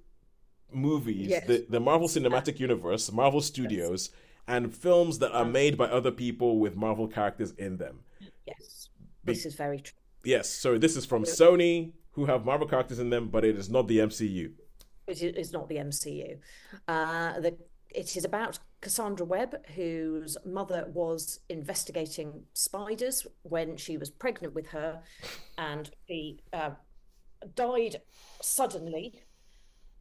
movies, 0.76 1.28
Yes. 1.28 1.48
the, 1.48 1.66
the 1.70 1.80
Marvel 1.80 2.08
Cinematic 2.08 2.60
Universe, 2.60 3.12
Marvel 3.12 3.42
Studios, 3.42 4.10
and 4.48 4.74
films 4.74 5.20
that 5.20 5.32
are 5.32 5.46
made 5.46 5.78
by 5.78 5.86
other 5.86 6.12
people 6.12 6.60
with 6.60 6.76
Marvel 6.76 7.08
characters 7.08 7.52
in 7.52 7.78
them. 7.78 8.00
Yes, 8.46 8.90
this 9.24 9.46
is 9.46 9.56
very 9.56 9.80
true. 9.80 9.98
Yes, 10.26 10.50
so 10.50 10.78
this 10.78 10.96
is 10.96 11.06
from 11.06 11.24
Sony, 11.24 11.92
who 12.12 12.26
have 12.26 12.46
Marvel 12.46 12.68
characters 12.68 13.00
in 13.00 13.10
them, 13.10 13.30
but 13.30 13.44
it 13.46 13.58
is 13.58 13.70
not 13.70 13.88
the 13.88 14.00
MCU. 14.00 14.52
It 15.08 15.22
is 15.22 15.52
not 15.52 15.68
the 15.70 15.76
MCU. 15.76 16.38
Uh, 16.88 17.40
the 17.40 17.58
it 17.94 18.18
is 18.18 18.26
about 18.26 18.58
Cassandra 18.82 19.26
Webb, 19.26 19.56
whose 19.76 20.36
mother 20.46 20.90
was 20.94 21.40
investigating 21.50 22.44
spiders 22.54 23.28
when 23.44 23.78
she 23.78 23.98
was 23.98 24.10
pregnant 24.10 24.56
with 24.56 24.68
her, 24.68 25.02
and 25.58 25.92
she 26.08 26.40
uh, 26.54 26.72
died 27.56 28.02
suddenly. 28.42 29.23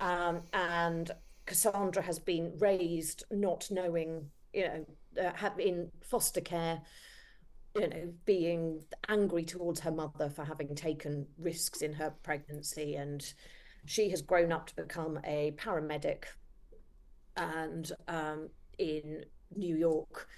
Um, 0.03 0.41
and 0.53 1.11
Cassandra 1.47 2.03
has 2.03 2.19
been 2.19 2.53
raised 2.59 3.23
not 3.31 3.69
knowing, 3.71 4.31
you 4.53 4.65
know, 4.65 4.87
uh, 5.23 5.51
in 5.59 5.93
foster 6.03 6.41
care, 6.41 6.83
you 7.77 7.89
know, 7.89 8.13
being 8.25 8.83
angry 9.09 9.45
towards 9.45 9.79
her 9.81 9.93
mother 9.93 10.29
for 10.29 10.45
having 10.45 10.75
taken 10.75 11.27
risks 11.39 11.83
in 11.83 11.93
her 11.95 12.13
pregnancy. 12.25 12.97
And 12.97 13.33
she 13.87 14.11
has 14.11 14.23
grown 14.23 14.51
up 14.51 14.67
to 14.67 14.77
become 14.77 15.21
a 15.25 15.53
paramedic 15.57 16.25
and 17.37 17.93
um, 18.09 18.49
in 18.79 19.25
New 19.55 19.77
York, 19.77 20.29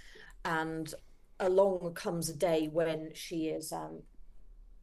and 0.44 0.92
along 1.40 1.94
comes 1.94 2.28
a 2.28 2.36
day 2.36 2.68
when 2.70 3.10
she 3.14 3.46
is 3.46 3.72
um, 3.72 4.02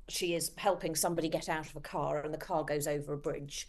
she 0.10 0.34
is 0.34 0.52
helping 0.58 0.96
somebody 0.96 1.30
get 1.30 1.48
out 1.48 1.68
of 1.68 1.76
a 1.76 1.82
car, 1.82 2.22
and 2.22 2.34
the 2.34 2.38
car 2.38 2.64
goes 2.64 2.88
over 2.88 3.14
a 3.14 3.18
bridge 3.18 3.68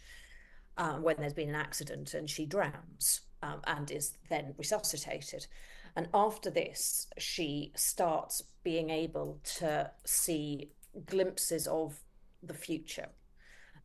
um, 0.77 1.03
when 1.03 1.15
there's 1.19 1.33
been 1.33 1.49
an 1.49 1.55
accident, 1.55 2.13
and 2.13 2.29
she 2.29 2.45
drowns 2.45 3.21
um, 3.41 3.61
and 3.65 3.89
is 3.91 4.17
then 4.29 4.53
resuscitated. 4.57 5.47
And 5.95 6.07
after 6.13 6.49
this, 6.49 7.07
she 7.17 7.71
starts 7.75 8.41
being 8.63 8.89
able 8.89 9.39
to 9.57 9.91
see 10.05 10.71
glimpses 11.05 11.67
of 11.67 11.99
the 12.41 12.53
future 12.53 13.09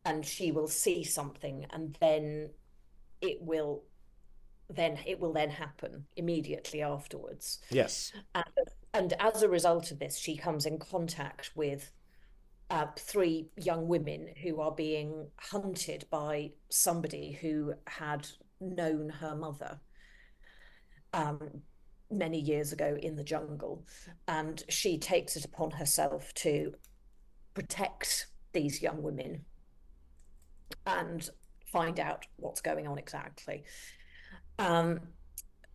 and 0.05 0.25
she 0.25 0.51
will 0.51 0.67
see 0.67 1.03
something 1.03 1.65
and 1.71 1.97
then 1.99 2.49
it 3.21 3.37
will 3.41 3.83
then 4.69 4.97
it 5.05 5.19
will 5.19 5.33
then 5.33 5.49
happen 5.49 6.05
immediately 6.15 6.81
afterwards 6.81 7.59
Yes. 7.71 8.13
and, 8.35 8.45
and 8.93 9.13
as 9.19 9.41
a 9.41 9.49
result 9.49 9.91
of 9.91 9.99
this 9.99 10.17
she 10.17 10.37
comes 10.37 10.65
in 10.65 10.77
contact 10.77 11.51
with 11.55 11.91
uh, 12.69 12.85
three 12.97 13.47
young 13.57 13.87
women 13.87 14.27
who 14.43 14.61
are 14.61 14.71
being 14.71 15.27
hunted 15.37 16.05
by 16.09 16.51
somebody 16.69 17.37
who 17.41 17.73
had 17.87 18.27
known 18.61 19.09
her 19.09 19.35
mother 19.35 19.79
um, 21.13 21.39
many 22.11 22.39
years 22.39 22.71
ago 22.71 22.97
in 23.01 23.15
the 23.15 23.23
jungle 23.23 23.83
and 24.27 24.63
she 24.69 24.97
takes 24.97 25.35
it 25.35 25.45
upon 25.45 25.71
herself 25.71 26.33
to 26.33 26.73
protect 27.53 28.27
these 28.53 28.81
young 28.81 29.01
women 29.01 29.43
and 30.85 31.29
find 31.71 31.99
out 31.99 32.25
what's 32.37 32.61
going 32.61 32.87
on 32.87 32.97
exactly. 32.97 33.63
Um, 34.57 34.99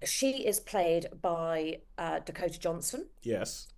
she 0.05 0.47
is 0.47 0.61
played 0.61 1.07
by 1.23 1.79
uh, 1.99 2.21
Dakota 2.21 2.59
Johnson. 2.59 3.07
Yes. 3.23 3.69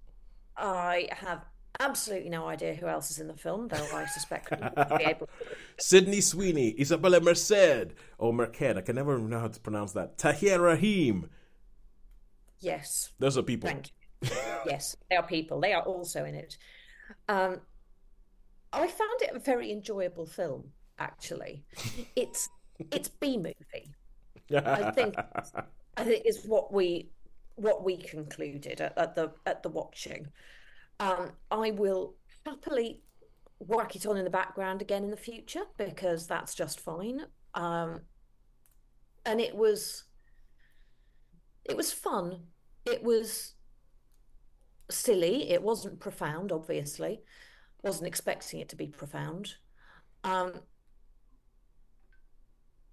I 0.57 1.09
have 1.13 1.45
absolutely 1.81 2.31
no 2.31 2.47
idea 2.47 2.75
who 2.75 2.87
else 2.87 3.11
is 3.11 3.19
in 3.19 3.27
the 3.29 3.37
film, 3.37 3.69
though 3.69 3.89
I 3.93 4.07
suspect 4.07 4.51
we 4.51 4.57
will 4.59 4.99
be 4.99 5.05
able 5.07 5.27
to. 5.27 5.33
Sydney 5.79 6.21
Sweeney, 6.21 6.75
Isabella 6.81 7.21
Merced, 7.21 7.93
or 8.19 8.33
Merced, 8.33 8.77
I 8.77 8.81
can 8.81 8.97
never 8.97 9.19
know 9.19 9.41
how 9.41 9.49
to 9.49 9.61
pronounce 9.61 9.93
that. 9.93 10.19
Tahar 10.19 10.61
Rahim. 10.61 11.29
Yes, 12.61 13.11
Those 13.19 13.37
are 13.39 13.43
people. 13.43 13.69
thank 13.69 13.89
you. 14.23 14.31
Yes, 14.67 14.97
they 15.11 15.17
are 15.17 15.23
people. 15.23 15.61
They 15.61 15.73
are 15.75 15.83
also 15.83 16.25
in 16.25 16.35
it. 16.35 16.57
Um, 17.29 17.61
I 18.73 18.87
found 18.87 19.21
it 19.23 19.31
a 19.35 19.39
very 19.39 19.71
enjoyable 19.71 20.27
film. 20.27 20.73
Actually, 20.99 21.65
it's 22.17 22.49
it's 22.91 23.09
B 23.09 23.37
movie. 23.37 23.95
I 24.51 24.91
think 24.93 25.15
I 25.97 26.05
think 26.05 26.23
is 26.25 26.47
what 26.47 26.73
we 26.73 27.11
what 27.57 27.85
we 27.85 27.99
concluded 27.99 28.81
at, 28.81 28.97
at 28.97 29.15
the 29.15 29.33
at 29.45 29.63
the 29.63 29.69
watching. 29.69 30.29
Um, 30.99 31.33
I 31.51 31.71
will 31.73 32.15
happily 32.45 33.03
whack 33.59 33.97
it 33.97 34.07
on 34.07 34.17
in 34.17 34.25
the 34.25 34.31
background 34.31 34.83
again 34.83 35.05
in 35.05 35.11
the 35.11 35.17
future 35.17 35.65
because 35.77 36.27
that's 36.27 36.55
just 36.55 36.81
fine. 36.81 37.23
Um, 37.55 38.03
and 39.25 39.41
it 39.41 39.55
was 39.55 40.05
it 41.65 41.77
was 41.77 41.93
fun. 41.93 42.45
It 42.85 43.03
was 43.03 43.55
silly. 44.91 45.51
It 45.51 45.63
wasn't 45.63 46.01
profound, 46.01 46.53
obviously. 46.53 47.21
Wasn't 47.83 48.07
expecting 48.07 48.61
it 48.61 48.69
to 48.71 48.77
be 48.77 48.87
profound. 48.87 49.55
Um, 50.23 50.53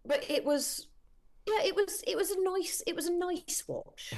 but 0.06 0.30
it 0.30 0.44
was 0.44 0.88
yeah, 1.46 1.62
it 1.64 1.76
was 1.76 2.04
it 2.08 2.16
was 2.16 2.32
a 2.32 2.42
nice 2.42 2.82
it 2.88 2.96
was 2.96 3.08
a 3.08 3.14
nice 3.14 3.64
watch. 3.68 4.14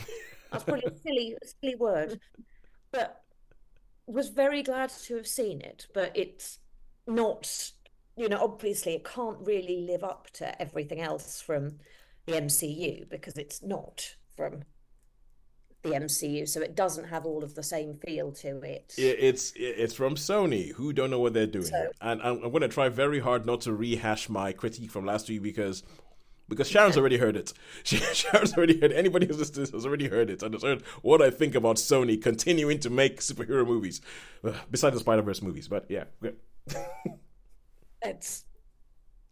That's 0.51 0.63
probably 0.63 0.85
a 0.85 0.95
silly 1.05 1.35
silly 1.61 1.75
word, 1.75 2.19
but 2.91 3.24
was 4.07 4.29
very 4.29 4.61
glad 4.63 4.89
to 4.89 5.15
have 5.15 5.27
seen 5.27 5.61
it. 5.61 5.87
But 5.93 6.11
it's 6.15 6.59
not, 7.07 7.71
you 8.15 8.29
know, 8.29 8.39
obviously 8.41 8.93
it 8.93 9.03
can't 9.03 9.37
really 9.41 9.81
live 9.87 10.03
up 10.03 10.29
to 10.33 10.61
everything 10.61 11.01
else 11.01 11.41
from 11.41 11.79
the 12.25 12.33
MCU 12.33 13.09
because 13.09 13.37
it's 13.37 13.61
not 13.61 14.15
from 14.35 14.63
the 15.83 15.91
MCU, 15.91 16.49
so 16.49 16.61
it 16.61 16.75
doesn't 16.75 17.05
have 17.05 17.25
all 17.27 17.43
of 17.43 17.53
the 17.53 17.61
same 17.61 17.93
feel 17.93 18.31
to 18.31 18.59
it. 18.61 18.91
It's 18.97 19.53
it's 19.55 19.93
from 19.93 20.15
Sony, 20.15 20.71
who 20.71 20.91
don't 20.93 21.11
know 21.11 21.19
what 21.19 21.33
they're 21.35 21.45
doing, 21.45 21.65
So- 21.65 21.91
and 22.01 22.19
I'm, 22.23 22.43
I'm 22.43 22.49
going 22.49 22.61
to 22.61 22.67
try 22.67 22.89
very 22.89 23.19
hard 23.19 23.45
not 23.45 23.61
to 23.61 23.73
rehash 23.73 24.27
my 24.27 24.51
critique 24.51 24.89
from 24.89 25.05
last 25.05 25.29
week 25.29 25.43
because 25.43 25.83
because 26.47 26.69
Sharon's 26.69 26.97
already 26.97 27.17
heard 27.17 27.35
it. 27.35 27.53
She, 27.83 27.97
Sharon's 27.97 28.55
already 28.55 28.79
heard. 28.79 28.91
Anybody 28.91 29.27
who's 29.27 29.39
listening 29.39 29.71
has 29.71 29.85
already 29.85 30.07
heard 30.07 30.29
it 30.29 30.43
and 30.43 30.53
has 30.53 30.63
heard 30.63 30.81
what 31.01 31.21
I 31.21 31.29
think 31.29 31.55
about 31.55 31.77
Sony 31.77 32.21
continuing 32.21 32.79
to 32.79 32.89
make 32.89 33.19
superhero 33.19 33.65
movies, 33.65 34.01
uh, 34.43 34.53
besides 34.71 34.95
the 34.95 34.99
Spider 34.99 35.21
Verse 35.21 35.41
movies. 35.41 35.67
But 35.67 35.85
yeah, 35.89 36.05
good. 36.21 36.37
It's 38.01 38.45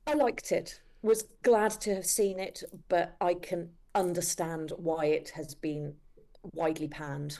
I 0.07 0.13
liked 0.15 0.51
it. 0.51 0.81
Was 1.03 1.25
glad 1.43 1.71
to 1.81 1.93
have 1.93 2.05
seen 2.05 2.39
it, 2.39 2.63
but 2.89 3.15
I 3.21 3.35
can 3.35 3.69
understand 3.93 4.71
why 4.77 5.05
it 5.05 5.29
has 5.35 5.53
been 5.53 5.95
widely 6.53 6.87
panned. 6.87 7.39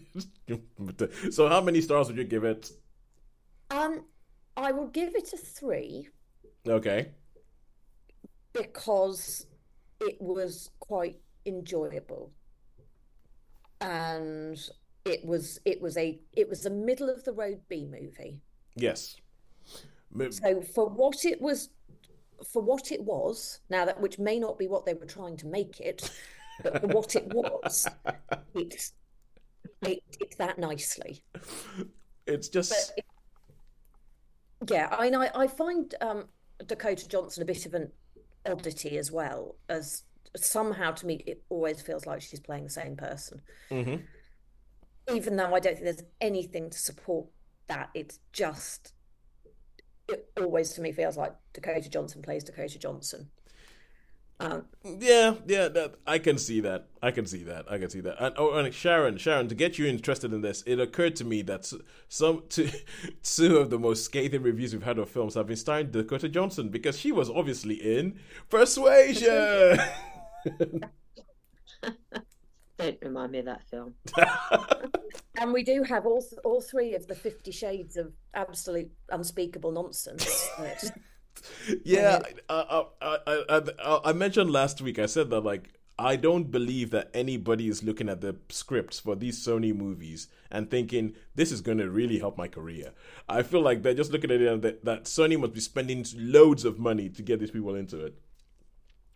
so 1.30 1.48
how 1.48 1.60
many 1.60 1.80
stars 1.80 2.08
would 2.08 2.16
you 2.16 2.24
give 2.24 2.44
it? 2.44 2.70
Um, 3.70 4.04
I 4.56 4.72
will 4.72 4.88
give 4.88 5.16
it 5.16 5.32
a 5.32 5.36
three 5.36 6.08
Okay. 6.68 7.08
Because 8.56 9.46
it 10.00 10.16
was 10.20 10.70
quite 10.80 11.18
enjoyable. 11.44 12.32
And 13.80 14.58
it 15.04 15.24
was 15.24 15.60
it 15.64 15.80
was 15.80 15.96
a 15.96 16.18
it 16.32 16.48
was 16.48 16.66
a 16.66 16.70
middle 16.70 17.08
of 17.08 17.24
the 17.24 17.32
road 17.32 17.60
B 17.68 17.86
movie. 17.90 18.40
Yes. 18.74 19.16
So 20.30 20.62
for 20.62 20.88
what 20.88 21.24
it 21.24 21.40
was 21.40 21.70
for 22.52 22.62
what 22.62 22.90
it 22.92 23.02
was, 23.02 23.60
now 23.70 23.84
that 23.84 24.00
which 24.00 24.18
may 24.18 24.38
not 24.38 24.58
be 24.58 24.66
what 24.66 24.84
they 24.86 24.94
were 24.94 25.06
trying 25.06 25.36
to 25.38 25.46
make 25.46 25.80
it, 25.80 26.10
but 26.62 26.80
for 26.80 26.86
what 26.88 27.14
it 27.14 27.26
was, 27.28 27.86
it 28.54 28.90
it 29.82 30.02
did 30.18 30.34
that 30.38 30.58
nicely. 30.58 31.22
It's 32.26 32.48
just 32.48 32.92
it- 32.96 33.04
yeah, 34.70 34.88
I 34.90 35.10
know 35.10 35.28
I 35.34 35.46
find 35.46 35.94
um, 36.00 36.24
Dakota 36.66 37.06
Johnson 37.06 37.42
a 37.42 37.46
bit 37.46 37.66
of 37.66 37.74
an 37.74 37.92
oddity 38.46 38.98
as 38.98 39.10
well, 39.10 39.56
as 39.68 40.04
somehow 40.36 40.90
to 40.92 41.06
me 41.06 41.22
it 41.26 41.42
always 41.48 41.80
feels 41.80 42.06
like 42.06 42.20
she's 42.20 42.40
playing 42.40 42.64
the 42.64 42.70
same 42.70 42.96
person. 42.96 43.40
Mhm. 43.70 44.06
Even 45.12 45.36
though 45.36 45.54
I 45.54 45.60
don't 45.60 45.74
think 45.74 45.84
there's 45.84 46.02
anything 46.20 46.70
to 46.70 46.78
support 46.78 47.28
that, 47.68 47.90
it's 47.94 48.20
just 48.32 48.92
it 50.08 50.30
always 50.36 50.72
to 50.74 50.80
me 50.80 50.92
feels 50.92 51.16
like 51.16 51.34
Dakota 51.52 51.88
Johnson 51.88 52.22
plays 52.22 52.44
Dakota 52.44 52.78
Johnson. 52.78 53.30
Um, 54.38 54.64
Yeah, 54.84 55.36
yeah, 55.46 55.68
that 55.68 55.94
I 56.06 56.18
can 56.18 56.36
see 56.36 56.60
that. 56.60 56.88
I 57.02 57.10
can 57.10 57.26
see 57.26 57.42
that. 57.44 57.70
I 57.70 57.78
can 57.78 57.88
see 57.88 58.00
that. 58.00 58.16
And 58.22 58.34
oh, 58.36 58.52
and 58.52 58.72
Sharon, 58.74 59.16
Sharon, 59.16 59.48
to 59.48 59.54
get 59.54 59.78
you 59.78 59.86
interested 59.86 60.32
in 60.32 60.42
this, 60.42 60.62
it 60.66 60.78
occurred 60.78 61.16
to 61.16 61.24
me 61.24 61.42
that 61.42 61.72
some 62.08 62.42
two, 62.48 62.68
two 63.22 63.56
of 63.56 63.70
the 63.70 63.78
most 63.78 64.04
scathing 64.04 64.42
reviews 64.42 64.74
we've 64.74 64.82
had 64.82 64.98
of 64.98 65.08
films 65.08 65.34
have 65.34 65.46
been 65.46 65.56
starring 65.56 65.90
Dakota 65.90 66.28
Johnson 66.28 66.68
because 66.68 66.98
she 66.98 67.12
was 67.12 67.30
obviously 67.30 67.74
in 67.74 68.18
Persuasion. 68.50 69.78
Don't 72.78 72.98
remind 73.00 73.32
me 73.32 73.38
of 73.38 73.46
that 73.46 73.62
film. 73.70 73.94
and 75.38 75.50
we 75.52 75.62
do 75.62 75.82
have 75.82 76.04
all 76.04 76.20
th- 76.20 76.40
all 76.44 76.60
three 76.60 76.94
of 76.94 77.06
the 77.06 77.14
Fifty 77.14 77.50
Shades 77.50 77.96
of 77.96 78.12
absolute 78.34 78.90
unspeakable 79.10 79.72
nonsense. 79.72 80.46
Yeah, 81.84 82.20
I, 82.48 82.84
I, 83.00 83.18
I, 83.26 83.62
I, 83.78 84.00
I 84.06 84.12
mentioned 84.12 84.50
last 84.50 84.80
week. 84.80 84.98
I 84.98 85.06
said 85.06 85.30
that 85.30 85.40
like 85.40 85.70
I 85.98 86.16
don't 86.16 86.50
believe 86.50 86.90
that 86.90 87.10
anybody 87.14 87.68
is 87.68 87.82
looking 87.82 88.08
at 88.08 88.20
the 88.20 88.36
scripts 88.50 89.00
for 89.00 89.16
these 89.16 89.42
Sony 89.44 89.74
movies 89.74 90.28
and 90.50 90.70
thinking 90.70 91.14
this 91.34 91.50
is 91.50 91.62
going 91.62 91.78
to 91.78 91.88
really 91.90 92.18
help 92.18 92.36
my 92.36 92.48
career. 92.48 92.92
I 93.28 93.42
feel 93.42 93.62
like 93.62 93.82
they're 93.82 93.94
just 93.94 94.12
looking 94.12 94.30
at 94.30 94.40
it 94.42 94.52
and 94.52 94.62
that, 94.62 94.84
that 94.84 95.04
Sony 95.04 95.40
must 95.40 95.54
be 95.54 95.60
spending 95.60 96.04
loads 96.14 96.64
of 96.66 96.78
money 96.78 97.08
to 97.08 97.22
get 97.22 97.40
these 97.40 97.50
people 97.50 97.74
into 97.74 98.04
it. 98.04 98.18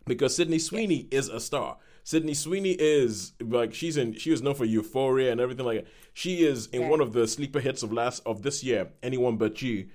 Because 0.07 0.35
Sydney 0.35 0.57
Sweeney 0.57 1.07
is 1.11 1.29
a 1.29 1.39
star. 1.39 1.77
Sydney 2.03 2.33
Sweeney 2.33 2.71
is 2.71 3.33
like 3.39 3.75
she's 3.75 3.95
in 3.95 4.15
she 4.15 4.31
was 4.31 4.41
known 4.41 4.55
for 4.55 4.65
Euphoria 4.65 5.31
and 5.31 5.39
everything 5.39 5.65
like 5.67 5.83
that. 5.83 5.91
She 6.13 6.43
is 6.43 6.65
in 6.67 6.81
Yeah. 6.81 6.89
one 6.89 6.99
of 6.99 7.13
the 7.13 7.27
sleeper 7.27 7.59
hits 7.59 7.83
of 7.83 7.93
last 7.93 8.23
of 8.25 8.41
this 8.41 8.63
year, 8.63 8.89
Anyone 9.03 9.37
But 9.37 9.61
You. 9.61 9.89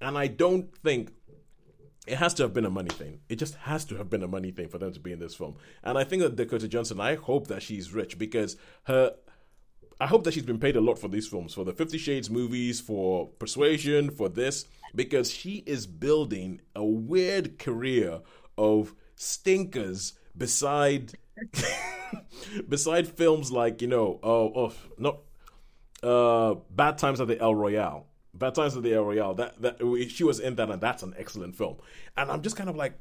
And 0.00 0.18
I 0.18 0.26
don't 0.26 0.76
think 0.78 1.12
it 2.06 2.16
has 2.18 2.34
to 2.34 2.42
have 2.44 2.54
been 2.54 2.64
a 2.64 2.70
money 2.70 2.90
thing. 2.90 3.20
It 3.28 3.36
just 3.36 3.54
has 3.56 3.84
to 3.86 3.96
have 3.96 4.08
been 4.08 4.22
a 4.22 4.28
money 4.28 4.50
thing 4.50 4.68
for 4.68 4.78
them 4.78 4.92
to 4.92 5.00
be 5.00 5.12
in 5.12 5.18
this 5.18 5.34
film. 5.34 5.56
And 5.82 5.98
I 5.98 6.04
think 6.04 6.22
that 6.22 6.36
Dakota 6.36 6.68
Johnson, 6.68 7.00
I 7.00 7.16
hope 7.16 7.48
that 7.48 7.62
she's 7.62 7.92
rich 7.92 8.18
because 8.18 8.56
her. 8.84 9.14
I 9.98 10.06
hope 10.06 10.24
that 10.24 10.34
she's 10.34 10.42
been 10.42 10.58
paid 10.58 10.76
a 10.76 10.80
lot 10.82 10.98
for 10.98 11.08
these 11.08 11.26
films, 11.26 11.54
for 11.54 11.64
the 11.64 11.72
Fifty 11.72 11.96
Shades 11.96 12.28
movies, 12.28 12.80
for 12.80 13.28
Persuasion, 13.38 14.10
for 14.10 14.28
this, 14.28 14.66
because 14.94 15.30
she 15.30 15.62
is 15.66 15.86
building 15.86 16.60
a 16.74 16.84
weird 16.84 17.58
career 17.58 18.20
of 18.58 18.94
stinkers 19.14 20.12
beside 20.36 21.12
beside 22.68 23.08
films 23.08 23.50
like 23.50 23.80
you 23.80 23.88
know 23.88 24.20
oh 24.22 24.52
oh 24.54 24.72
not 24.98 25.18
uh 26.02 26.54
Bad 26.70 26.98
Times 26.98 27.20
at 27.20 27.28
the 27.28 27.40
El 27.40 27.54
Royale. 27.54 28.06
Times 28.38 28.76
at 28.76 28.82
the 28.82 28.92
Royale. 28.94 29.34
That 29.34 29.60
that 29.62 30.08
she 30.10 30.24
was 30.24 30.40
in 30.40 30.56
that, 30.56 30.70
and 30.70 30.80
that's 30.80 31.02
an 31.02 31.14
excellent 31.16 31.56
film. 31.56 31.76
And 32.16 32.30
I'm 32.30 32.42
just 32.42 32.56
kind 32.56 32.70
of 32.70 32.76
like, 32.76 32.98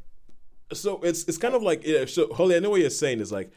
so 0.73 1.01
it's 1.01 1.23
it's 1.25 1.38
kind 1.38 1.55
of 1.55 1.63
like 1.63 1.86
yeah, 1.86 2.05
so 2.05 2.33
Holly. 2.33 2.55
I 2.55 2.59
know 2.59 2.69
what 2.71 2.81
you're 2.81 2.89
saying 2.89 3.19
is 3.19 3.31
like, 3.31 3.51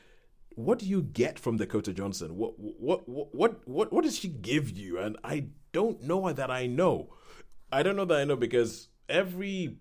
what 0.55 0.79
do 0.79 0.87
you 0.87 1.03
get 1.03 1.39
from 1.39 1.57
Dakota 1.57 1.93
Johnson? 1.93 2.37
What 2.37 2.59
what 2.59 3.09
what 3.09 3.35
what 3.35 3.69
what 3.69 3.93
what 3.93 4.05
does 4.05 4.19
she 4.19 4.29
give 4.29 4.71
you? 4.71 4.99
And 4.99 5.17
I 5.23 5.47
don't 5.73 6.03
know 6.03 6.33
that 6.33 6.51
I 6.51 6.67
know. 6.67 7.15
I 7.71 7.83
don't 7.83 7.97
know 7.97 8.05
that 8.07 8.19
I 8.19 8.25
know 8.25 8.37
because 8.37 8.89
every 9.09 9.77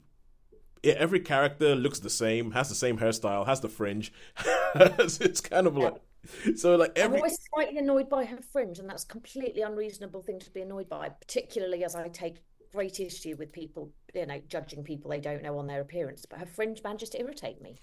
every 0.83 1.19
character 1.19 1.75
looks 1.75 1.99
the 1.99 2.09
same, 2.09 2.51
has 2.51 2.69
the 2.69 2.75
same 2.75 2.97
hairstyle, 2.99 3.45
has 3.45 3.61
the 3.61 3.69
fringe. 3.69 4.13
it's 4.75 5.41
kind 5.41 5.67
of 5.67 5.77
like 5.77 5.95
so 6.55 6.75
like 6.75 6.97
I'm 6.99 7.13
always 7.13 7.38
slightly 7.53 7.78
annoyed 7.78 8.09
by 8.09 8.25
her 8.25 8.39
fringe, 8.51 8.80
and 8.80 8.89
that's 8.89 9.03
a 9.03 9.07
completely 9.07 9.61
unreasonable 9.61 10.21
thing 10.21 10.39
to 10.39 10.51
be 10.51 10.61
annoyed 10.61 10.89
by, 10.89 11.09
particularly 11.09 11.84
as 11.84 11.95
I 11.95 12.07
take 12.09 12.38
great 12.71 12.99
issue 12.99 13.36
with 13.38 13.51
people, 13.51 13.91
you 14.13 14.25
know, 14.25 14.41
judging 14.47 14.84
people 14.84 15.09
they 15.09 15.19
don't 15.19 15.43
know 15.43 15.57
on 15.57 15.67
their 15.67 15.82
appearance. 15.82 16.25
But 16.25 16.39
her 16.39 16.45
fringe 16.45 16.82
manages 16.84 17.09
to 17.11 17.19
irritate 17.19 17.61
me. 17.61 17.80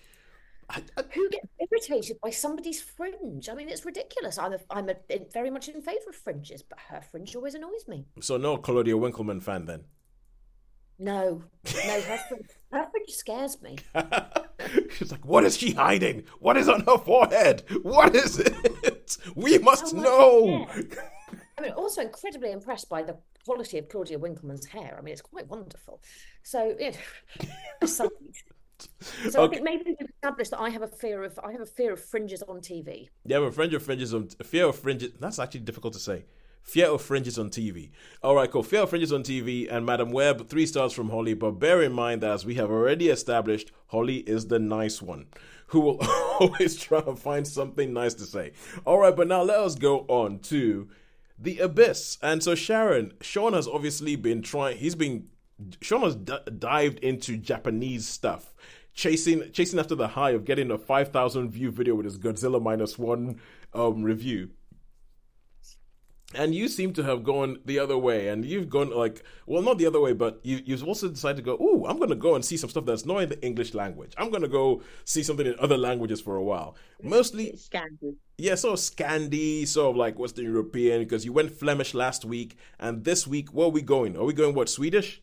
I, 0.70 0.82
I, 0.96 1.02
Who 1.12 1.28
gets 1.28 1.48
irritated 1.60 2.18
by 2.22 2.30
somebody's 2.30 2.80
fringe? 2.80 3.48
I 3.48 3.54
mean, 3.54 3.68
it's 3.68 3.84
ridiculous. 3.84 4.38
I'm 4.38 4.54
a, 4.54 4.58
I'm 4.70 4.88
a, 4.88 4.94
very 5.32 5.50
much 5.50 5.68
in 5.68 5.82
favour 5.82 6.08
of 6.08 6.14
fringes, 6.14 6.62
but 6.62 6.78
her 6.88 7.02
fringe 7.02 7.36
always 7.36 7.54
annoys 7.54 7.86
me. 7.86 8.06
so 8.20 8.36
no 8.36 8.56
Claudia 8.56 8.96
Winkleman 8.96 9.40
fan 9.40 9.66
then. 9.66 9.84
No, 10.98 11.42
no, 11.86 12.00
her 12.00 12.18
fringe, 12.28 12.46
her 12.70 12.86
fringe 12.90 13.10
scares 13.10 13.60
me. 13.60 13.78
She's 14.96 15.10
like, 15.10 15.24
what 15.24 15.44
is 15.44 15.56
she 15.56 15.72
hiding? 15.72 16.24
What 16.38 16.56
is 16.56 16.68
on 16.68 16.82
her 16.82 16.98
forehead? 16.98 17.64
What 17.82 18.14
is 18.14 18.38
it? 18.38 19.16
We 19.34 19.58
must 19.58 19.94
Oh 19.94 20.00
know. 20.00 20.68
I 21.58 21.62
mean, 21.62 21.72
also 21.72 22.02
incredibly 22.02 22.52
impressed 22.52 22.88
by 22.88 23.02
the 23.02 23.16
quality 23.44 23.78
of 23.78 23.88
Claudia 23.88 24.18
Winkleman's 24.18 24.66
hair. 24.66 24.96
I 24.98 25.02
mean, 25.02 25.12
it's 25.12 25.22
quite 25.22 25.48
wonderful. 25.48 26.00
So, 26.42 26.76
you 26.78 26.92
know, 26.92 27.46
aside. 27.82 28.08
so 29.28 29.44
I 29.44 29.48
think 29.48 29.62
maybe 29.62 29.82
we've 29.86 30.08
established 30.08 30.50
that 30.52 30.60
I 30.60 30.70
have 30.70 30.82
a 30.82 30.88
fear 30.88 31.22
of 31.22 31.38
I 31.42 31.52
have 31.52 31.60
a 31.60 31.66
fear 31.66 31.92
of 31.92 32.00
fringes 32.04 32.42
on 32.42 32.60
TV. 32.60 33.08
Yeah, 33.24 33.38
a 33.38 33.50
fringe 33.50 33.74
of 33.74 33.82
fringes 33.82 34.14
on 34.14 34.28
fear 34.44 34.66
of 34.66 34.76
fringes. 34.76 35.12
That's 35.20 35.38
actually 35.38 35.60
difficult 35.60 35.92
to 35.94 36.00
say. 36.00 36.24
Fear 36.64 36.86
of 36.86 37.02
fringes 37.02 37.38
on 37.38 37.50
TV. 37.50 37.90
All 38.22 38.34
right, 38.34 38.50
cool. 38.50 38.62
Fear 38.62 38.80
of 38.80 38.90
fringes 38.90 39.12
on 39.12 39.22
TV 39.22 39.70
and 39.70 39.84
Madame 39.84 40.10
Web, 40.10 40.48
three 40.48 40.64
stars 40.64 40.94
from 40.94 41.10
Holly. 41.10 41.34
But 41.34 41.52
bear 41.52 41.82
in 41.82 41.92
mind 41.92 42.22
that 42.22 42.30
as 42.30 42.46
we 42.46 42.54
have 42.54 42.70
already 42.70 43.10
established, 43.10 43.70
Holly 43.88 44.16
is 44.20 44.46
the 44.46 44.58
nice 44.58 45.02
one 45.02 45.26
who 45.68 45.80
will 45.80 45.98
always 46.40 46.76
try 46.76 47.02
to 47.02 47.16
find 47.16 47.46
something 47.46 47.92
nice 47.92 48.14
to 48.14 48.24
say. 48.24 48.52
All 48.86 48.98
right, 48.98 49.14
but 49.14 49.28
now 49.28 49.42
let 49.42 49.58
us 49.58 49.74
go 49.74 50.06
on 50.08 50.38
to 50.40 50.88
the 51.38 51.58
abyss. 51.58 52.16
And 52.22 52.42
so 52.42 52.54
Sharon, 52.54 53.12
Sean 53.20 53.52
has 53.52 53.68
obviously 53.68 54.16
been 54.16 54.40
trying. 54.40 54.78
He's 54.78 54.94
been 54.94 55.28
Sean 55.82 56.00
has 56.00 56.16
d- 56.16 56.38
dived 56.58 56.98
into 57.00 57.36
Japanese 57.36 58.08
stuff, 58.08 58.54
chasing 58.94 59.52
chasing 59.52 59.78
after 59.78 59.94
the 59.94 60.08
high 60.08 60.30
of 60.30 60.46
getting 60.46 60.70
a 60.70 60.78
five 60.78 61.12
thousand 61.12 61.50
view 61.50 61.70
video 61.70 61.94
with 61.94 62.06
his 62.06 62.18
Godzilla 62.18 62.60
minus 62.60 62.98
one 62.98 63.38
um, 63.74 64.02
review. 64.02 64.50
And 66.34 66.54
you 66.54 66.68
seem 66.68 66.92
to 66.94 67.02
have 67.04 67.24
gone 67.24 67.58
the 67.64 67.78
other 67.78 67.96
way, 67.96 68.28
and 68.28 68.44
you've 68.44 68.68
gone 68.68 68.90
like, 68.90 69.22
well, 69.46 69.62
not 69.62 69.78
the 69.78 69.86
other 69.86 70.00
way, 70.00 70.12
but 70.12 70.40
you 70.42 70.60
you've 70.64 70.84
also 70.84 71.08
decided 71.08 71.36
to 71.36 71.42
go. 71.42 71.56
oh 71.60 71.86
I'm 71.86 71.98
gonna 71.98 72.14
go 72.14 72.34
and 72.34 72.44
see 72.44 72.56
some 72.56 72.70
stuff 72.70 72.84
that's 72.86 73.04
not 73.06 73.18
in 73.22 73.28
the 73.28 73.42
English 73.44 73.74
language. 73.74 74.12
I'm 74.18 74.30
gonna 74.30 74.48
go 74.48 74.82
see 75.04 75.22
something 75.22 75.46
in 75.46 75.54
other 75.58 75.76
languages 75.76 76.20
for 76.20 76.36
a 76.36 76.42
while. 76.42 76.76
Mostly, 77.02 77.48
It's 77.48 77.64
scandal. 77.66 78.14
yeah, 78.38 78.54
sort 78.54 78.74
of 78.74 78.80
Scandi, 78.80 79.66
sort 79.66 79.90
of 79.90 79.96
like 79.96 80.18
Western 80.18 80.44
European, 80.44 81.00
because 81.00 81.24
you 81.24 81.32
went 81.32 81.50
Flemish 81.52 81.94
last 81.94 82.24
week, 82.24 82.56
and 82.78 83.04
this 83.04 83.26
week, 83.26 83.52
where 83.54 83.66
are 83.66 83.70
we 83.70 83.82
going? 83.82 84.16
Are 84.16 84.24
we 84.24 84.32
going 84.32 84.54
what 84.54 84.68
Swedish? 84.68 85.22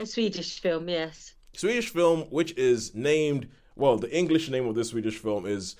A 0.00 0.06
Swedish 0.06 0.60
film, 0.60 0.88
yes. 0.88 1.34
Swedish 1.54 1.90
film, 1.90 2.22
which 2.30 2.52
is 2.56 2.94
named 2.94 3.48
well, 3.74 3.96
the 3.96 4.14
English 4.14 4.50
name 4.50 4.66
of 4.66 4.74
this 4.74 4.88
Swedish 4.90 5.16
film 5.18 5.46
is 5.46 5.76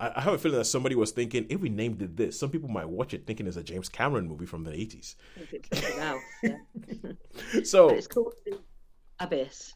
I, 0.00 0.12
I 0.16 0.20
have 0.20 0.34
a 0.34 0.38
feeling 0.38 0.58
that 0.58 0.64
somebody 0.64 0.94
was 0.94 1.12
thinking 1.12 1.46
if 1.48 1.60
we 1.60 1.68
named 1.68 2.02
it 2.02 2.16
this, 2.16 2.38
some 2.38 2.50
people 2.50 2.68
might 2.68 2.88
watch 2.88 3.14
it 3.14 3.26
thinking 3.26 3.46
it's 3.46 3.56
a 3.56 3.62
James 3.62 3.88
Cameron 3.88 4.28
movie 4.28 4.46
from 4.46 4.64
the 4.64 4.72
eighties. 4.72 5.16
Yeah. 5.72 6.18
So 7.64 7.88
But 7.88 7.98
it's 7.98 8.06
called 8.06 8.34
The 8.44 8.58
Abyss. 9.20 9.74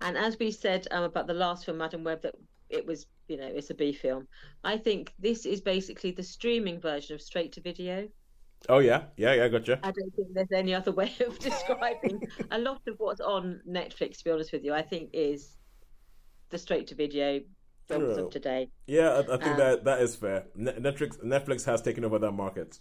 And 0.00 0.16
as 0.16 0.38
we 0.38 0.50
said 0.50 0.86
um, 0.90 1.04
about 1.04 1.26
the 1.26 1.34
last 1.34 1.64
film, 1.64 1.78
Madame 1.78 2.04
Web, 2.04 2.22
that 2.22 2.34
it 2.68 2.86
was, 2.86 3.06
you 3.28 3.36
know, 3.36 3.46
it's 3.46 3.70
a 3.70 3.74
B 3.74 3.92
film. 3.92 4.28
I 4.64 4.76
think 4.76 5.12
this 5.18 5.46
is 5.46 5.60
basically 5.60 6.12
the 6.12 6.22
streaming 6.22 6.80
version 6.80 7.14
of 7.14 7.22
straight 7.22 7.52
to 7.52 7.60
video. 7.60 8.08
oh 8.68 8.78
yeah, 8.78 9.04
yeah, 9.16 9.34
yeah, 9.34 9.48
gotcha. 9.48 9.78
I 9.82 9.90
don't 9.90 10.14
think 10.14 10.28
there's 10.32 10.52
any 10.52 10.74
other 10.74 10.92
way 11.00 11.12
of 11.26 11.38
describing 11.38 12.22
a 12.50 12.58
lot 12.58 12.82
of 12.86 12.94
what's 12.98 13.20
on 13.20 13.60
Netflix, 13.68 14.18
to 14.18 14.24
be 14.24 14.30
honest 14.30 14.52
with 14.52 14.64
you, 14.64 14.74
I 14.74 14.82
think 14.82 15.10
is 15.12 15.56
the 16.50 16.58
straight 16.58 16.86
to 16.88 16.94
video 16.94 17.40
films 17.88 18.16
Yeah. 18.16 18.22
of 18.24 18.30
today. 18.30 18.70
Yeah, 18.86 19.08
I, 19.10 19.20
I 19.20 19.36
think 19.38 19.56
Um, 19.56 19.56
that 19.58 19.84
that 19.84 20.00
is 20.00 20.16
fair. 20.16 20.46
Netflix 20.56 21.18
Netflix 21.24 21.64
has 21.66 21.82
taken 21.82 22.04
over 22.04 22.18
that 22.18 22.32
market. 22.32 22.78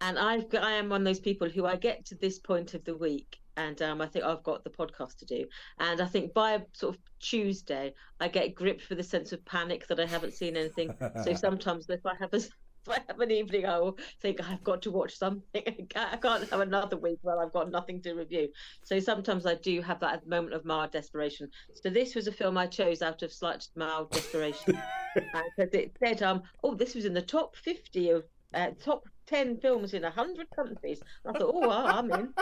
And 0.00 0.18
I've 0.18 0.46
I 0.54 0.72
am 0.72 0.88
one 0.88 1.00
of 1.02 1.04
those 1.04 1.20
people 1.20 1.48
who 1.48 1.64
I 1.66 1.76
get 1.76 2.04
to 2.06 2.14
this 2.16 2.38
point 2.38 2.74
of 2.74 2.84
the 2.84 2.96
week 2.96 3.38
and 3.56 3.80
um, 3.82 4.00
I 4.00 4.06
think 4.06 4.24
I've 4.24 4.42
got 4.44 4.62
the 4.62 4.70
podcast 4.70 5.16
to 5.18 5.24
do. 5.26 5.46
And 5.78 6.00
I 6.00 6.06
think 6.06 6.32
by 6.32 6.64
sort 6.74 6.94
of 6.94 7.00
Tuesday, 7.20 7.92
I 8.20 8.28
get 8.28 8.54
gripped 8.54 8.88
with 8.88 9.00
a 9.00 9.04
sense 9.04 9.32
of 9.32 9.44
panic 9.44 9.86
that 9.88 9.98
I 9.98 10.06
haven't 10.06 10.34
seen 10.34 10.56
anything. 10.56 10.94
so 11.24 11.34
sometimes 11.46 11.88
if 11.90 12.06
I 12.06 12.14
have 12.20 12.32
a 12.34 12.40
if 12.96 12.98
I 12.98 13.02
have 13.08 13.20
an 13.20 13.30
evening, 13.30 13.66
I 13.66 13.78
will 13.78 13.98
think 14.20 14.40
I've 14.40 14.64
got 14.64 14.82
to 14.82 14.90
watch 14.90 15.16
something. 15.16 15.62
I 15.96 16.16
can't, 16.16 16.48
have 16.48 16.60
another 16.60 16.96
week 16.96 17.18
where 17.22 17.40
I've 17.40 17.52
got 17.52 17.70
nothing 17.70 18.00
to 18.02 18.14
review. 18.14 18.48
So 18.82 18.98
sometimes 19.00 19.46
I 19.46 19.54
do 19.56 19.80
have 19.82 20.00
that 20.00 20.26
moment 20.26 20.54
of 20.54 20.64
mild 20.64 20.92
desperation. 20.92 21.50
So 21.82 21.90
this 21.90 22.14
was 22.14 22.26
a 22.26 22.32
film 22.32 22.56
I 22.56 22.66
chose 22.66 23.02
out 23.02 23.22
of 23.22 23.32
slight 23.32 23.66
mild 23.76 24.10
desperation 24.10 24.80
because 25.14 25.74
it 25.74 25.92
said, 26.02 26.22
um, 26.22 26.42
"Oh, 26.62 26.74
this 26.74 26.94
was 26.94 27.04
in 27.04 27.14
the 27.14 27.22
top 27.22 27.56
fifty 27.56 28.10
of 28.10 28.24
uh, 28.54 28.70
top 28.82 29.04
ten 29.26 29.56
films 29.58 29.94
in 29.94 30.02
hundred 30.02 30.48
countries." 30.54 31.00
I 31.26 31.32
thought, 31.32 31.52
"Oh, 31.54 31.60
well, 31.60 31.86
I'm 31.86 32.10
in." 32.12 32.34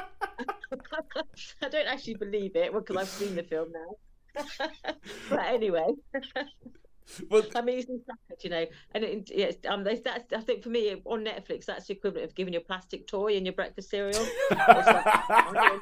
I 1.62 1.68
don't 1.68 1.86
actually 1.86 2.14
believe 2.14 2.56
it 2.56 2.72
well 2.72 2.82
because 2.82 2.96
I've 2.96 3.08
seen 3.08 3.34
the 3.34 3.42
film 3.42 3.72
now. 3.72 3.96
but 5.30 5.46
anyway, 5.46 5.86
But 7.30 7.52
I'm 7.54 7.68
easily 7.68 7.98
suckered, 7.98 8.42
you 8.42 8.50
know. 8.50 8.66
And 8.94 9.04
it, 9.04 9.30
yes, 9.34 9.54
um, 9.68 9.84
that's 9.84 10.00
I 10.06 10.40
think 10.40 10.62
for 10.62 10.70
me 10.70 11.00
on 11.04 11.24
Netflix, 11.24 11.64
that's 11.66 11.86
the 11.86 11.94
equivalent 11.94 12.28
of 12.28 12.34
giving 12.34 12.52
your 12.52 12.62
plastic 12.62 13.06
toy 13.06 13.34
in 13.34 13.44
your 13.44 13.54
breakfast 13.54 13.90
cereal. 13.90 14.26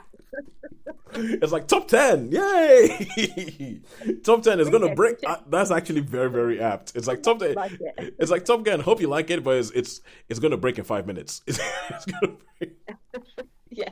It's 1.16 1.31
like, 1.33 1.43
it's 1.43 1.53
like 1.53 1.68
top 1.68 1.87
ten, 1.87 2.31
yay! 2.33 3.81
top 4.25 4.43
ten 4.43 4.59
is 4.59 4.68
gonna 4.68 4.95
break. 4.97 5.18
Uh, 5.25 5.37
that's 5.49 5.70
actually 5.70 6.01
very 6.01 6.29
very 6.29 6.61
apt. 6.61 6.93
It's 6.97 7.07
like 7.07 7.22
top 7.22 7.39
ten. 7.39 7.55
Like 7.55 7.72
it. 7.72 8.16
It's 8.18 8.33
like 8.33 8.45
Top 8.45 8.64
Gun. 8.64 8.81
Hope 8.81 9.01
you 9.01 9.07
like 9.07 9.31
it, 9.31 9.45
but 9.45 9.57
it's 9.57 9.70
it's, 9.70 10.01
it's 10.29 10.41
gonna 10.41 10.57
break 10.57 10.79
in 10.79 10.85
five 10.85 11.07
minutes. 11.07 11.43
It's, 11.47 11.61
it's 11.91 12.05
gonna 12.07 12.35
break. 12.59 12.72
yeah, 13.70 13.91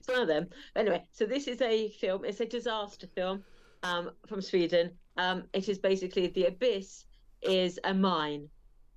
it's 0.00 0.08
one 0.08 0.22
of 0.22 0.28
them. 0.28 0.48
Anyway, 0.74 1.04
so 1.12 1.26
this 1.26 1.46
is 1.46 1.60
a 1.62 1.90
film. 1.90 2.24
It's 2.24 2.40
a 2.40 2.46
disaster 2.46 3.06
film 3.06 3.44
um, 3.84 4.10
from 4.26 4.40
Sweden. 4.40 4.90
Um, 5.16 5.44
it 5.52 5.68
is 5.68 5.78
basically 5.78 6.26
the 6.26 6.46
abyss 6.46 7.04
is 7.42 7.78
a 7.84 7.94
mine, 7.94 8.48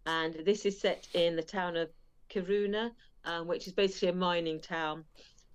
and 0.07 0.33
this 0.45 0.65
is 0.65 0.79
set 0.79 1.07
in 1.13 1.35
the 1.35 1.43
town 1.43 1.75
of 1.75 1.89
Kiruna, 2.31 2.91
um, 3.25 3.47
which 3.47 3.67
is 3.67 3.73
basically 3.73 4.07
a 4.07 4.13
mining 4.13 4.59
town. 4.59 5.03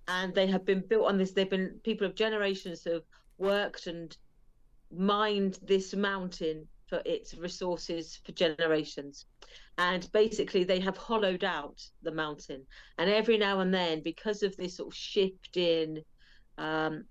And 0.07 0.33
they 0.33 0.47
have 0.47 0.65
been 0.65 0.83
built 0.87 1.07
on 1.07 1.17
this. 1.17 1.31
They've 1.31 1.49
been 1.49 1.79
people 1.83 2.05
of 2.05 2.15
generations 2.15 2.83
have 2.85 3.03
worked 3.37 3.87
and 3.87 4.15
mined 4.91 5.59
this 5.63 5.93
mountain 5.93 6.67
for 6.87 7.01
its 7.05 7.33
resources 7.33 8.19
for 8.23 8.33
generations. 8.33 9.25
And 9.77 10.07
basically, 10.11 10.63
they 10.63 10.79
have 10.81 10.97
hollowed 10.97 11.43
out 11.43 11.81
the 12.03 12.11
mountain 12.11 12.63
and 12.99 13.09
every 13.09 13.37
now 13.37 13.61
and 13.61 13.73
then 13.73 14.01
because 14.03 14.43
of 14.43 14.55
this 14.57 14.77
sort 14.77 14.93
of 14.93 14.95
shift 14.95 15.57
in 15.57 16.03
um 16.59 17.05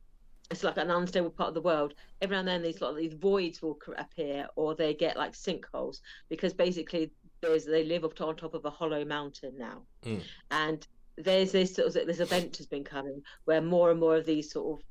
it's 0.53 0.62
like 0.62 0.76
an 0.76 0.90
unstable 0.90 1.30
part 1.30 1.48
of 1.48 1.55
the 1.55 1.62
world. 1.62 1.94
Every 2.20 2.36
now 2.36 2.40
and 2.40 2.48
then 2.48 2.62
these 2.62 2.80
lot 2.80 2.90
of 2.90 2.96
these 2.96 3.14
voids 3.14 3.62
will 3.62 3.78
appear 3.96 4.46
or 4.55 4.74
they 4.74 4.94
get 4.94 5.16
like 5.16 5.32
sinkholes 5.32 6.00
because 6.28 6.53
basically 6.53 7.11
there's 7.40 7.64
they 7.64 7.84
live 7.84 8.05
up 8.05 8.14
to, 8.14 8.26
on 8.26 8.36
top 8.36 8.55
of 8.55 8.64
a 8.64 8.70
hollow 8.70 9.05
mountain 9.05 9.55
now. 9.59 9.82
Mm. 10.05 10.22
and 10.50 10.86
there's 11.16 11.53
this 11.53 11.74
sort 11.74 11.88
of 11.88 12.07
this 12.07 12.20
event 12.20 12.57
has 12.57 12.66
been 12.66 12.84
coming 12.84 13.22
where 13.44 13.61
more 13.61 13.90
and 13.90 14.00
more 14.00 14.16
of 14.16 14.24
these 14.26 14.50
sort 14.50 14.78
of 14.78 14.84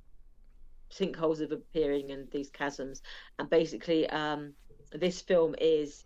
sinkholes 0.95 1.39
are 1.41 1.53
appearing 1.53 2.11
and 2.11 2.29
these 2.31 2.49
chasms. 2.49 3.01
And 3.39 3.49
basically 3.49 4.09
um 4.09 4.53
this 4.91 5.21
film 5.21 5.55
is 5.59 6.05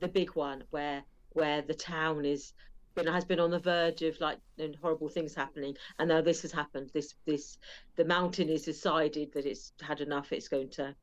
the 0.00 0.08
big 0.08 0.30
one 0.30 0.64
where 0.70 1.02
where 1.30 1.62
the 1.62 1.74
town 1.74 2.24
is 2.24 2.52
been 2.94 3.06
has 3.06 3.24
been 3.24 3.40
on 3.40 3.50
the 3.50 3.58
verge 3.58 4.02
of 4.02 4.20
like 4.20 4.38
and 4.58 4.76
horrible 4.76 5.08
things 5.08 5.34
happening. 5.34 5.76
And 5.98 6.08
now 6.08 6.20
this 6.20 6.42
has 6.42 6.52
happened. 6.52 6.90
This 6.94 7.14
this 7.26 7.58
the 7.96 8.04
mountain 8.04 8.48
has 8.48 8.62
decided 8.62 9.32
that 9.32 9.46
it's 9.46 9.72
had 9.80 10.00
enough. 10.00 10.32
It's 10.32 10.48
going 10.48 10.70
to 10.70 10.94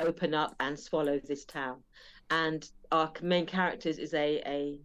open 0.00 0.34
up 0.34 0.54
and 0.60 0.78
swallow 0.78 1.18
this 1.18 1.44
town. 1.44 1.82
And 2.30 2.68
our 2.92 3.12
main 3.22 3.46
characters 3.46 3.98
is 3.98 4.14
a 4.14 4.40
a, 4.46 4.80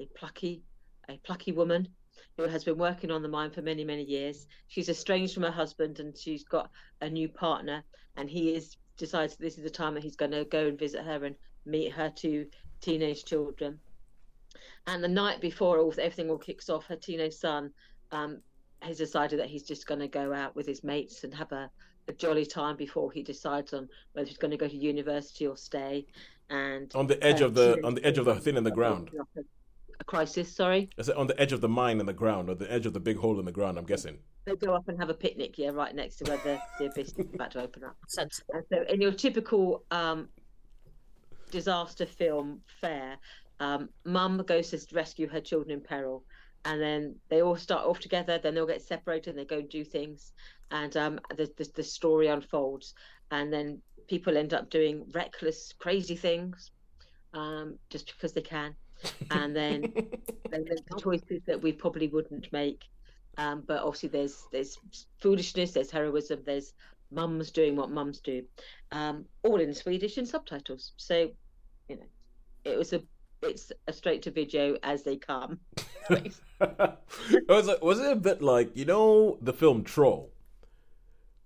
a 0.00 0.06
plucky 0.14 0.62
a 1.08 1.16
plucky 1.18 1.52
woman 1.52 1.88
who 2.36 2.44
has 2.44 2.64
been 2.64 2.78
working 2.78 3.10
on 3.10 3.22
the 3.22 3.28
mine 3.28 3.50
for 3.50 3.62
many 3.62 3.84
many 3.84 4.04
years. 4.04 4.46
She's 4.68 4.88
estranged 4.88 5.34
from 5.34 5.44
her 5.44 5.50
husband 5.50 6.00
and 6.00 6.16
she's 6.16 6.44
got 6.44 6.70
a 7.00 7.08
new 7.08 7.28
partner. 7.28 7.82
And 8.16 8.28
he 8.28 8.54
is 8.54 8.76
decides 8.96 9.36
this 9.36 9.56
is 9.56 9.64
the 9.64 9.70
time 9.70 9.94
that 9.94 10.02
he's 10.02 10.16
going 10.16 10.32
to 10.32 10.44
go 10.44 10.66
and 10.66 10.78
visit 10.78 11.04
her 11.04 11.24
and 11.24 11.36
meet 11.64 11.92
her 11.92 12.10
two 12.10 12.46
teenage 12.80 13.24
children 13.24 13.78
and 14.86 15.02
the 15.02 15.08
night 15.08 15.40
before 15.40 15.78
all 15.78 15.92
everything 15.98 16.30
all 16.30 16.38
kicks 16.38 16.68
off, 16.68 16.86
her 16.86 16.96
teenage 16.96 17.34
son 17.34 17.72
um, 18.12 18.40
has 18.80 18.96
decided 18.96 19.38
that 19.38 19.46
he's 19.46 19.62
just 19.62 19.86
going 19.86 20.00
to 20.00 20.08
go 20.08 20.32
out 20.32 20.54
with 20.56 20.66
his 20.66 20.82
mates 20.84 21.24
and 21.24 21.34
have 21.34 21.52
a, 21.52 21.70
a 22.08 22.12
jolly 22.12 22.46
time 22.46 22.76
before 22.76 23.12
he 23.12 23.22
decides 23.22 23.72
on 23.74 23.88
whether 24.12 24.26
he's 24.26 24.38
going 24.38 24.50
to 24.50 24.56
go 24.56 24.68
to 24.68 24.76
university 24.76 25.46
or 25.46 25.56
stay. 25.56 26.06
And 26.50 26.90
on 26.94 27.06
the 27.06 27.22
edge 27.22 27.42
uh, 27.42 27.46
of 27.46 27.54
the 27.54 27.78
on 27.84 27.94
the 27.94 28.04
edge 28.04 28.16
of 28.16 28.24
the 28.24 28.32
children 28.32 28.44
thing 28.44 28.56
in 28.56 28.64
the 28.64 28.70
ground. 28.70 29.10
A, 29.36 29.40
a 30.00 30.04
crisis, 30.04 30.54
sorry. 30.54 30.88
I 30.98 31.02
said 31.02 31.16
on 31.16 31.26
the 31.26 31.38
edge 31.38 31.52
of 31.52 31.60
the 31.60 31.68
mine 31.68 32.00
in 32.00 32.06
the 32.06 32.14
ground, 32.14 32.48
or 32.48 32.54
the 32.54 32.72
edge 32.72 32.86
of 32.86 32.94
the 32.94 33.00
big 33.00 33.18
hole 33.18 33.38
in 33.38 33.44
the 33.44 33.52
ground. 33.52 33.76
I'm 33.76 33.84
guessing. 33.84 34.18
They 34.46 34.56
go 34.56 34.74
up 34.74 34.88
and 34.88 34.98
have 34.98 35.10
a 35.10 35.14
picnic, 35.14 35.58
yeah, 35.58 35.68
right 35.70 35.94
next 35.94 36.16
to 36.16 36.24
where 36.24 36.38
the, 36.38 36.58
the 36.78 36.86
abyss 36.86 37.12
is 37.18 37.26
about 37.34 37.50
to 37.50 37.62
open 37.62 37.84
up. 37.84 37.96
Sensible. 38.08 38.54
And 38.54 38.64
so, 38.72 38.94
in 38.94 39.02
your 39.02 39.12
typical 39.12 39.84
um, 39.90 40.30
disaster 41.50 42.06
film 42.06 42.62
fare, 42.80 43.18
um, 43.60 43.88
mum 44.04 44.42
goes 44.46 44.70
to 44.70 44.94
rescue 44.94 45.28
her 45.28 45.40
children 45.40 45.70
in 45.70 45.80
peril, 45.80 46.24
and 46.64 46.80
then 46.80 47.16
they 47.28 47.42
all 47.42 47.56
start 47.56 47.86
off 47.86 47.98
together. 47.98 48.38
Then 48.38 48.54
they'll 48.54 48.66
get 48.66 48.82
separated, 48.82 49.30
and 49.30 49.38
they 49.38 49.44
go 49.44 49.58
and 49.58 49.68
do 49.68 49.84
things, 49.84 50.32
and 50.70 50.96
um, 50.96 51.20
the, 51.36 51.50
the 51.56 51.70
the 51.74 51.82
story 51.82 52.28
unfolds, 52.28 52.94
and 53.30 53.52
then 53.52 53.80
people 54.06 54.36
end 54.36 54.54
up 54.54 54.70
doing 54.70 55.04
reckless, 55.12 55.74
crazy 55.78 56.16
things, 56.16 56.70
um, 57.34 57.78
just 57.90 58.06
because 58.06 58.32
they 58.32 58.42
can, 58.42 58.74
and 59.30 59.54
then 59.54 59.82
then 60.50 60.64
there's 60.64 60.82
the 60.88 61.00
choices 61.00 61.42
that 61.46 61.60
we 61.60 61.72
probably 61.72 62.08
wouldn't 62.08 62.52
make. 62.52 62.84
Um, 63.36 63.62
but 63.66 63.82
obviously, 63.82 64.08
there's 64.08 64.46
there's 64.52 64.78
foolishness, 65.20 65.72
there's 65.72 65.90
heroism, 65.90 66.40
there's 66.44 66.74
mums 67.10 67.50
doing 67.50 67.76
what 67.76 67.90
mums 67.90 68.20
do, 68.20 68.44
um, 68.92 69.24
all 69.42 69.60
in 69.60 69.74
Swedish 69.74 70.18
and 70.18 70.28
subtitles. 70.28 70.92
So, 70.96 71.30
you 71.88 71.96
know, 71.96 72.06
it 72.64 72.76
was 72.76 72.92
a 72.92 73.02
it's 73.42 73.72
a 73.86 73.92
straight 73.92 74.22
to 74.22 74.30
video 74.30 74.76
as 74.82 75.02
they 75.02 75.16
come. 75.16 75.60
was 76.10 77.66
like, 77.66 77.82
was 77.82 78.00
it 78.00 78.10
a 78.12 78.16
bit 78.16 78.42
like 78.42 78.76
you 78.76 78.84
know 78.84 79.38
the 79.40 79.52
film 79.52 79.84
Troll? 79.84 80.32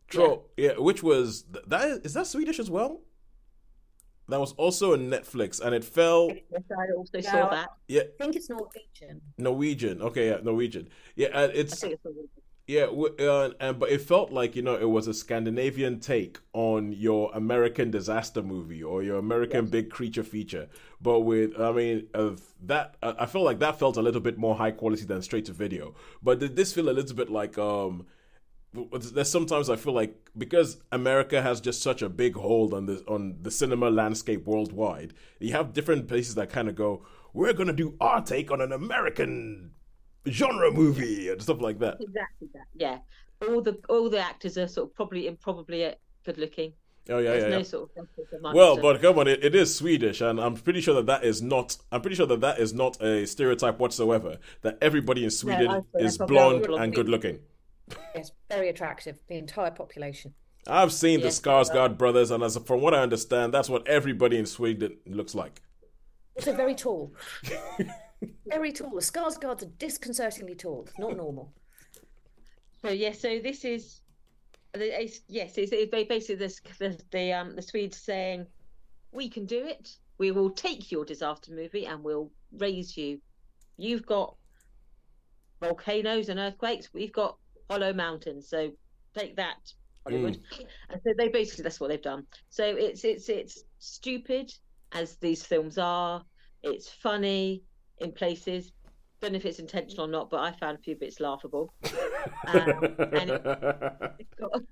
Troll, 0.09 0.47
yeah, 0.57 0.72
which 0.78 1.03
was 1.03 1.45
that 1.66 1.84
is, 1.88 1.99
is 1.99 2.14
that 2.14 2.26
Swedish 2.26 2.59
as 2.59 2.70
well? 2.70 3.01
That 4.28 4.38
was 4.40 4.53
also 4.53 4.93
on 4.93 5.11
Netflix, 5.11 5.61
and 5.61 5.74
it 5.74 5.84
fell. 5.84 6.28
Yes, 6.51 6.62
I 6.70 6.93
also 6.97 7.18
Yeah. 7.18 7.30
saw 7.30 7.51
that. 7.51 7.68
Yeah, 7.88 8.03
I 8.03 8.22
think 8.22 8.36
it's 8.36 8.49
Norwegian. 8.49 9.20
Norwegian. 9.36 10.01
Okay, 10.03 10.28
yeah, 10.30 10.38
Norwegian. 10.43 10.88
Yeah, 11.16 11.28
and 11.28 11.53
I 11.53 11.55
it's 11.55 11.80
think 11.80 11.95
it's 11.95 12.07
all- 12.07 12.12
yeah, 12.66 12.84
uh, 12.84 13.50
and 13.58 13.78
but 13.80 13.90
it 13.90 14.02
felt 14.02 14.30
like 14.30 14.54
you 14.54 14.62
know 14.62 14.76
it 14.76 14.88
was 14.88 15.08
a 15.08 15.14
Scandinavian 15.14 15.98
take 15.98 16.38
on 16.52 16.92
your 16.92 17.30
American 17.34 17.90
disaster 17.90 18.40
movie 18.40 18.82
or 18.82 19.02
your 19.02 19.18
American 19.18 19.66
big 19.66 19.90
creature 19.90 20.22
feature, 20.22 20.68
but 21.00 21.20
with 21.20 21.58
I 21.60 21.72
mean 21.72 22.06
uh, 22.14 22.30
that 22.62 22.96
I 23.02 23.14
I 23.20 23.26
felt 23.26 23.44
like 23.44 23.58
that 23.58 23.80
felt 23.80 23.96
a 23.96 24.02
little 24.02 24.20
bit 24.20 24.38
more 24.38 24.54
high 24.54 24.70
quality 24.70 25.04
than 25.04 25.22
straight 25.22 25.46
to 25.46 25.52
video. 25.52 25.94
But 26.22 26.38
did 26.38 26.54
this 26.54 26.72
feel 26.72 26.88
a 26.88 26.92
little 26.92 27.16
bit 27.16 27.30
like 27.30 27.58
um? 27.58 28.06
There's 28.72 29.28
sometimes 29.30 29.68
I 29.68 29.76
feel 29.76 29.92
like 29.92 30.30
because 30.38 30.80
America 30.92 31.42
has 31.42 31.60
just 31.60 31.82
such 31.82 32.00
a 32.00 32.08
big 32.08 32.36
hold 32.36 32.72
on 32.72 32.86
the 32.86 33.04
on 33.08 33.38
the 33.42 33.50
cinema 33.50 33.90
landscape 33.90 34.46
worldwide, 34.46 35.14
you 35.40 35.52
have 35.52 35.72
different 35.72 36.06
places 36.06 36.36
that 36.36 36.48
kind 36.48 36.68
of 36.68 36.76
go, 36.76 37.04
we're 37.34 37.52
gonna 37.52 37.72
do 37.72 37.96
our 38.00 38.22
take 38.22 38.50
on 38.52 38.60
an 38.60 38.72
American 38.72 39.72
genre 40.29 40.70
movie 40.70 41.29
and 41.31 41.43
stuff 41.43 41.61
like 41.61 41.79
that. 41.81 41.97
exactly 42.01 42.49
that. 42.55 42.66
Yeah, 42.75 42.99
all 43.47 43.61
the 43.61 43.79
all 43.89 44.09
the 44.09 44.20
actors 44.20 44.57
are 44.59 44.68
sort 44.68 44.91
of 44.91 44.95
probably 44.95 45.27
improbably 45.27 45.85
uh, 45.85 45.93
good 46.25 46.39
looking. 46.39 46.73
Oh 47.11 47.18
yeah, 47.18 47.31
There's 47.31 47.43
yeah, 47.43 47.49
no 47.49 47.57
yeah. 47.59 47.62
sort 47.64 47.91
of 47.97 48.55
Well, 48.55 48.77
but 48.81 49.03
come 49.03 49.18
on, 49.18 49.27
it, 49.27 49.43
it 49.43 49.57
is 49.57 49.75
Swedish, 49.75 50.20
and 50.20 50.41
I'm 50.41 50.55
pretty 50.55 50.81
sure 50.81 50.95
that 50.95 51.07
that 51.07 51.25
is 51.25 51.43
not. 51.43 51.77
I'm 51.91 52.01
pretty 52.01 52.14
sure 52.14 52.27
that 52.27 52.41
that 52.43 52.61
is 52.61 52.73
not 52.73 53.01
a 53.03 53.27
stereotype 53.27 53.81
whatsoever. 53.81 54.39
That 54.62 54.79
everybody 54.81 55.25
in 55.25 55.31
Sweden 55.31 55.83
think 55.93 56.05
is 56.05 56.16
blonde 56.16 56.66
and 56.66 56.95
good 56.95 57.09
looking. 57.09 57.41
Yes, 58.14 58.31
very 58.49 58.70
attractive. 58.70 59.18
The 59.29 59.37
entire 59.37 59.70
population. 59.70 60.33
I've 60.66 60.93
seen 60.93 61.20
the 61.20 61.27
Yes, 61.27 61.41
Skarsgård 61.41 61.99
brothers, 61.99 62.31
and 62.31 62.43
as 62.43 62.57
from 62.57 62.81
what 62.81 62.95
I 62.95 63.01
understand, 63.01 63.53
that's 63.53 63.68
what 63.68 63.87
everybody 63.87 64.39
in 64.39 64.47
Sweden 64.47 64.97
looks 65.05 65.35
like. 65.35 65.61
Also 66.37 66.55
very 66.55 66.75
tall. 66.75 67.12
very 68.47 68.73
tall. 68.73 68.91
The 68.91 69.01
Skarsgårds 69.01 69.62
are 69.62 69.73
disconcertingly 69.79 70.55
tall. 70.55 70.89
Not 70.99 71.16
normal. 71.16 71.53
So 72.83 72.91
yeah, 72.91 73.12
so 73.12 73.39
this 73.39 73.64
is, 73.64 74.01
it's, 74.75 75.20
yes, 75.29 75.57
it's, 75.57 75.73
it's 75.73 75.91
basically 75.91 76.35
this 76.35 76.61
the 76.79 76.99
the 77.11 77.33
um 77.33 77.55
the 77.55 77.62
Swedes 77.62 77.99
saying, 77.99 78.47
we 79.12 79.29
can 79.29 79.47
do 79.47 79.66
it. 79.66 79.97
We 80.18 80.31
will 80.31 80.51
take 80.51 80.91
your 80.91 81.05
disaster 81.05 81.53
movie 81.53 81.87
and 81.87 82.03
we'll 82.03 82.31
raise 82.59 82.97
you. 82.97 83.20
You've 83.77 84.07
got 84.07 84.37
volcanoes 85.61 86.29
and 86.29 86.39
earthquakes. 86.39 86.93
We've 86.93 87.12
got 87.12 87.37
hollow 87.70 87.93
mountains. 87.93 88.49
So 88.49 88.73
take 89.14 89.37
that, 89.37 89.73
Hollywood. 90.05 90.41
And 90.91 91.01
so 91.05 91.12
they 91.16 91.29
basically 91.29 91.62
that's 91.62 91.81
what 91.81 91.91
they've 91.91 92.03
done. 92.03 92.27
So 92.51 92.64
it's 92.64 93.05
it's 93.05 93.29
it's 93.29 93.64
stupid 93.79 94.53
as 94.93 95.16
these 95.16 95.45
films 95.45 95.79
are. 95.79 96.25
It's 96.62 96.89
funny 96.89 97.62
in 98.03 98.12
places. 98.12 98.72
Don't 99.20 99.32
know 99.32 99.36
if 99.36 99.46
it's 99.46 99.61
intentional 99.61 100.07
or 100.07 100.09
not, 100.09 100.30
but 100.30 100.40
I 100.40 100.50
found 100.53 100.78
a 100.78 100.82
few 100.82 100.96
bits 100.96 101.20
laughable. 101.20 101.72
Um, 102.46 102.84
and 103.12 103.30
it's 104.20 104.34
got 104.38 104.62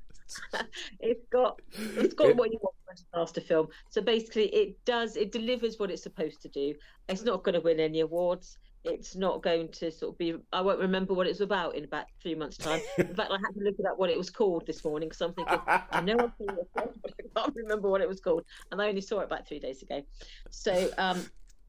it's 1.01 1.27
got 1.31 1.61
it's 1.97 2.15
got 2.15 2.37
what 2.37 2.53
you 2.53 2.59
want 2.63 2.77
from 2.85 2.95
a 2.95 2.97
disaster 2.97 3.41
film. 3.41 3.69
So 3.89 4.01
basically, 4.01 4.47
it 4.55 4.85
does 4.85 5.17
it 5.17 5.33
delivers 5.33 5.79
what 5.79 5.91
it's 5.91 6.03
supposed 6.03 6.43
to 6.43 6.49
do. 6.49 6.75
It's 7.09 7.23
not 7.23 7.43
going 7.43 7.55
to 7.55 7.61
win 7.61 7.81
any 7.81 8.01
awards. 8.01 8.59
It's 8.85 9.15
not 9.15 9.43
going 9.43 9.69
to 9.73 9.91
sort 9.91 10.15
of 10.15 10.19
be. 10.19 10.35
I 10.53 10.61
won't 10.61 10.79
remember 10.79 11.13
what 11.13 11.27
it's 11.27 11.41
about 11.41 11.75
in 11.75 11.85
about 11.85 12.07
three 12.23 12.35
months' 12.35 12.57
time. 12.57 12.81
In 12.99 13.15
fact, 13.15 13.31
I 13.31 13.37
had 13.37 13.55
to 13.55 13.61
look 13.63 13.75
at 13.87 13.99
what 13.99 14.09
it 14.09 14.17
was 14.17 14.31
called 14.31 14.67
this 14.67 14.85
morning 14.85 15.09
because 15.11 15.21
I'm 15.21 15.35
thinking 15.35 15.59
I 15.67 16.01
know 16.01 16.17
I've 16.19 16.33
seen 16.39 16.57
it, 16.57 16.69
but 16.75 16.95
I 17.37 17.41
can't 17.41 17.57
remember 17.57 17.91
what 17.91 18.01
it 18.01 18.09
was 18.09 18.21
called, 18.21 18.45
and 18.73 18.81
I 18.81 18.89
only 18.89 19.03
saw 19.03 19.21
it 19.21 19.25
about 19.25 19.47
three 19.47 19.59
days 19.59 19.83
ago. 19.83 20.03
So 20.49 20.91
um, 20.97 21.23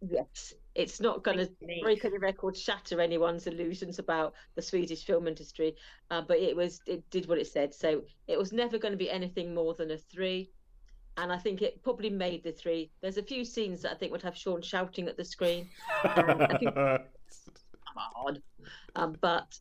yes, 0.10 0.54
it's 0.76 1.02
not 1.02 1.24
going 1.24 1.38
to 1.38 1.50
break 1.82 2.06
any 2.06 2.18
records, 2.18 2.62
shatter 2.62 3.02
anyone's 3.02 3.48
illusions 3.48 4.00
about 4.00 4.34
the 4.56 4.62
Swedish 4.62 5.06
film 5.06 5.28
industry. 5.28 5.76
Uh, 6.10 6.22
but 6.22 6.38
it 6.38 6.56
was 6.56 6.82
it 6.88 7.08
did 7.10 7.28
what 7.28 7.38
it 7.38 7.48
said. 7.48 7.74
So 7.74 8.04
it 8.28 8.38
was 8.38 8.54
never 8.54 8.78
going 8.78 8.94
to 8.94 8.98
be 8.98 9.10
anything 9.12 9.54
more 9.54 9.74
than 9.74 9.92
a 9.92 9.98
three. 9.98 10.50
And 11.18 11.32
I 11.32 11.38
think 11.38 11.62
it 11.62 11.84
probably 11.84 12.10
made 12.10 12.44
the 12.44 12.54
three. 12.54 12.90
There's 13.02 13.18
a 13.18 13.24
few 13.24 13.44
scenes 13.44 13.82
that 13.82 13.92
I 13.92 13.96
think 13.96 14.14
would 14.14 14.22
have 14.22 14.38
Sean 14.38 14.62
shouting 14.62 15.08
at 15.10 15.18
the 15.18 15.26
screen. 15.26 15.68
Um, 16.04 16.42
I 16.42 16.58
think- 16.58 16.74
Come 16.76 18.04
on. 18.26 18.42
Um, 18.96 19.18
but 19.20 19.60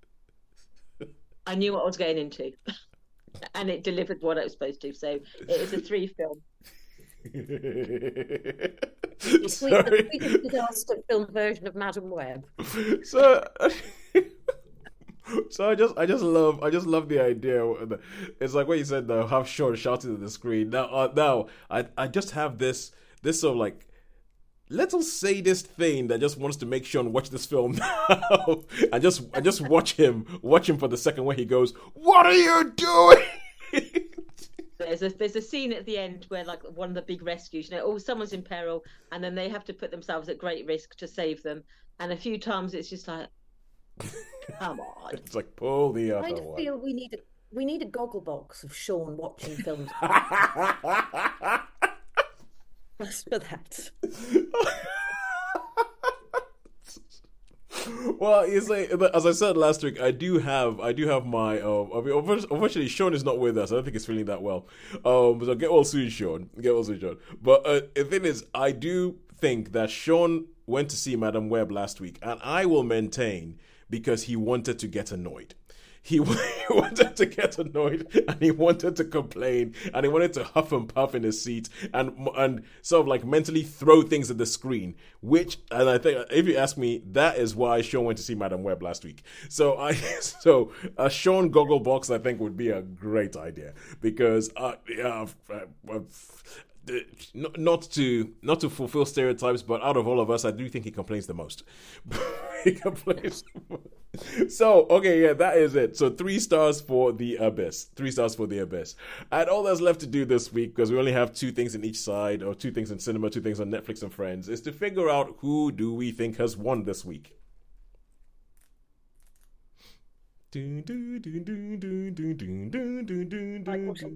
I 1.47 1.57
knew 1.57 1.73
what 1.73 1.83
I 1.83 1.87
was 1.87 1.97
getting 1.97 2.19
into. 2.19 2.53
and 3.55 3.69
it 3.69 3.83
delivered 3.83 4.19
what 4.21 4.39
it 4.39 4.45
was 4.45 4.53
supposed 4.53 4.81
to. 4.83 4.93
So 4.95 5.19
it 5.49 5.61
was 5.61 5.73
a 5.73 5.81
three 5.81 6.07
film. 6.07 6.41
Sorry. 9.19 9.49
Swedish 9.49 10.43
disaster 10.43 10.97
film 11.09 11.27
version 11.33 11.67
of 11.67 11.75
Madame 11.75 12.11
Web. 12.11 12.47
so 13.05 13.45
so 15.51 15.71
I 15.71 15.75
just 15.75 15.97
I 15.99 16.07
just 16.07 16.23
love 16.25 16.63
I 16.63 16.71
just 16.71 16.87
love 16.87 17.09
the 17.09 17.23
idea. 17.23 17.65
It's 18.41 18.55
like 18.55 18.67
what 18.67 18.79
you 18.79 18.85
said 18.85 19.07
though, 19.09 19.27
have 19.27 19.47
Sean 19.49 19.75
shouting 19.77 20.15
at 20.15 20.21
the 20.21 20.31
screen. 20.31 20.71
Now 20.71 20.87
uh, 20.87 21.13
now 21.15 21.47
I 21.71 21.87
I 21.97 22.07
just 22.09 22.31
have 22.33 22.59
this 22.59 22.93
this 23.23 23.41
sort 23.43 23.53
of 23.53 23.59
like 23.59 23.87
little 24.71 25.03
sadist 25.03 25.67
thing 25.67 26.07
that 26.09 26.21
just 26.21 26.39
wants 26.39 26.57
to 26.59 26.67
make 26.67 26.85
Sean 26.85 27.13
watch 27.13 27.31
this 27.31 27.45
film 27.45 27.73
now. 28.09 28.63
and 28.93 29.03
just 29.03 29.23
I 29.35 29.41
just 29.41 29.61
watch 29.61 29.93
him 29.95 30.27
watch 30.43 30.69
him 30.69 30.79
for 30.79 30.89
the 30.89 30.97
second 30.97 31.25
where 31.25 31.37
he 31.37 31.45
goes, 31.45 31.75
What 31.95 32.27
are 32.27 32.33
you 32.33 32.73
doing? 32.75 33.25
There's 34.81 35.03
a 35.03 35.11
there's 35.11 35.37
a 35.37 35.43
scene 35.43 35.73
at 35.73 35.85
the 35.85 35.99
end 35.99 36.25
where 36.29 36.45
like 36.45 36.63
one 36.63 36.89
of 36.89 36.95
the 36.95 37.03
big 37.03 37.23
rescues, 37.23 37.71
you 37.71 37.77
know, 37.77 37.83
oh 37.85 37.99
someone's 37.99 38.33
in 38.33 38.43
peril, 38.43 38.83
and 39.13 39.23
then 39.23 39.35
they 39.35 39.49
have 39.49 39.65
to 39.65 39.75
put 39.75 39.91
themselves 39.91 40.29
at 40.29 40.39
great 40.39 40.67
risk 40.67 40.97
to 40.97 41.07
save 41.07 41.43
them. 41.43 41.63
And 41.99 42.13
a 42.13 42.17
few 42.17 42.39
times 42.39 42.73
it's 42.73 42.89
just 42.89 43.07
like, 43.07 43.29
come 44.59 44.81
on. 44.81 45.15
it's 45.15 45.35
like 45.35 45.55
pull 45.55 45.93
the 45.93 46.13
other 46.13 46.23
kind 46.23 46.39
of 46.39 46.45
one. 46.45 46.57
feel 46.57 46.79
we 46.79 46.95
need 46.95 47.13
a 47.13 47.19
we 47.53 47.67
need 47.67 47.83
a 47.83 47.87
goggle 47.87 48.23
box 48.23 48.65
of 48.65 48.75
Sean 48.75 49.17
watching 49.17 49.57
films 49.57 49.91
just 53.03 53.29
for 53.29 53.39
that. 53.39 53.91
well, 58.19 58.49
you 58.49 58.61
say 58.61 58.89
as 59.15 59.27
I 59.27 59.33
said 59.33 59.57
last 59.57 59.83
week, 59.83 60.01
I 60.01 60.11
do 60.11 60.39
have 60.39 60.81
I 60.81 60.93
do 60.93 61.07
have 61.09 61.27
my 61.27 61.61
um. 61.61 61.91
I 61.95 62.01
mean, 62.01 62.15
unfortunately, 62.17 62.89
Sean 62.89 63.15
is 63.15 63.25
not 63.25 63.39
with 63.39 63.57
us. 63.59 63.71
I 63.71 63.77
don't 63.77 63.85
think 63.85 63.95
he's 63.95 64.07
feeling 64.07 64.27
that 64.27 64.43
well. 64.43 64.67
Um, 65.05 65.45
so 65.45 65.55
get 65.55 65.73
well 65.73 65.85
soon, 65.85 66.09
Sean. 66.09 66.51
Get 66.61 66.75
well 66.75 66.85
soon, 66.85 67.01
Sean. 67.01 67.17
But 67.41 67.67
uh, 67.67 67.81
the 67.95 68.05
thing 68.05 68.25
is, 68.25 68.45
I 68.55 68.73
do 68.73 69.19
think 69.39 69.73
that 69.73 69.91
Sean 69.91 70.47
went 70.67 70.91
to 70.91 70.97
see 70.97 71.17
Madame 71.17 71.49
Web 71.49 71.71
last 71.73 72.01
week, 72.01 72.19
and 72.23 72.39
I 72.43 72.67
will 72.67 72.85
maintain 72.85 73.59
because 73.89 74.25
he 74.25 74.37
wanted 74.37 74.79
to 74.79 74.87
get 74.87 75.11
annoyed. 75.11 75.55
He, 76.03 76.17
he 76.17 76.23
wanted 76.71 77.17
to 77.17 77.27
get 77.27 77.59
annoyed 77.59 78.25
and 78.27 78.41
he 78.41 78.51
wanted 78.51 78.97
to 78.97 79.05
complain 79.05 79.75
and 79.93 80.05
he 80.05 80.11
wanted 80.11 80.33
to 80.35 80.45
huff 80.45 80.73
and 80.73 80.93
puff 80.93 81.15
in 81.15 81.23
his 81.23 81.43
seat 81.43 81.69
and 81.93 82.29
and 82.37 82.65
sort 82.83 83.03
of 83.03 83.09
like 83.09 83.25
mentally 83.25 83.63
throw 83.63 84.03
things 84.03 84.31
at 84.31 84.39
the 84.39 84.47
screen. 84.47 84.95
Which 85.21 85.59
and 85.71 85.89
I 85.89 85.99
think 85.99 86.27
if 86.31 86.47
you 86.47 86.57
ask 86.57 86.77
me, 86.79 87.03
that 87.13 87.37
is 87.37 87.55
why 87.55 87.83
Sean 87.83 88.05
went 88.05 88.19
to 88.19 88.25
see 88.25 88.35
Madame 88.35 88.63
Web 88.63 88.83
last 88.83 89.05
week. 89.05 89.23
So 89.49 89.77
I 89.79 89.93
so 90.21 90.73
a 90.97 91.11
Sean 91.11 91.51
goggle 91.51 91.81
box 91.81 92.11
I 92.11 92.19
think 92.19 92.41
would 92.41 92.57
be 92.57 92.71
a 92.71 92.83
great 92.83 93.37
idea 93.37 93.75
because 94.01 94.51
uh, 94.57 94.75
yeah, 94.89 95.27
uh, 95.51 95.99
not, 97.35 97.83
to 97.93 98.33
not 98.43 98.61
to 98.61 98.71
fulfill 98.71 99.05
stereotypes, 99.07 99.63
but 99.63 99.83
out 99.83 99.97
of 99.97 100.07
all 100.07 100.21
of 100.21 100.31
us, 100.31 100.45
I 100.45 100.51
do 100.51 100.69
think 100.69 100.85
he 100.85 100.91
complains 100.91 101.27
the 101.27 101.35
most. 101.35 101.63
he 102.65 102.73
complains. 102.73 103.45
so 104.49 104.87
okay, 104.89 105.23
yeah, 105.23 105.33
that 105.35 105.57
is 105.57 105.75
it. 105.75 105.97
So 105.97 106.11
three 106.11 106.39
stars 106.39 106.81
for 106.81 107.13
the 107.13 107.37
abyss. 107.37 107.85
Three 107.95 108.11
stars 108.11 108.35
for 108.35 108.47
the 108.47 108.59
abyss. 108.59 108.97
And 109.31 109.49
all 109.49 109.63
that's 109.63 109.81
left 109.81 110.01
to 110.01 110.07
do 110.07 110.25
this 110.25 110.53
week, 110.53 110.75
because 110.75 110.91
we 110.91 110.99
only 110.99 111.13
have 111.13 111.33
two 111.33 111.53
things 111.53 111.75
in 111.75 111.85
each 111.85 111.99
side, 111.99 112.43
or 112.43 112.55
two 112.55 112.71
things 112.71 112.91
in 112.91 112.99
cinema, 112.99 113.31
two 113.31 113.41
things 113.41 113.61
on 113.61 113.71
Netflix 113.71 114.03
and 114.03 114.13
Friends, 114.13 114.49
is 114.49 114.61
to 114.63 114.73
figure 114.73 115.09
out 115.09 115.37
who 115.39 115.71
do 115.71 115.95
we 115.95 116.11
think 116.11 116.39
has 116.39 116.57
won 116.57 116.85
this 116.85 117.05
week. 117.05 117.37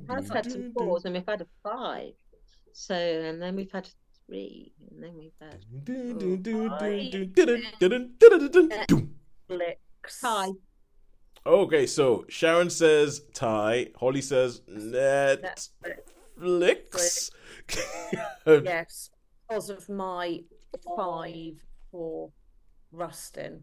I've 0.08 0.28
had 0.28 0.50
some 0.50 0.72
fours 0.72 1.04
and 1.04 1.14
we've 1.14 1.24
had 1.26 1.42
a 1.42 1.46
five. 1.62 2.14
So 2.76 2.94
and 2.96 3.40
then 3.40 3.54
we've 3.54 3.70
had 3.70 3.88
three, 4.26 4.72
and 4.90 5.00
then 5.02 5.14
we've 5.16 5.32
had 5.40 5.64
Flicks. 9.46 10.20
tie. 10.20 10.50
Okay, 11.46 11.86
so 11.86 12.24
Sharon 12.28 12.70
says 12.70 13.22
tie. 13.32 13.88
Holly 13.96 14.22
says 14.22 14.62
Netflix. 14.68 15.70
Yes, 18.46 19.10
because 19.48 19.70
of 19.70 19.88
my 19.88 20.40
five 20.96 21.64
for 21.92 22.32
Rustin. 22.90 23.62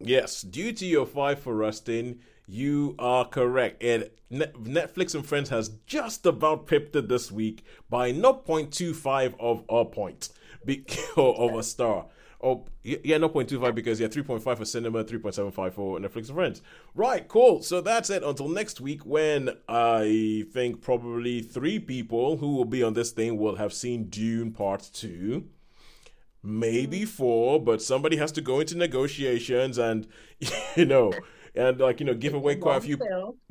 yes, 0.00 0.42
due 0.42 0.72
to 0.72 0.84
your 0.86 1.06
five 1.06 1.38
for 1.38 1.54
Rustin, 1.54 2.18
you 2.50 2.96
are 2.98 3.24
correct. 3.24 3.82
It 3.82 4.18
Netflix 4.30 5.14
and 5.14 5.24
Friends 5.24 5.50
has 5.50 5.70
just 5.86 6.26
about 6.26 6.66
pipped 6.66 6.94
it 6.96 7.08
this 7.08 7.30
week 7.30 7.64
by 7.88 8.12
0.25 8.12 9.34
of 9.38 9.64
a 9.68 9.84
point, 9.84 10.30
Be- 10.64 10.84
of 11.16 11.54
a 11.54 11.62
star. 11.62 12.06
Oh, 12.42 12.66
yeah, 12.82 13.18
0.25 13.18 13.74
because 13.74 14.00
yeah, 14.00 14.08
3.5 14.08 14.56
for 14.56 14.64
cinema, 14.64 15.04
3.75 15.04 15.72
for 15.72 15.98
Netflix 15.98 16.28
and 16.28 16.34
Friends. 16.34 16.62
Right, 16.94 17.28
cool. 17.28 17.62
So 17.62 17.80
that's 17.82 18.08
it 18.08 18.22
until 18.22 18.48
next 18.48 18.80
week 18.80 19.04
when 19.04 19.50
I 19.68 20.46
think 20.52 20.80
probably 20.80 21.42
three 21.42 21.78
people 21.78 22.38
who 22.38 22.56
will 22.56 22.64
be 22.64 22.82
on 22.82 22.94
this 22.94 23.10
thing 23.10 23.36
will 23.36 23.56
have 23.56 23.72
seen 23.72 24.04
Dune 24.04 24.52
Part 24.52 24.88
2 24.92 25.44
maybe 26.42 27.04
four, 27.04 27.62
but 27.62 27.82
somebody 27.82 28.16
has 28.16 28.32
to 28.32 28.40
go 28.40 28.60
into 28.60 28.74
negotiations 28.74 29.76
and 29.76 30.06
you 30.76 30.86
know 30.86 31.12
and 31.54 31.80
like 31.80 32.00
you 32.00 32.06
know 32.06 32.14
give 32.14 32.34
away 32.34 32.56
quite 32.56 32.78
a 32.78 32.80
few 32.80 32.98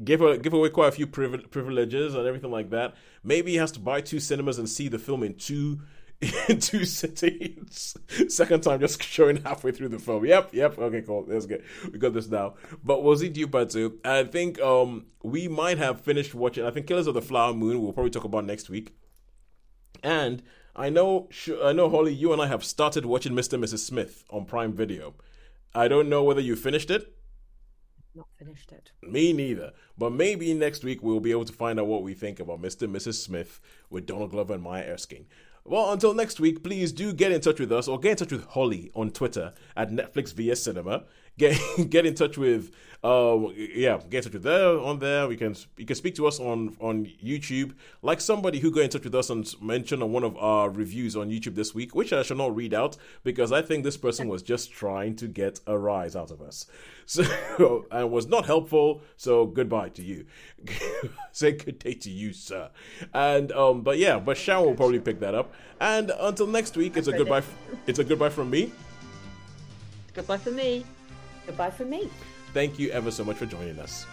give 0.04 0.22
a, 0.22 0.38
give 0.38 0.54
away 0.54 0.70
quite 0.70 0.88
a 0.88 0.92
few 0.92 1.08
privi- 1.08 1.50
privileges 1.50 2.16
and 2.16 2.26
everything 2.28 2.52
like 2.52 2.70
that. 2.70 2.96
Maybe 3.24 3.52
he 3.52 3.58
has 3.58 3.72
to 3.74 3.80
buy 3.80 4.02
two 4.02 4.20
cinemas 4.20 4.58
and 4.58 4.70
see 4.70 4.88
the 4.88 5.00
film 5.00 5.24
in 5.24 5.36
two 5.36 5.82
in 6.50 6.60
two 6.60 6.86
sittings. 6.86 7.96
Second 8.28 8.64
time 8.64 8.80
just 8.80 9.02
showing 9.02 9.38
halfway 9.38 9.72
through 9.72 9.90
the 9.90 10.00
film. 10.00 10.26
Yep, 10.26 10.54
yep. 10.54 10.78
Okay, 10.78 11.02
cool. 11.02 11.26
That's 11.26 11.46
good. 11.46 11.64
We 11.92 11.98
got 11.98 12.14
this 12.14 12.28
now. 12.28 12.56
But 12.84 13.02
you 13.22 13.48
part 13.48 13.70
two. 13.70 14.00
I 14.04 14.24
think 14.24 14.60
um 14.62 15.06
we 15.24 15.48
might 15.48 15.78
have 15.78 16.02
finished 16.02 16.36
watching. 16.36 16.66
I 16.66 16.72
think 16.72 16.88
Killers 16.88 17.08
of 17.08 17.14
the 17.14 17.22
Flower 17.22 17.54
Moon. 17.54 17.82
We'll 17.82 17.94
probably 17.94 18.12
talk 18.12 18.26
about 18.26 18.46
next 18.46 18.70
week. 18.70 18.96
And 20.04 20.44
I 20.76 20.90
know, 20.90 21.28
I 21.62 21.74
know, 21.74 21.90
Holly. 21.90 22.14
You 22.14 22.32
and 22.32 22.42
I 22.42 22.48
have 22.48 22.64
started 22.64 23.06
watching 23.06 23.34
Mr. 23.34 23.54
and 23.54 23.64
Mrs. 23.64 23.80
Smith 23.80 24.24
on 24.30 24.46
Prime 24.46 24.72
Video. 24.72 25.14
I 25.76 25.88
don't 25.88 26.10
know 26.10 26.24
whether 26.24 26.42
you 26.42 26.56
finished 26.56 26.90
it. 26.90 27.14
Not 28.20 28.28
finished 28.38 28.74
it. 28.74 28.92
Me 29.02 29.32
neither. 29.32 29.72
But 29.98 30.12
maybe 30.12 30.54
next 30.54 30.84
week 30.84 31.02
we'll 31.02 31.22
be 31.22 31.32
able 31.32 31.46
to 31.46 31.54
find 31.54 31.80
out 31.80 31.88
what 31.88 32.04
we 32.04 32.14
think 32.14 32.42
about 32.42 32.62
Mr. 32.62 32.82
and 32.82 32.94
Mrs. 32.94 33.14
Smith 33.14 33.62
with 33.90 34.06
Donald 34.06 34.32
Glover 34.32 34.56
and 34.56 34.62
Maya 34.62 34.92
Erskine. 34.92 35.26
Well, 35.64 35.94
until 35.94 36.14
next 36.14 36.38
week, 36.38 36.62
please 36.62 36.92
do 36.92 37.14
get 37.14 37.32
in 37.32 37.40
touch 37.40 37.62
with 37.62 37.72
us 37.72 37.88
or 37.88 37.98
get 37.98 38.12
in 38.12 38.18
touch 38.18 38.34
with 38.34 38.46
Holly 38.48 38.92
on 38.94 39.12
Twitter 39.12 39.54
at 39.78 39.90
Netflix 39.90 40.34
vs 40.34 40.62
Cinema. 40.62 41.06
Get 41.40 41.58
get 41.90 42.06
in 42.06 42.14
touch 42.16 42.38
with 42.38 42.72
um 43.02 43.54
yeah, 43.56 43.98
get 44.10 44.18
in 44.18 44.24
touch 44.24 44.34
with 44.34 44.44
them 44.44 44.80
on 44.84 45.00
there. 45.00 45.28
We 45.28 45.38
can 45.38 45.56
you 45.78 45.86
can 45.86 45.96
speak 45.96 46.16
to 46.16 46.28
us 46.28 46.40
on 46.40 46.76
on 46.82 47.06
YouTube. 47.24 47.74
Like 48.02 48.20
somebody 48.20 48.60
who 48.60 48.72
got 48.72 48.82
in 48.82 48.90
touch 48.90 49.06
with 49.06 49.16
us 49.16 49.30
and 49.30 49.50
mentioned 49.62 50.04
on 50.04 50.12
one 50.12 50.26
of 50.26 50.36
our 50.38 50.70
reviews 50.70 51.16
on 51.16 51.30
YouTube 51.30 51.56
this 51.56 51.74
week, 51.74 51.96
which 51.96 52.12
I 52.12 52.24
shall 52.24 52.36
not 52.36 52.54
read 52.54 52.74
out 52.74 52.98
because 53.24 53.54
I 53.54 53.62
think 53.62 53.86
this 53.86 53.96
person 53.96 54.28
was 54.28 54.44
just 54.44 54.72
trying 54.72 55.16
to 55.16 55.28
get 55.28 55.62
a 55.66 55.78
rise 55.78 56.16
out 56.16 56.30
of 56.30 56.42
us. 56.42 56.66
So 57.10 57.88
and 57.90 58.12
was 58.12 58.28
not 58.28 58.46
helpful. 58.46 59.02
So 59.18 59.48
goodbye 59.48 59.90
to 59.90 60.04
you. 60.04 60.28
Say 61.32 61.54
good 61.54 61.80
day 61.80 61.96
to 61.96 62.10
you, 62.12 62.34
sir. 62.34 62.70
And 63.16 63.52
um, 63.54 63.82
but 63.82 63.98
yeah, 63.98 64.20
but 64.20 64.38
Sean 64.38 64.64
will 64.64 64.76
probably 64.76 65.00
pick 65.00 65.20
that 65.22 65.34
up. 65.34 65.52
And 65.82 66.12
until 66.20 66.46
next 66.46 66.78
week, 66.78 66.98
it's 66.98 67.08
a 67.08 67.12
goodbye. 67.12 67.42
It's 67.88 67.98
a 67.98 68.04
goodbye 68.04 68.30
from 68.30 68.52
me. 68.52 68.72
Goodbye 70.14 70.38
for 70.38 70.52
me. 70.52 70.86
Goodbye 71.50 71.72
from 71.72 71.90
me. 71.90 72.08
Thank 72.54 72.78
you 72.78 72.92
ever 72.92 73.10
so 73.10 73.24
much 73.24 73.38
for 73.38 73.48
joining 73.48 73.80
us. 73.80 74.06